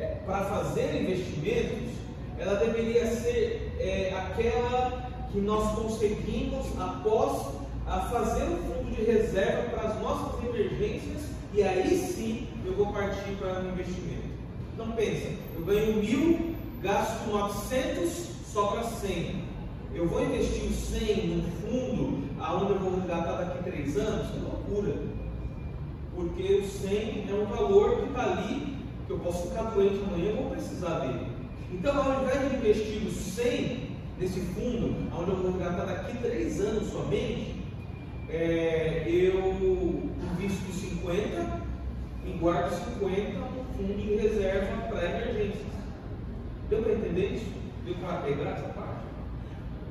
é, 0.00 0.16
para 0.26 0.46
fazer 0.46 1.02
investimentos, 1.02 1.92
ela 2.40 2.54
deveria 2.56 3.06
ser 3.06 3.76
é, 3.78 4.12
aquela 4.18 5.08
que 5.30 5.38
nós 5.38 5.78
conseguimos 5.78 6.66
após 6.76 7.54
a 7.86 8.00
fazer 8.00 8.42
um 8.42 8.56
fundo 8.56 8.96
de 8.96 9.04
reserva 9.04 9.70
para 9.70 9.90
as 9.90 10.02
nossas 10.02 10.44
emergências 10.44 11.38
e 11.54 11.62
aí 11.62 11.96
sim 11.96 12.47
eu 12.68 12.74
vou 12.74 12.92
partir 12.92 13.32
para 13.38 13.62
o 13.62 13.68
investimento. 13.70 14.28
Então 14.74 14.92
pensa, 14.92 15.28
eu 15.56 15.64
ganho 15.64 15.96
mil, 15.96 16.54
gasto 16.82 17.28
900, 17.28 18.10
sobra 18.52 18.84
100. 18.84 19.48
Eu 19.94 20.06
vou 20.06 20.22
investir 20.22 20.64
os 20.64 20.76
100 20.76 21.26
num 21.28 21.42
fundo 21.42 22.28
aonde 22.38 22.72
eu 22.72 22.78
vou 22.78 22.94
resgatar 22.96 23.32
daqui 23.32 23.58
a 23.58 23.62
3 23.62 23.96
anos? 23.96 24.36
É 24.36 24.40
loucura 24.40 25.18
porque 26.18 26.42
o 26.54 26.68
100 26.68 27.26
é 27.28 27.32
um 27.32 27.46
valor 27.46 27.98
que 27.98 28.08
está 28.08 28.32
ali, 28.32 28.76
que 29.06 29.12
eu 29.12 29.20
posso 29.20 29.48
ficar 29.48 29.70
doente 29.70 30.02
amanhã 30.04 30.32
e 30.32 30.34
vou 30.34 30.50
precisar 30.50 30.98
dele. 30.98 31.26
Então, 31.72 31.94
ao 31.96 32.24
invés 32.24 32.50
de 32.50 32.56
investir 32.56 33.06
os 33.06 33.14
100 33.14 33.88
nesse 34.18 34.40
fundo, 34.40 34.96
onde 35.16 35.30
eu 35.30 35.36
vou 35.36 35.52
gastar 35.52 35.84
daqui 35.84 36.18
3 36.18 36.60
anos 36.60 36.90
somente, 36.90 37.54
é, 38.28 39.04
eu 39.06 40.10
invisto 40.32 40.72
50 40.72 41.67
e 42.28 42.38
guardo 42.38 42.70
50 42.70 43.38
no 43.38 43.64
fundo 43.76 43.94
de 43.94 44.14
reserva 44.16 44.82
para 44.88 45.04
emergências. 45.04 45.66
Deu 46.68 46.82
para 46.82 46.92
entender 46.92 47.26
isso? 47.34 47.46
Deu 47.84 47.94
para 47.94 48.18
pegar 48.18 48.50
essa 48.50 48.68
parte? 48.68 48.98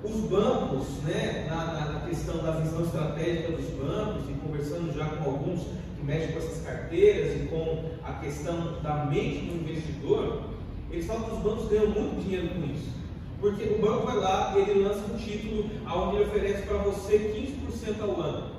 Os 0.03 0.29
bancos, 0.29 1.03
né, 1.03 1.47
na, 1.49 1.93
na, 1.93 1.99
questão 2.07 2.37
da 2.37 2.51
visão 2.51 2.83
estratégica 2.83 3.51
dos 3.51 3.65
bancos, 3.71 4.29
e 4.29 4.33
conversando 4.33 4.95
já 4.95 5.05
com 5.05 5.29
alguns 5.31 5.61
que 5.97 6.05
mexem 6.05 6.33
com 6.33 6.37
essas 6.37 6.63
carteiras 6.63 7.41
e 7.41 7.47
com 7.47 7.89
a 8.03 8.13
questão 8.13 8.79
da 8.83 9.05
mente 9.05 9.45
do 9.45 9.55
investidor, 9.55 10.43
eles 10.91 11.07
falam 11.07 11.23
que 11.23 11.35
os 11.35 11.39
bancos 11.39 11.67
ganham 11.69 11.87
muito 11.87 12.23
dinheiro 12.23 12.49
com 12.49 12.63
isso. 12.71 12.95
Porque 13.41 13.63
o 13.63 13.81
banco 13.81 14.05
vai 14.05 14.17
lá 14.17 14.53
e 14.55 14.61
ele 14.61 14.83
lança 14.83 15.01
um 15.11 15.17
título 15.17 15.69
onde 15.85 16.15
ele 16.15 16.25
oferece 16.25 16.63
para 16.63 16.77
você 16.77 17.17
15% 17.17 18.01
ao 18.01 18.21
ano. 18.21 18.56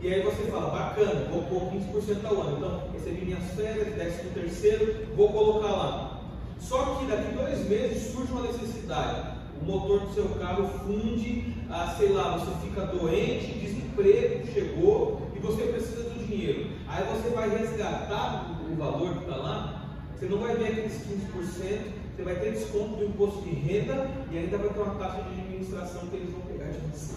E 0.00 0.12
aí 0.12 0.22
você 0.22 0.42
fala, 0.50 0.70
bacana, 0.70 1.28
vou 1.30 1.42
pôr 1.44 1.72
15% 1.72 2.24
ao 2.24 2.42
ano. 2.42 2.56
Então, 2.58 2.82
recebi 2.92 3.24
minhas 3.24 3.50
férias, 3.54 3.94
décimo 3.94 4.30
terceiro, 4.32 5.06
vou 5.16 5.32
colocar 5.32 5.72
lá. 5.72 6.20
Só 6.60 6.96
que 6.96 7.06
daqui 7.06 7.34
dois 7.34 7.68
meses 7.68 8.12
surge 8.12 8.32
uma 8.32 8.42
necessidade. 8.42 9.36
O 9.60 9.64
motor 9.64 10.00
do 10.00 10.14
seu 10.14 10.28
carro 10.40 10.68
funde, 10.84 11.54
ah, 11.70 11.94
sei 11.96 12.10
lá, 12.10 12.36
você 12.36 12.66
fica 12.66 12.82
doente, 12.86 13.58
desemprego 13.58 14.46
chegou 14.52 15.30
e 15.34 15.38
você 15.38 15.62
precisa 15.62 16.10
do 16.10 16.26
dinheiro. 16.26 16.70
Aí 16.88 17.04
você 17.04 17.30
vai 17.34 17.48
resgatar 17.48 18.58
o 18.70 18.74
valor 18.76 19.14
que 19.14 19.22
está 19.24 19.36
lá, 19.36 19.86
você 20.14 20.26
não 20.26 20.38
vai 20.38 20.56
ver 20.56 20.68
aqueles 20.68 20.92
15%, 20.92 22.06
você 22.16 22.22
vai 22.22 22.36
ter 22.36 22.52
desconto 22.52 22.96
do 22.96 23.04
imposto 23.04 23.42
de 23.42 23.50
renda 23.50 24.08
e 24.30 24.38
ainda 24.38 24.58
vai 24.58 24.68
ter 24.68 24.80
uma 24.80 24.94
taxa 24.94 25.22
de 25.22 25.40
administração 25.40 26.06
que 26.06 26.16
eles 26.16 26.30
vão 26.30 26.40
pegar 26.42 26.70
de 26.70 26.78
você. 26.92 27.14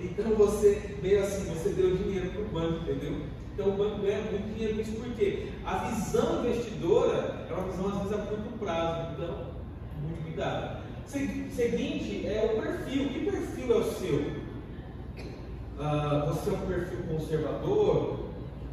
Então 0.00 0.34
você 0.36 0.96
veio 1.02 1.22
assim, 1.22 1.52
você 1.52 1.70
deu 1.70 1.96
dinheiro 1.96 2.30
para 2.30 2.42
o 2.42 2.44
banco, 2.46 2.82
entendeu? 2.82 3.22
Então 3.54 3.68
o 3.70 3.76
banco 3.76 4.02
ganha 4.02 4.22
muito 4.22 4.54
dinheiro 4.54 4.76
com 4.76 4.80
isso, 4.82 4.92
porque 4.92 5.48
a 5.64 5.78
visão 5.88 6.44
investidora 6.44 7.46
é 7.50 7.52
uma 7.52 7.72
visão 7.72 7.88
às 7.88 7.98
vezes 7.98 8.12
a 8.12 8.26
curto 8.26 8.58
prazo, 8.58 9.12
então 9.12 9.46
muito 10.00 10.22
cuidado. 10.22 10.82
Seguinte 11.06 12.26
é 12.26 12.54
o 12.54 12.62
perfil. 12.62 13.08
Que 13.08 13.24
perfil 13.24 13.72
é 13.72 13.78
o 13.78 13.84
seu? 13.84 14.48
Uh, 15.78 16.26
você 16.26 16.50
é 16.50 16.52
um 16.52 16.66
perfil 16.66 16.98
conservador? 17.08 18.18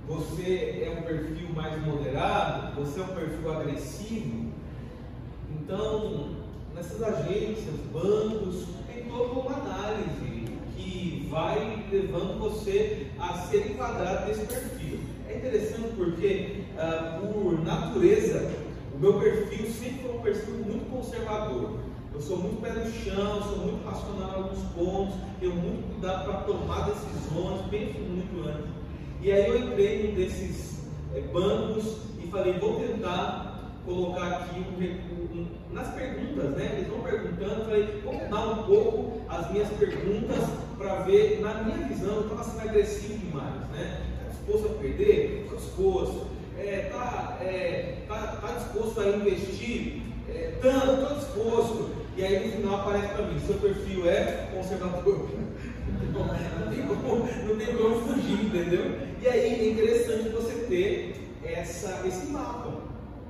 Você 0.07 0.83
é 0.85 0.97
um 0.99 1.03
perfil 1.03 1.49
mais 1.55 1.83
moderado? 1.83 2.75
Você 2.75 2.99
é 2.99 3.03
um 3.03 3.07
perfil 3.07 3.51
agressivo? 3.51 4.51
Então, 5.49 6.35
nessas 6.75 7.01
agências, 7.01 7.75
bancos, 7.91 8.65
tem 8.85 9.05
toda 9.05 9.39
uma 9.39 9.55
análise 9.55 10.34
vai 11.29 11.85
levando 11.91 12.39
você 12.39 13.07
a 13.19 13.33
ser 13.33 13.71
enquadrado 13.71 14.27
nesse 14.27 14.45
perfil. 14.45 14.99
É 15.27 15.37
interessante 15.37 15.93
porque, 15.95 16.63
uh, 16.77 17.27
por 17.27 17.63
natureza, 17.63 18.51
o 18.93 18.99
meu 18.99 19.19
perfil 19.19 19.67
sempre 19.71 20.03
foi 20.03 20.15
um 20.15 20.21
perfil 20.21 20.55
muito 20.55 20.89
conservador. 20.89 21.79
Eu 22.13 22.21
sou 22.21 22.37
muito 22.37 22.61
pé 22.61 22.71
no 22.71 22.89
chão, 22.91 23.43
sou 23.43 23.57
muito 23.57 23.85
racional 23.85 24.29
em 24.29 24.35
alguns 24.35 24.63
pontos, 24.73 25.15
tenho 25.39 25.55
muito 25.55 25.91
cuidado 25.91 26.25
para 26.25 26.41
tomar 26.41 26.89
decisões, 26.89 27.61
penso 27.69 27.99
muito 27.99 28.47
antes. 28.47 28.71
E 29.21 29.31
aí 29.31 29.47
eu 29.47 29.57
entrei 29.57 30.07
num 30.07 30.15
desses 30.15 30.79
é, 31.13 31.21
bancos 31.21 31.97
e 32.23 32.27
falei, 32.27 32.53
vou 32.53 32.79
tentar 32.79 33.73
colocar 33.85 34.27
aqui 34.27 34.59
um, 34.59 35.47
nas 35.73 35.93
perguntas, 35.93 36.51
né? 36.51 36.75
Eles 36.77 36.87
vão 36.87 37.01
perguntando, 37.01 37.65
falei, 37.65 38.01
vou 38.03 38.13
mudar 38.13 38.47
um 38.47 38.63
pouco 38.63 39.21
as 39.29 39.51
minhas 39.51 39.69
perguntas 39.73 40.64
para 40.77 40.95
ver, 41.03 41.39
na 41.41 41.63
minha 41.63 41.87
visão, 41.87 42.21
estava 42.21 42.43
sendo 42.43 42.69
agressivo 42.69 43.17
demais, 43.17 43.69
né? 43.71 44.01
Está 44.13 44.29
disposto 44.29 44.65
a 44.67 44.81
perder? 44.81 45.41
Estou 45.43 45.57
disposto. 45.57 46.27
Está 46.57 46.63
é, 46.63 46.89
tá, 46.89 47.37
é, 47.41 47.95
tá, 48.07 48.39
tá 48.41 48.51
disposto 48.53 48.99
a 49.01 49.07
investir? 49.09 50.01
É, 50.29 50.53
tanto, 50.61 51.01
estou 51.01 51.17
disposto. 51.17 51.95
E 52.17 52.23
aí 52.23 52.45
no 52.45 52.51
final 52.53 52.75
aparece 52.79 53.13
para 53.13 53.25
mim, 53.25 53.39
seu 53.45 53.55
perfil 53.55 54.09
é 54.09 54.49
conservador. 54.53 55.29
Não 56.15 56.71
tem 56.71 56.87
como, 56.87 57.25
não 57.45 57.57
tem 57.57 57.75
como 57.75 57.95
fugir, 58.07 58.45
entendeu? 58.45 58.99
E 59.21 59.27
aí 59.27 59.39
é 59.39 59.69
interessante 59.69 60.29
você 60.29 60.65
ter 60.67 61.15
essa, 61.43 62.01
esse 62.07 62.27
mapa. 62.27 62.71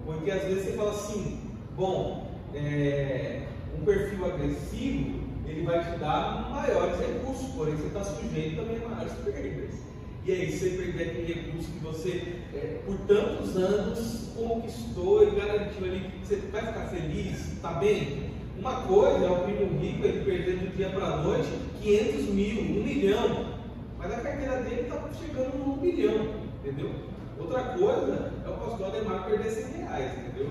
Porque 0.06 0.30
às 0.30 0.44
vezes 0.44 0.66
você 0.66 0.72
fala 0.74 0.92
assim, 0.92 1.40
bom, 1.76 2.30
é, 2.54 3.42
um 3.76 3.84
perfil 3.84 4.26
agressivo, 4.26 5.25
ele 5.48 5.64
vai 5.64 5.84
te 5.84 6.00
dar 6.00 6.50
maiores 6.50 7.00
recursos, 7.00 7.50
porém 7.56 7.76
você 7.76 7.88
está 7.88 8.04
sujeito 8.04 8.56
também 8.56 8.78
a 8.84 8.90
maiores 8.90 9.14
perdas. 9.24 9.86
E 10.26 10.32
aí 10.32 10.52
você 10.52 10.70
perder 10.72 11.04
aquele 11.04 11.34
recurso 11.34 11.72
que 11.72 11.80
você, 11.80 12.42
é, 12.54 12.80
por 12.86 12.98
tantos 13.08 13.56
anos, 13.58 14.32
conquistou 14.36 15.28
e 15.28 15.36
garantiu 15.36 15.86
ali, 15.86 16.12
você 16.24 16.38
vai 16.52 16.66
ficar 16.66 16.88
feliz, 16.88 17.54
está 17.54 17.74
bem? 17.74 18.32
Uma 18.58 18.82
coisa 18.82 19.26
é 19.26 19.30
o 19.30 19.44
primo 19.44 19.80
rico 19.80 20.04
ele 20.04 20.26
perder 20.26 20.58
do 20.58 20.76
dia 20.76 20.90
para 20.90 21.06
a 21.06 21.18
noite 21.18 21.50
500 21.82 22.26
mil, 22.30 22.62
1 22.62 22.84
milhão, 22.84 23.46
mas 24.00 24.14
a 24.14 24.22
carteira 24.22 24.64
dele 24.64 24.82
está 24.82 25.10
chegando 25.20 25.58
no 25.58 25.74
1 25.74 25.82
milhão, 25.82 26.28
entendeu? 26.64 26.92
Outra 27.38 27.64
coisa 27.78 28.32
é 28.44 28.50
o 28.50 28.54
pastor 28.54 28.88
Ademar 28.88 29.26
perder 29.26 29.52
100 29.52 29.74
reais, 29.74 30.12
entendeu? 30.18 30.50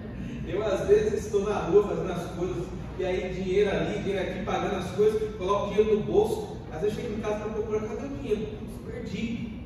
Eu 0.48 0.64
às 0.64 0.88
vezes 0.88 1.26
estou 1.26 1.42
na 1.42 1.58
rua 1.58 1.88
fazendo 1.88 2.12
as 2.12 2.30
coisas, 2.30 2.66
e 2.98 3.04
aí 3.04 3.34
dinheiro 3.34 3.70
ali, 3.70 3.98
dinheiro 4.00 4.30
aqui, 4.30 4.44
pagando 4.44 4.76
as 4.76 4.90
coisas, 4.92 5.34
coloco 5.36 5.74
dinheiro 5.74 5.96
no 5.96 6.02
bolso, 6.04 6.56
às 6.72 6.80
vezes 6.80 6.96
chego 6.96 7.14
em 7.14 7.20
casa 7.20 7.40
para 7.40 7.52
procurar 7.52 7.80
cadê 7.88 8.06
o 8.06 8.16
dinheiro? 8.18 8.48
Perdi. 8.86 9.60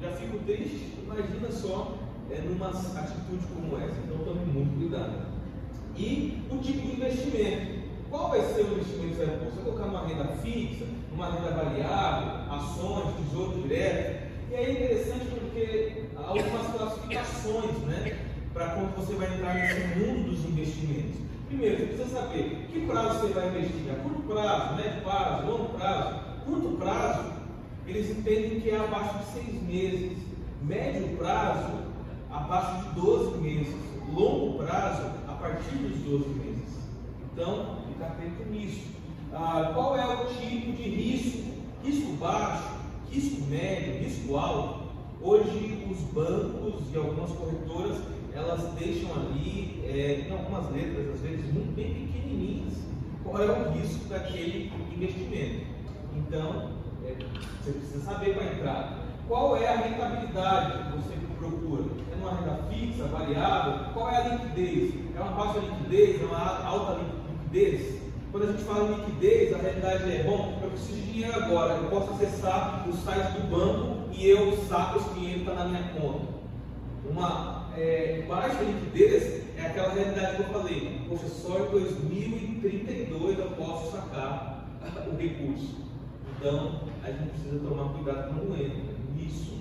Já 0.00 0.12
fico 0.12 0.38
triste, 0.46 0.94
imagina 1.02 1.50
só 1.50 1.98
é, 2.30 2.40
numa 2.40 2.68
atitude 2.68 3.46
como 3.54 3.76
essa. 3.78 3.96
Então 4.04 4.18
tome 4.24 4.44
muito 4.46 4.78
cuidado 4.78 5.28
e 5.98 6.38
o 6.50 6.58
tipo 6.58 6.86
de 6.86 6.92
investimento. 6.94 7.78
Qual 8.08 8.30
vai 8.30 8.40
ser 8.40 8.62
o 8.62 8.72
investimento 8.72 9.08
que 9.08 9.16
você 9.16 9.26
vai? 9.26 9.36
Você 9.36 9.60
colocar 9.62 9.86
numa 9.86 10.06
renda 10.06 10.24
fixa, 10.42 10.86
numa 11.10 11.30
renda 11.30 11.50
variável, 11.50 12.54
ações, 12.54 13.14
tesouro 13.16 13.62
direto. 13.62 14.28
E 14.50 14.54
aí 14.54 14.64
é 14.64 14.70
interessante 14.70 15.26
porque 15.26 16.04
há 16.16 16.28
algumas 16.28 16.66
classificações, 16.68 17.78
né? 17.86 18.16
Para 18.54 18.70
quando 18.70 18.96
você 18.96 19.14
vai 19.14 19.34
entrar 19.34 19.54
nesse 19.54 19.98
mundo 19.98 20.30
dos 20.30 20.44
investimentos. 20.48 21.27
Primeiro, 21.48 21.78
você 21.78 21.86
precisa 21.86 22.20
saber 22.20 22.68
que 22.70 22.86
prazo 22.86 23.20
você 23.20 23.32
vai 23.32 23.48
investir. 23.48 23.90
A 23.90 24.02
curto 24.02 24.22
prazo, 24.22 24.76
médio 24.76 25.02
prazo, 25.02 25.46
longo 25.46 25.78
prazo. 25.78 26.20
Curto 26.44 26.76
prazo, 26.76 27.32
eles 27.86 28.10
entendem 28.10 28.60
que 28.60 28.70
é 28.70 28.76
abaixo 28.76 29.18
de 29.18 29.24
seis 29.32 29.62
meses. 29.62 30.18
Médio 30.62 31.16
prazo, 31.16 31.72
abaixo 32.30 32.88
de 32.88 33.00
12 33.00 33.38
meses. 33.38 33.76
Longo 34.14 34.58
prazo, 34.58 35.18
partir 35.38 35.76
dos 35.76 35.98
12 35.98 36.28
meses. 36.30 36.78
Então, 37.32 37.78
fica 37.86 38.06
atento 38.06 38.44
nisso. 38.50 38.88
Ah, 39.32 39.70
qual 39.74 39.96
é 39.96 40.06
o 40.06 40.26
tipo 40.26 40.72
de 40.72 40.82
risco? 40.82 41.48
Risco 41.84 42.12
baixo, 42.14 42.68
risco 43.10 43.42
médio, 43.46 44.02
risco 44.02 44.36
alto. 44.36 44.88
Hoje 45.22 45.86
os 45.90 45.98
bancos 46.12 46.82
e 46.92 46.96
algumas 46.96 47.30
corretoras 47.32 47.98
elas 48.38 48.72
deixam 48.74 49.10
ali 49.12 49.82
é, 49.84 50.26
em 50.28 50.32
algumas 50.32 50.70
letras, 50.72 51.14
às 51.14 51.20
vezes 51.20 51.52
muito 51.52 51.74
bem 51.74 51.94
pequenininhas, 51.94 52.74
qual 53.24 53.42
é 53.42 53.46
o 53.46 53.70
risco 53.72 54.08
daquele 54.08 54.72
investimento. 54.94 55.66
Então, 56.14 56.72
é, 57.04 57.14
você 57.62 57.72
precisa 57.72 58.04
saber 58.04 58.34
para 58.34 58.44
entrar. 58.44 58.98
Qual 59.26 59.56
é 59.56 59.68
a 59.68 59.76
rentabilidade 59.76 60.84
que 60.84 60.96
você 60.96 61.14
procura? 61.38 61.84
É 62.10 62.16
uma 62.16 62.34
renda 62.34 62.62
fixa, 62.70 63.04
variável? 63.04 63.92
Qual 63.92 64.08
é 64.10 64.16
a 64.16 64.28
liquidez? 64.28 64.94
É 65.14 65.20
uma 65.20 65.32
baixa 65.32 65.58
liquidez? 65.58 66.22
É 66.22 66.24
uma 66.24 66.64
alta 66.64 67.00
liquidez? 67.00 67.98
Quando 68.30 68.44
a 68.44 68.52
gente 68.52 68.64
fala 68.64 68.84
em 68.84 68.94
liquidez, 68.94 69.54
a 69.54 69.58
realidade 69.58 70.12
é, 70.12 70.22
bom, 70.22 70.58
eu 70.62 70.70
preciso 70.70 71.00
de 71.00 71.12
dinheiro 71.12 71.42
agora, 71.42 71.74
eu 71.74 71.88
posso 71.88 72.12
acessar 72.12 72.86
o 72.88 72.92
site 72.92 73.32
do 73.32 73.50
banco 73.50 74.10
e 74.12 74.28
eu 74.28 74.56
saco 74.68 75.14
dinheiro 75.14 75.40
está 75.40 75.54
na 75.54 75.64
minha 75.64 75.82
conta. 75.94 76.38
Uma 77.08 77.57
é, 77.78 78.24
baixa 78.28 78.62
liquidez 78.62 79.42
é 79.56 79.66
aquela 79.66 79.94
realidade 79.94 80.36
que 80.36 80.42
eu 80.42 80.48
falei, 80.48 81.00
poxa, 81.08 81.28
só 81.28 81.58
em 81.58 81.70
2032 81.70 83.38
eu 83.38 83.50
posso 83.52 83.92
sacar 83.92 84.68
o 85.06 85.16
recurso. 85.16 85.76
Então, 86.36 86.80
a 87.02 87.10
gente 87.10 87.30
precisa 87.30 87.58
tomar 87.60 87.92
cuidado 87.94 88.34
com 88.34 88.52
o 88.52 88.54
entra 88.54 88.94
nisso. 89.16 89.60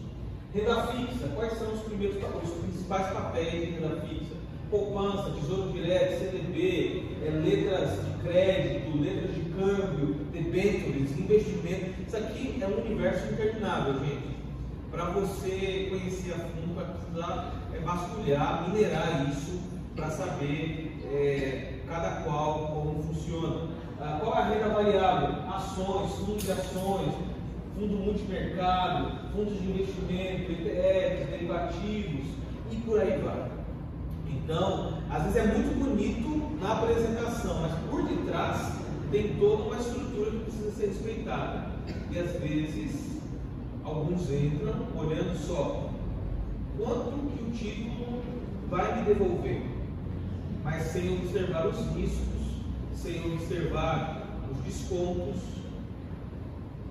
Renda 0.53 0.87
fixa, 0.87 1.27
quais 1.35 1.53
são 1.53 1.73
os 1.73 1.81
primeiros 1.81 2.17
os 2.17 2.49
principais 2.63 3.07
papéis 3.07 3.51
de 3.51 3.71
renda 3.71 4.01
fixa? 4.01 4.35
Poupança, 4.69 5.31
tesouro 5.31 5.71
direto, 5.71 6.19
CDB, 6.19 7.03
é, 7.23 7.29
letras 7.29 8.03
de 8.03 8.23
crédito, 8.23 8.97
letras 8.97 9.35
de 9.35 9.41
câmbio, 9.51 10.15
debêntures, 10.33 11.17
investimento. 11.17 12.01
Isso 12.05 12.17
aqui 12.17 12.57
é 12.61 12.67
um 12.67 12.81
universo 12.81 13.31
interminável, 13.31 13.93
gente. 13.99 14.36
Para 14.91 15.05
você 15.05 15.87
conhecer 15.89 16.33
a 16.33 16.37
fundo, 16.37 16.75
vai 16.75 16.85
precisar 16.85 17.53
é, 17.73 17.79
vasculhar, 17.79 18.69
minerar 18.69 19.29
isso 19.29 19.59
para 19.95 20.09
saber 20.09 20.97
é, 21.11 21.79
cada 21.87 22.21
qual 22.21 22.67
como 22.67 23.03
funciona. 23.03 23.67
Ah, 23.99 24.19
qual 24.21 24.35
é 24.35 24.37
a 24.37 24.45
renda 24.45 24.69
variável? 24.69 25.29
Ações, 25.53 26.11
fundos 26.13 26.43
de 26.43 26.51
ações, 26.51 27.13
fundo 27.75 27.97
multimercado, 27.97 29.11
fundos 29.33 29.59
de 29.59 29.69
investimento, 29.69 30.51
ETFs, 30.51 31.29
derivativos 31.29 32.25
e 32.71 32.75
por 32.85 32.99
aí 32.99 33.19
vai. 33.19 33.51
Então, 34.29 34.99
às 35.09 35.23
vezes 35.23 35.37
é 35.37 35.45
muito 35.45 35.83
bonito 35.83 36.59
na 36.61 36.73
apresentação, 36.73 37.61
mas 37.61 37.73
por 37.89 38.03
detrás 38.03 38.73
tem 39.11 39.35
toda 39.39 39.63
uma 39.63 39.77
estrutura 39.77 40.31
que 40.31 40.37
precisa 40.37 40.71
ser 40.71 40.87
respeitada. 40.87 41.71
E 42.11 42.19
às 42.19 42.31
vezes 42.39 43.16
alguns 43.87 44.29
entram 44.29 44.73
olhando 44.97 45.37
só 45.37 45.89
quanto 46.77 47.11
que 47.11 47.43
o 47.43 47.51
título 47.51 48.21
vai 48.69 48.99
me 48.99 49.05
devolver, 49.05 49.63
mas 50.63 50.83
sem 50.83 51.17
observar 51.17 51.67
os 51.67 51.77
riscos, 51.95 52.27
sem 52.93 53.33
observar 53.33 54.27
os 54.51 54.57
descontos 54.63 55.41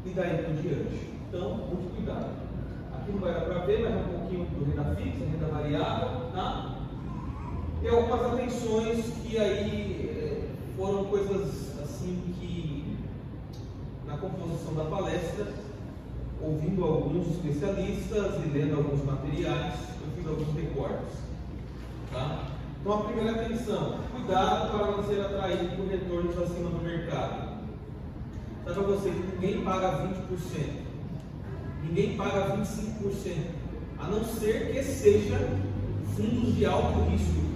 e 0.05 0.11
daí 0.11 0.45
por 0.45 0.55
diante. 0.55 1.11
Então, 1.29 1.57
muito 1.57 1.95
cuidado. 1.95 2.31
Aqui 2.95 3.13
não 3.13 3.19
vai 3.19 3.35
dar 3.35 3.41
para 3.41 3.59
ver, 3.67 3.83
mas 3.83 3.93
é 3.93 3.97
um 3.97 4.19
pouquinho 4.19 4.47
do 4.47 4.65
renda 4.65 4.97
fixa, 4.97 5.25
renda 5.25 5.47
variável, 5.53 6.31
tá? 6.33 6.77
E 7.83 7.89
algumas 7.89 8.33
atenções 8.33 9.05
que 9.23 9.39
aí 9.39 10.09
eh, 10.09 10.49
foram 10.77 11.05
coisas 11.05 11.79
assim 11.83 12.35
que 12.39 12.97
na 14.07 14.17
composição 14.17 14.75
da 14.75 14.85
palestra, 14.85 15.47
ouvindo 16.41 16.85
alguns 16.85 17.29
especialistas 17.29 18.35
e 18.45 18.49
lendo 18.49 18.77
alguns 18.77 19.05
materiais, 19.05 19.75
eu 20.01 20.13
fiz 20.17 20.27
alguns 20.27 20.55
recortes. 20.55 21.19
Tá? 22.13 22.49
Então 22.81 23.01
a 23.01 23.05
primeira 23.05 23.33
atenção, 23.33 23.99
cuidado 24.13 24.71
para 24.71 24.93
não 24.93 25.05
ser 25.05 25.21
atraído 25.21 25.77
por 25.77 25.89
retornos 25.89 26.39
acima 26.39 26.71
do 26.71 26.85
mercado. 26.85 27.57
Sabe 28.65 28.81
você 28.81 29.11
que 29.11 29.35
ninguém 29.35 29.65
paga 29.65 30.09
20%, 30.09 30.87
ninguém 31.85 32.17
paga 32.17 32.57
25%, 32.57 33.35
a 33.99 34.07
não 34.09 34.25
ser 34.25 34.73
que 34.73 34.83
seja 34.83 35.39
fundos 36.17 36.55
de 36.55 36.67
alto 36.67 37.11
risco. 37.11 37.47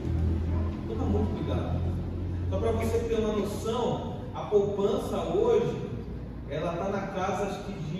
Toma 0.89 1.05
muito 1.05 1.37
cuidado. 1.37 1.81
Então 2.47 2.61
para 2.61 2.73
você 2.73 2.99
ter 3.01 3.21
uma 3.21 3.37
noção, 3.37 4.17
a 4.35 4.41
poupança 4.41 5.17
hoje, 5.17 5.91
ela 6.49 6.73
está 6.73 6.89
na 6.89 7.07
casa 7.09 7.45
acho 7.45 7.65
que 7.65 7.73
de 7.73 8.00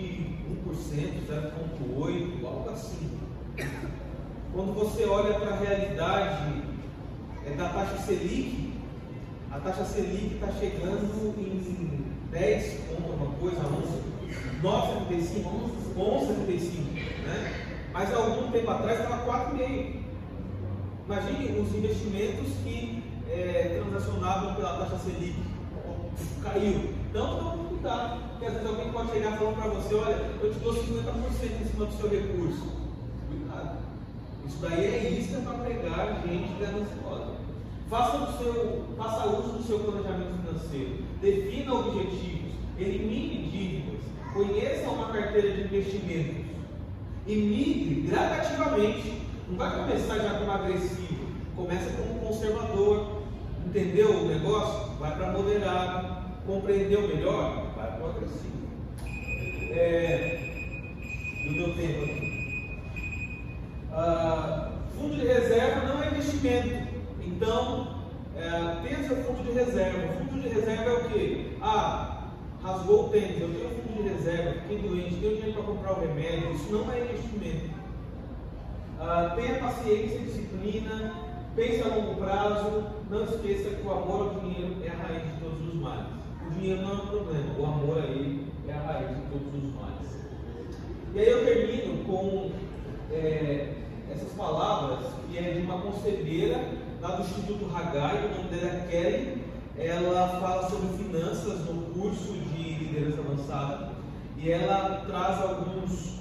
0,8%, 0.73 2.45
algo 2.45 2.69
assim. 2.69 3.19
Quando 4.53 4.73
você 4.73 5.05
olha 5.05 5.39
para 5.39 5.55
a 5.55 5.59
realidade 5.59 6.63
é, 7.45 7.51
da 7.51 7.69
taxa 7.69 7.97
Selic, 7.99 8.73
a 9.51 9.59
taxa 9.59 9.85
Selic 9.85 10.35
está 10.35 10.51
chegando 10.53 11.33
em 11.37 12.05
10 12.31 12.79
ponto 12.87 13.11
alguma 13.11 13.35
coisa, 13.35 13.61
11, 13.61 14.01
9,75, 14.61 15.45
11,75, 15.97 16.93
né? 17.25 17.65
Mas 17.93 18.13
há 18.13 18.17
algum 18.17 18.51
tempo 18.51 18.69
atrás 18.69 18.99
estava 18.99 19.51
4,5. 19.51 20.01
Imagine 21.05 21.59
os 21.59 21.75
investimentos 21.75 22.53
que 22.63 23.03
é, 23.29 23.81
transacionavam 23.81 24.55
pela 24.55 24.77
taxa 24.77 24.97
Selic. 24.99 25.35
Caiu. 26.43 26.93
Então, 27.09 27.70
cuidado, 27.81 28.21
porque 28.29 28.45
às 28.45 28.53
vezes 28.53 28.67
alguém 28.67 28.91
pode 28.91 29.11
chegar 29.11 29.37
falando 29.37 29.55
para 29.55 29.71
você, 29.71 29.95
olha, 29.95 30.31
eu 30.41 30.53
te 30.53 30.59
dou 30.59 30.73
50% 30.73 31.61
em 31.61 31.65
cima 31.65 31.85
do 31.85 31.93
seu 31.93 32.09
recurso. 32.09 32.71
Cuidado. 33.27 33.77
Isso 34.45 34.57
daí 34.61 34.85
é 34.85 35.19
isca 35.19 35.41
para 35.41 35.53
pregar 35.65 36.21
gente 36.27 36.59
gananciosa. 36.59 37.41
Faça, 37.89 38.17
o 38.17 38.37
seu, 38.37 38.85
faça 38.97 39.27
uso 39.29 39.57
do 39.57 39.63
seu 39.63 39.79
planejamento 39.79 40.37
financeiro. 40.45 41.03
Defina 41.19 41.73
objetivos. 41.73 42.51
Elimine 42.77 43.49
dívidas. 43.49 43.99
Conheça 44.33 44.89
uma 44.89 45.07
carteira 45.07 45.51
de 45.51 45.61
investimentos. 45.63 46.45
E 47.27 47.35
migre 47.35 48.07
gradativamente. 48.09 49.21
Não 49.49 49.57
vai 49.57 49.75
começar 49.75 50.19
já 50.19 50.39
como 50.39 50.51
agressivo. 50.51 51.27
Começa 51.55 51.91
como 51.91 52.19
conservador. 52.19 53.23
Entendeu 53.65 54.09
o 54.09 54.27
negócio? 54.27 54.91
Vai 54.99 55.15
para 55.15 55.31
moderado. 55.33 56.21
Compreendeu 56.45 57.07
melhor? 57.07 57.60
Vai 58.01 58.01
para 58.01 58.07
o 58.07 58.09
agressivo. 58.09 58.67
É, 59.71 60.39
no 61.45 61.51
meu 61.51 61.75
tempo 61.75 62.03
aqui. 62.03 62.81
Ah, 63.93 64.71
fundo 64.95 65.15
de 65.15 65.27
reserva 65.27 65.87
não 65.87 66.03
é 66.03 66.07
investimento. 66.07 66.87
Então, 67.23 68.01
é, 68.35 69.07
seu 69.07 69.23
fundo 69.23 69.43
de 69.43 69.51
reserva. 69.51 70.13
Fundo 70.13 70.41
de 70.41 70.49
reserva 70.49 70.89
é 70.89 70.93
o 70.93 71.09
quê? 71.09 71.51
Ah, 71.61 72.27
rasgou 72.63 73.05
o 73.05 73.09
tênis, 73.09 73.39
eu 73.39 73.49
tenho 73.49 73.69
fundo 73.69 74.03
de 74.03 74.09
reserva, 74.09 74.61
fiquei 74.61 74.77
doente, 74.79 75.15
tenho 75.15 75.35
dinheiro 75.35 75.53
para 75.53 75.63
comprar 75.63 75.91
o 75.93 76.01
remédio. 76.01 76.53
Isso 76.53 76.71
não 76.71 76.91
é 76.91 77.01
investimento. 77.03 77.69
Ah, 78.99 79.33
tenha 79.35 79.59
paciência 79.59 80.17
e 80.17 80.25
disciplina, 80.25 81.13
pense 81.55 81.81
a 81.81 81.95
longo 81.95 82.15
prazo. 82.15 82.83
Não 83.09 83.23
esqueça 83.25 83.69
que 83.69 83.85
o 83.85 83.91
amor 83.91 84.21
ao 84.21 84.39
dinheiro 84.39 84.77
é 84.83 84.89
a 84.89 84.93
raiz 84.93 85.23
de 85.23 85.39
todos 85.41 85.67
os 85.67 85.75
males. 85.75 86.20
O 86.51 86.59
dinheiro 86.59 86.81
não 86.81 86.89
é 86.89 86.93
um 86.93 87.07
problema, 87.07 87.59
o 87.59 87.65
amor 87.65 87.97
a 87.97 88.05
ele 88.07 88.47
é 88.67 88.73
a 88.73 88.81
raiz 88.81 89.09
de 89.09 89.21
todos 89.31 89.63
os 89.63 89.73
males. 89.73 90.01
E 91.13 91.19
aí 91.19 91.29
eu 91.29 91.45
termino 91.45 92.03
com 92.03 92.51
é, 93.11 93.73
essas 94.11 94.31
palavras, 94.33 94.99
que 95.29 95.37
é 95.37 95.53
de 95.53 95.61
uma 95.61 95.81
conselheira 95.81 96.69
lá 97.01 97.15
do 97.15 97.21
Instituto 97.21 97.65
Hagai, 97.73 98.25
o 98.25 98.37
nome 98.37 98.49
dela 98.49 98.71
é 98.71 98.87
Kelly. 98.89 99.41
Ela 99.77 100.39
fala 100.39 100.69
sobre 100.69 100.97
finanças 100.97 101.65
no 101.65 101.81
curso 101.93 102.33
de 102.33 102.73
liderança 102.73 103.21
avançada 103.21 103.91
e 104.37 104.51
ela 104.51 105.05
traz 105.07 105.41
alguns 105.41 106.19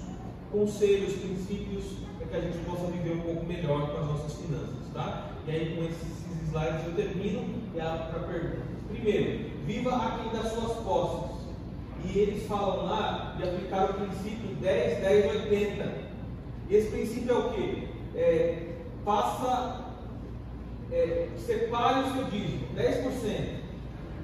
conselhos, 0.52 1.14
princípios 1.14 1.84
para 2.16 2.28
que 2.28 2.36
a 2.36 2.40
gente 2.40 2.58
possa 2.64 2.86
viver 2.86 3.16
um 3.16 3.20
pouco 3.20 3.44
melhor 3.44 3.90
com 3.90 3.98
as 3.98 4.06
nossas 4.06 4.34
finanças, 4.34 4.88
tá? 4.94 5.32
E 5.46 5.50
aí 5.50 5.76
com 5.76 5.84
esses 5.84 6.20
slides 6.48 6.86
eu 6.86 6.94
termino 6.94 7.44
e 7.74 7.80
abro 7.80 8.12
para 8.12 8.20
perguntas. 8.20 8.70
Primeiro, 8.88 9.50
viva 9.70 9.94
aquém 9.94 10.32
das 10.32 10.52
suas 10.52 10.76
posses. 10.78 11.30
E 12.04 12.18
eles 12.18 12.46
falam 12.46 12.86
lá 12.86 13.34
de 13.36 13.44
aplicar 13.44 13.90
o 13.90 13.94
princípio 13.94 14.56
10, 14.56 15.00
10, 15.00 15.34
80 15.44 16.10
esse 16.70 16.88
princípio 16.88 17.32
é 17.32 17.36
o 17.36 17.50
que? 17.50 17.88
É, 18.14 18.74
passa, 19.04 19.86
é, 20.92 21.26
separe 21.36 22.00
o 22.00 22.12
seu 22.12 22.24
dízimo, 22.26 22.68
10%. 22.76 23.60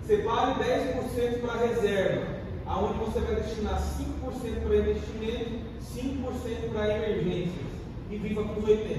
Separe 0.06 0.54
10% 0.62 1.40
para 1.40 1.66
reserva, 1.66 2.26
aonde 2.66 2.98
você 3.00 3.18
vai 3.18 3.34
destinar 3.34 3.82
5% 3.82 4.62
para 4.64 4.76
investimento, 4.76 5.60
5% 5.92 6.72
para 6.72 6.96
emergências 6.96 7.66
e 8.10 8.16
viva 8.16 8.44
com 8.44 8.60
os 8.60 8.64
80%. 8.64 8.96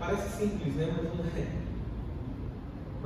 Parece 0.00 0.36
simples, 0.36 0.74
né? 0.74 0.92
Mas 0.96 1.14
não 1.14 1.24
é. 1.40 1.65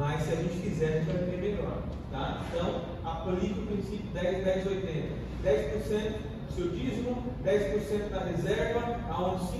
Mas 0.00 0.22
se 0.22 0.32
a 0.32 0.36
gente 0.36 0.56
fizer, 0.62 0.86
a 0.86 0.98
gente 1.00 1.12
vai 1.12 1.24
viver 1.24 1.52
melhor. 1.52 1.82
Tá? 2.10 2.42
Então, 2.48 2.80
aplique 3.04 3.60
o 3.60 3.66
princípio 3.66 4.10
10, 4.14 4.44
10, 4.44 4.66
80. 4.66 5.30
10% 5.44 6.30
seu 6.54 6.68
dízimo, 6.70 7.22
10% 7.44 8.10
da 8.10 8.20
reserva, 8.20 8.98
aonde 9.10 9.44
5% 9.44 9.52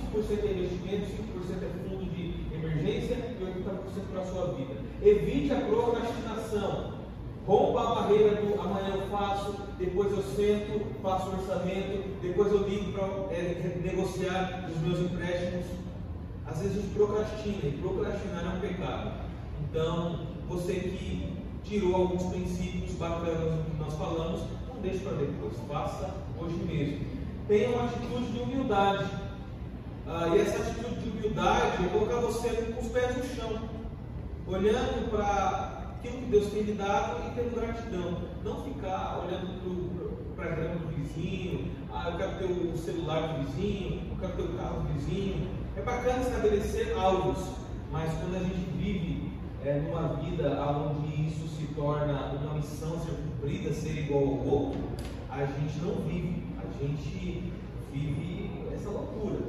é 0.43 0.51
investimento, 0.51 1.05
5% 1.05 1.63
é 1.63 1.89
fundo 1.89 2.05
de 2.11 2.35
emergência 2.53 3.15
e 3.15 3.43
80% 3.43 4.11
para 4.11 4.21
a 4.21 4.25
sua 4.25 4.53
vida. 4.53 4.75
Evite 5.01 5.53
a 5.53 5.61
procrastinação. 5.61 7.01
Rompa 7.47 7.81
a 7.81 7.95
barreira 7.95 8.35
do 8.35 8.61
amanhã 8.61 8.93
eu 8.95 9.09
faço, 9.09 9.55
depois 9.79 10.11
eu 10.11 10.21
sento, 10.21 10.85
faço 11.01 11.29
o 11.29 11.39
orçamento, 11.39 12.03
depois 12.21 12.51
eu 12.51 12.67
ligo 12.67 12.91
para 12.91 13.05
é, 13.35 13.79
negociar 13.83 14.69
os 14.69 14.79
meus 14.81 14.99
empréstimos. 14.99 15.65
Às 16.45 16.59
vezes 16.59 16.77
a 16.77 16.81
gente 16.81 16.93
procrastina, 16.93 17.59
e 17.63 17.79
procrastinar 17.81 18.45
é 18.45 18.57
um 18.57 18.59
pecado. 18.59 19.11
Então, 19.63 20.30
você 20.51 20.73
que 20.73 21.33
tirou 21.63 21.95
alguns 21.95 22.23
princípios 22.23 22.91
bacanas 22.95 23.55
do 23.55 23.71
que 23.71 23.77
nós 23.77 23.93
falamos, 23.93 24.41
não 24.67 24.81
deixe 24.81 24.99
para 24.99 25.13
depois, 25.13 25.53
faça 25.67 26.13
hoje 26.37 26.57
mesmo. 26.57 27.05
Tenha 27.47 27.69
uma 27.69 27.85
atitude 27.85 28.33
de 28.33 28.39
humildade. 28.39 29.09
Ah, 30.05 30.27
e 30.35 30.39
essa 30.39 30.61
atitude 30.61 30.95
de 31.01 31.09
humildade 31.09 31.85
é 31.85 31.87
colocar 31.87 32.19
você 32.19 32.49
com 32.49 32.81
os 32.81 32.87
pés 32.87 33.15
no 33.15 33.23
chão, 33.35 33.61
olhando 34.45 35.09
para 35.09 35.95
aquilo 35.97 36.17
que 36.17 36.31
Deus 36.31 36.51
tem 36.51 36.63
lhe 36.63 36.73
dado 36.73 37.21
e 37.27 37.35
tendo 37.35 37.55
gratidão. 37.55 38.17
Não 38.43 38.63
ficar 38.63 39.23
olhando 39.23 40.35
para 40.35 40.45
a 40.47 40.49
grama 40.49 40.75
do 40.75 40.87
vizinho, 40.87 41.71
ah, 41.93 42.09
eu 42.09 42.17
quero 42.17 42.37
ter 42.39 42.45
o 42.45 42.77
celular 42.77 43.21
do 43.21 43.45
vizinho, 43.45 44.01
eu 44.11 44.17
quero 44.19 44.33
ter 44.33 44.41
o 44.41 44.57
carro 44.57 44.81
do 44.81 44.93
vizinho. 44.95 45.47
É 45.77 45.81
bacana 45.81 46.21
estabelecer 46.23 46.97
alvos, 46.97 47.39
mas 47.89 48.11
quando 48.15 48.35
a 48.35 48.39
gente 48.39 48.69
vive 48.77 49.30
é, 49.63 49.79
numa 49.79 50.07
vida 50.15 50.49
onde 50.63 51.27
isso 51.27 51.47
se 51.47 51.67
torna 51.75 52.31
uma 52.33 52.55
missão 52.55 52.99
ser 52.99 53.11
cumprida, 53.11 53.73
ser 53.73 53.97
igual 53.99 54.23
ao 54.23 54.47
outro, 54.47 54.81
a 55.29 55.45
gente 55.45 55.79
não 55.81 55.95
vive, 56.07 56.43
a 56.57 56.83
gente 56.83 57.51
vive 57.91 58.67
essa 58.73 58.89
loucura. 58.89 59.39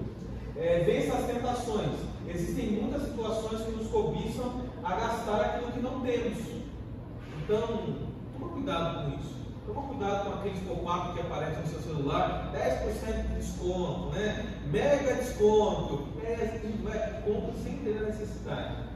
É, 0.57 0.81
vença 0.81 1.17
as 1.17 1.27
tentações. 1.27 1.91
Existem 2.29 2.83
muitas 2.83 3.03
situações 3.03 3.63
que 3.63 3.73
nos 3.73 3.89
cobiçam 3.89 4.63
a 4.85 4.95
gastar 4.95 5.41
aquilo 5.41 5.73
que 5.73 5.81
não 5.81 6.01
temos. 6.01 6.39
Então, 7.43 7.97
toma 8.39 8.53
cuidado 8.53 9.03
com 9.03 9.19
isso. 9.19 9.33
Toma 9.67 9.83
cuidado 9.89 10.25
com 10.25 10.39
aqueles 10.39 10.61
pop-up 10.61 11.15
que 11.15 11.21
aparecem 11.21 11.63
no 11.63 11.69
seu 11.69 11.81
celular, 11.81 12.53
10% 12.53 13.29
de 13.29 13.35
desconto, 13.37 14.11
né? 14.11 14.59
Mega 14.71 15.15
desconto, 15.15 16.09
é, 16.23 16.35
a 16.35 16.47
gente 16.59 16.83
vai 16.83 17.23
compra 17.23 17.53
sem 17.63 17.79
ter 17.79 18.01
necessidade. 18.03 18.92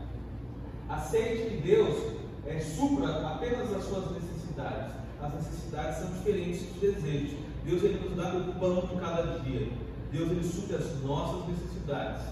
Aceite 1.07 1.51
que 1.51 1.57
Deus 1.59 2.15
é, 2.45 2.59
supra 2.59 3.29
apenas 3.29 3.73
as 3.73 3.85
suas 3.85 4.11
necessidades 4.11 4.97
as 5.23 5.35
necessidades 5.35 5.99
são 5.99 6.11
diferentes 6.13 6.63
dos 6.67 6.81
desejos. 6.81 7.39
Deus 7.65 7.83
ele 7.83 8.09
nos 8.09 8.17
dá 8.17 8.37
o 8.37 8.55
pão 8.55 8.81
de 8.87 9.01
cada 9.01 9.39
dia. 9.41 9.69
Deus 10.11 10.31
ele 10.31 10.45
supre 10.45 10.77
as 10.77 11.03
nossas 11.03 11.49
necessidades. 11.49 12.23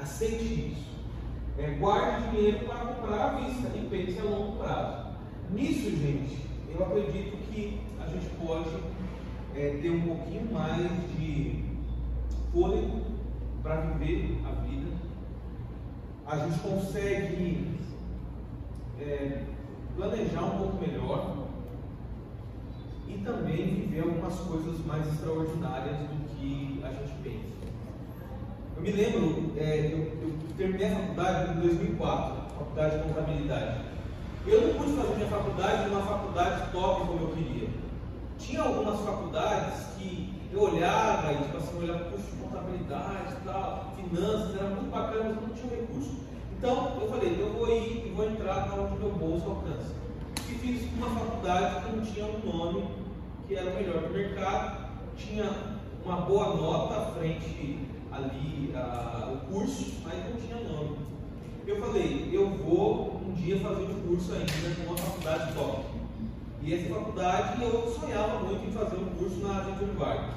Aceite 0.00 0.72
isso. 0.72 0.90
é, 1.58 1.70
guarde 1.78 2.30
dinheiro 2.30 2.66
para 2.66 2.78
comprar 2.78 3.28
à 3.28 3.40
vista 3.40 3.68
e 3.76 3.86
pense 3.88 4.18
a 4.18 4.24
longo 4.24 4.58
prazo. 4.58 5.06
Nisso, 5.50 5.90
gente, 5.90 6.38
eu 6.68 6.84
acredito 6.84 7.36
que 7.52 7.80
a 8.00 8.06
gente 8.08 8.26
pode 8.44 8.70
é, 9.54 9.78
ter 9.80 9.90
um 9.90 10.00
pouquinho 10.00 10.52
mais 10.52 10.90
de 11.16 11.64
fôlego 12.52 13.02
para 13.62 13.76
viver 13.82 14.40
a. 14.44 14.61
A 16.32 16.36
gente 16.38 16.60
consegue 16.60 17.78
é, 18.98 19.42
planejar 19.94 20.44
um 20.44 20.58
pouco 20.60 20.78
melhor 20.80 21.36
e 23.06 23.18
também 23.18 23.66
viver 23.66 24.00
algumas 24.00 24.34
coisas 24.36 24.82
mais 24.86 25.06
extraordinárias 25.08 25.98
do 25.98 26.28
que 26.30 26.82
a 26.82 26.88
gente 26.88 27.12
pensa. 27.22 27.52
Eu 28.74 28.82
me 28.82 28.92
lembro, 28.92 29.52
é, 29.58 29.90
eu, 29.92 29.98
eu, 30.22 30.32
terminei 30.56 30.86
a 30.86 30.96
faculdade 30.96 31.52
em 31.52 31.60
2004, 31.60 32.34
faculdade 32.58 32.96
de 32.96 33.02
contabilidade. 33.08 33.80
Eu 34.46 34.68
não 34.68 34.74
pude 34.78 34.92
fazer 34.96 35.14
minha 35.16 35.28
faculdade 35.28 35.90
numa 35.90 36.02
faculdade 36.02 36.72
top 36.72 37.06
como 37.08 37.20
eu 37.20 37.36
queria. 37.36 37.68
Tinha 38.38 38.62
algumas 38.62 39.00
faculdades 39.00 39.84
que 39.98 40.32
eu 40.50 40.62
olhava 40.62 41.30
e 41.30 41.36
tipo 41.36 41.58
assim, 41.58 41.76
eu 41.76 41.82
olhava 41.82 42.16
de 42.16 42.42
contabilidade 42.42 43.36
tal, 43.44 43.92
finanças, 43.96 44.56
era 44.56 44.70
muito 44.70 44.90
bacana, 44.90 45.34
mas 45.34 45.48
não 45.48 45.54
tinha 45.54 45.76
recurso. 45.76 46.21
Então 46.62 46.96
eu 47.00 47.08
falei, 47.08 47.36
eu 47.40 47.52
vou 47.54 47.68
ir 47.68 48.06
e 48.06 48.12
vou 48.14 48.24
entrar 48.24 48.72
onde 48.78 48.96
meu 49.00 49.10
bolso 49.10 49.50
alcança. 49.50 49.96
E 50.48 50.54
fiz 50.54 50.82
uma 50.96 51.08
faculdade 51.08 51.84
que 51.84 51.96
não 51.96 52.04
tinha 52.04 52.24
um 52.24 52.38
nome 52.38 52.84
que 53.48 53.56
era 53.56 53.68
o 53.68 53.74
melhor 53.74 54.02
do 54.02 54.14
mercado, 54.14 54.86
tinha 55.16 55.50
uma 56.04 56.20
boa 56.20 56.54
nota 56.54 57.00
à 57.00 57.04
frente 57.06 57.80
ali 58.12 58.72
a, 58.76 59.32
o 59.32 59.52
curso, 59.52 59.94
mas 60.04 60.14
não 60.24 60.40
tinha 60.40 60.54
nome. 60.68 60.98
Eu 61.66 61.80
falei, 61.80 62.30
eu 62.32 62.48
vou 62.48 63.20
um 63.26 63.32
dia 63.32 63.58
fazer 63.58 63.82
um 63.82 64.00
curso 64.06 64.32
ainda 64.32 64.84
numa 64.84 64.96
faculdade 64.96 65.54
top. 65.54 65.82
E 66.62 66.74
essa 66.74 66.94
faculdade 66.94 67.60
eu 67.60 67.92
sonhava 68.00 68.38
muito 68.38 68.64
em 68.68 68.70
fazer 68.70 68.98
um 68.98 69.16
curso 69.16 69.40
na 69.40 69.64
Getúlio 69.64 69.94
Vargas. 69.94 70.30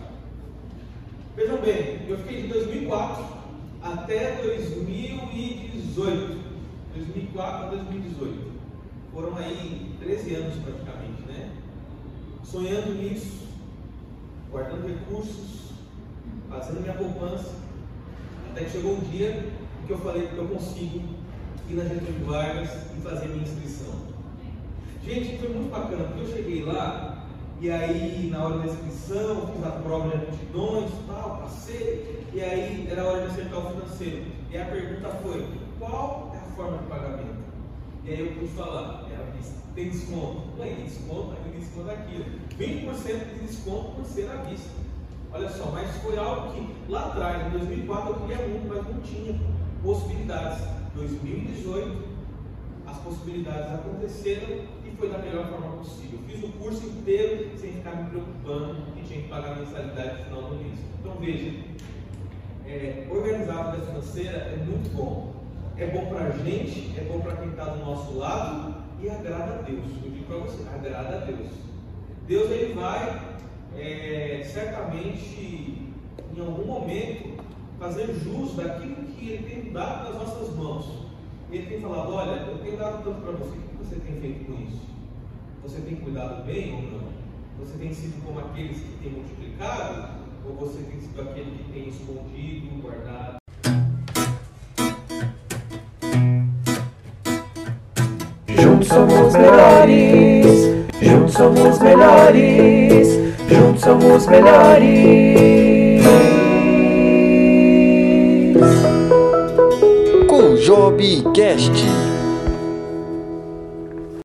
Vejam 1.36 1.58
bem, 1.58 2.00
eu 2.10 2.18
fiquei 2.18 2.42
de 2.42 2.48
2004 2.48 3.45
até 3.86 4.42
2018. 4.42 6.44
2004 6.96 7.66
a 7.66 7.70
2018. 7.70 8.56
Foram 9.14 9.38
aí 9.38 9.96
13 10.00 10.36
anos 10.36 10.56
praticamente, 10.56 11.22
né? 11.28 11.52
Sonhando 12.44 12.96
nisso, 12.96 13.48
guardando 14.52 14.88
recursos, 14.88 15.72
fazendo 16.50 16.82
minha 16.82 16.94
poupança, 16.94 17.54
até 18.52 18.66
que 18.66 18.72
chegou 18.72 18.94
um 18.94 19.02
dia 19.02 19.52
que 19.86 19.94
eu 19.94 20.00
falei 20.00 20.28
que 20.28 20.38
eu 20.38 20.48
consigo 20.48 21.02
ir 21.70 21.74
na 21.74 21.84
Getúlio 21.84 22.26
Vargas 22.26 22.70
e 22.98 23.02
fazer 23.02 23.28
minha 23.28 23.44
inscrição. 23.44 23.94
Gente, 25.04 25.38
foi 25.38 25.50
muito 25.50 25.70
bacana, 25.70 26.06
porque 26.06 26.22
eu 26.22 26.36
cheguei 26.36 26.64
lá 26.64 27.15
e 27.66 27.72
aí 27.72 28.30
na 28.32 28.44
hora 28.44 28.60
da 28.60 28.66
inscrição, 28.66 29.48
fiz 29.48 29.66
a 29.66 29.72
prova 29.72 30.10
de 30.10 30.18
aptidões, 30.18 30.92
tal, 31.08 31.38
passei, 31.38 32.24
e 32.32 32.40
aí 32.40 32.88
era 32.88 33.04
hora 33.04 33.22
de 33.22 33.32
acertar 33.32 33.58
o 33.58 33.72
financeiro. 33.72 34.26
E 34.52 34.58
a 34.60 34.66
pergunta 34.66 35.10
foi, 35.24 35.48
qual 35.80 36.32
é 36.36 36.38
a 36.38 36.56
forma 36.56 36.78
de 36.78 36.84
pagamento? 36.84 37.44
E 38.04 38.12
aí 38.12 38.20
eu 38.20 38.34
pude 38.36 38.52
falar, 38.52 39.08
a 39.08 39.32
vista. 39.36 39.56
Tem 39.74 39.90
desconto? 39.90 40.44
Não 40.56 40.64
tem 40.64 40.76
desconto, 40.76 41.36
tem 41.44 41.60
desconto 41.60 41.90
aqui. 41.90 42.40
20% 42.56 43.34
de 43.34 43.48
desconto 43.48 43.96
por 43.96 44.06
ser 44.06 44.30
à 44.30 44.36
vista. 44.44 44.70
Olha 45.34 45.50
só, 45.50 45.72
mas 45.72 45.90
foi 46.04 46.20
algo 46.20 46.54
que 46.54 46.68
lá 46.88 47.08
atrás, 47.08 47.48
em 47.48 47.50
2004, 47.50 48.10
eu 48.10 48.20
queria 48.28 48.48
muito, 48.48 48.68
mas 48.68 48.96
não 48.96 49.02
tinha 49.02 49.40
possibilidades. 49.82 50.64
2018, 50.94 52.16
as 52.86 52.98
possibilidades 53.00 53.74
aconteceram 53.74 54.75
foi 54.98 55.10
da 55.10 55.18
melhor 55.18 55.48
forma 55.48 55.78
possível. 55.78 56.20
Fiz 56.28 56.44
o 56.44 56.50
curso 56.54 56.86
inteiro 56.88 57.58
sem 57.58 57.74
ficar 57.74 57.96
me 57.96 58.10
preocupando 58.10 58.78
e 58.98 59.02
tinha 59.04 59.22
que 59.22 59.28
pagar 59.28 59.58
mensalidade 59.58 60.20
no 60.20 60.26
final 60.26 60.42
do 60.44 60.56
mês. 60.56 60.80
Então 61.00 61.16
veja, 61.20 61.60
é, 62.66 63.08
organizar 63.10 63.60
a 63.60 63.72
vida 63.72 63.86
financeira 63.86 64.38
é 64.38 64.58
muito 64.66 64.96
bom. 64.96 65.34
É 65.78 65.88
bom 65.88 66.06
para 66.06 66.28
a 66.28 66.32
gente, 66.32 66.94
é 66.98 67.04
bom 67.04 67.20
para 67.20 67.36
quem 67.36 67.50
está 67.50 67.66
do 67.66 67.86
nosso 67.86 68.18
lado 68.18 68.76
e 69.02 69.10
agrada 69.10 69.56
a 69.56 69.62
Deus. 69.62 69.84
Eu 70.04 70.12
digo 70.12 70.26
para 70.26 70.38
você, 70.38 70.64
agrada 70.74 71.18
a 71.18 71.20
Deus. 71.26 71.50
Deus 72.28 72.50
ele 72.50 72.74
vai 72.74 73.36
é, 73.78 74.42
certamente, 74.46 75.94
em 76.36 76.40
algum 76.40 76.66
momento, 76.66 77.36
fazer 77.80 78.08
jus 78.14 78.56
daquilo 78.56 78.96
que 78.96 79.30
Ele 79.30 79.50
tem 79.50 79.72
dado 79.72 80.14
nas 80.14 80.24
nossas 80.24 80.56
mãos. 80.56 80.86
Ele 81.52 81.66
tem 81.68 81.82
falado: 81.82 82.14
Olha, 82.14 82.42
eu 82.42 82.58
tenho 82.60 82.78
dado 82.78 83.04
tanto 83.04 83.22
para 83.22 83.32
você, 83.34 83.58
que 83.76 83.84
você 83.84 83.96
tem 83.96 84.16
feito 84.22 84.46
com 84.46 84.54
isso? 84.64 84.82
Você 85.64 85.82
tem 85.82 85.96
cuidado 85.98 86.46
bem 86.46 86.74
ou 86.76 86.82
não? 86.82 87.06
Você 87.60 87.78
tem 87.78 87.94
sido 87.94 88.24
como 88.26 88.40
aqueles 88.40 88.78
que 88.78 88.98
têm 89.02 89.12
multiplicado? 89.12 90.10
Ou 90.46 90.56
você 90.56 90.80
tem 90.84 91.00
sido 91.00 91.22
aquele 91.22 91.52
que 91.52 91.72
tem 91.72 91.90
escondido, 91.90 92.82
guardado? 92.82 93.38
Juntos 98.48 98.88
somos 98.88 99.34
melhores, 99.34 100.46
juntos 101.02 101.34
somos 101.34 101.80
melhores. 101.80 103.08
Juntos 103.48 103.82
somos 103.82 104.28
melhores. 104.28 106.04
Com 110.28 110.56
Jobcast. 110.56 112.15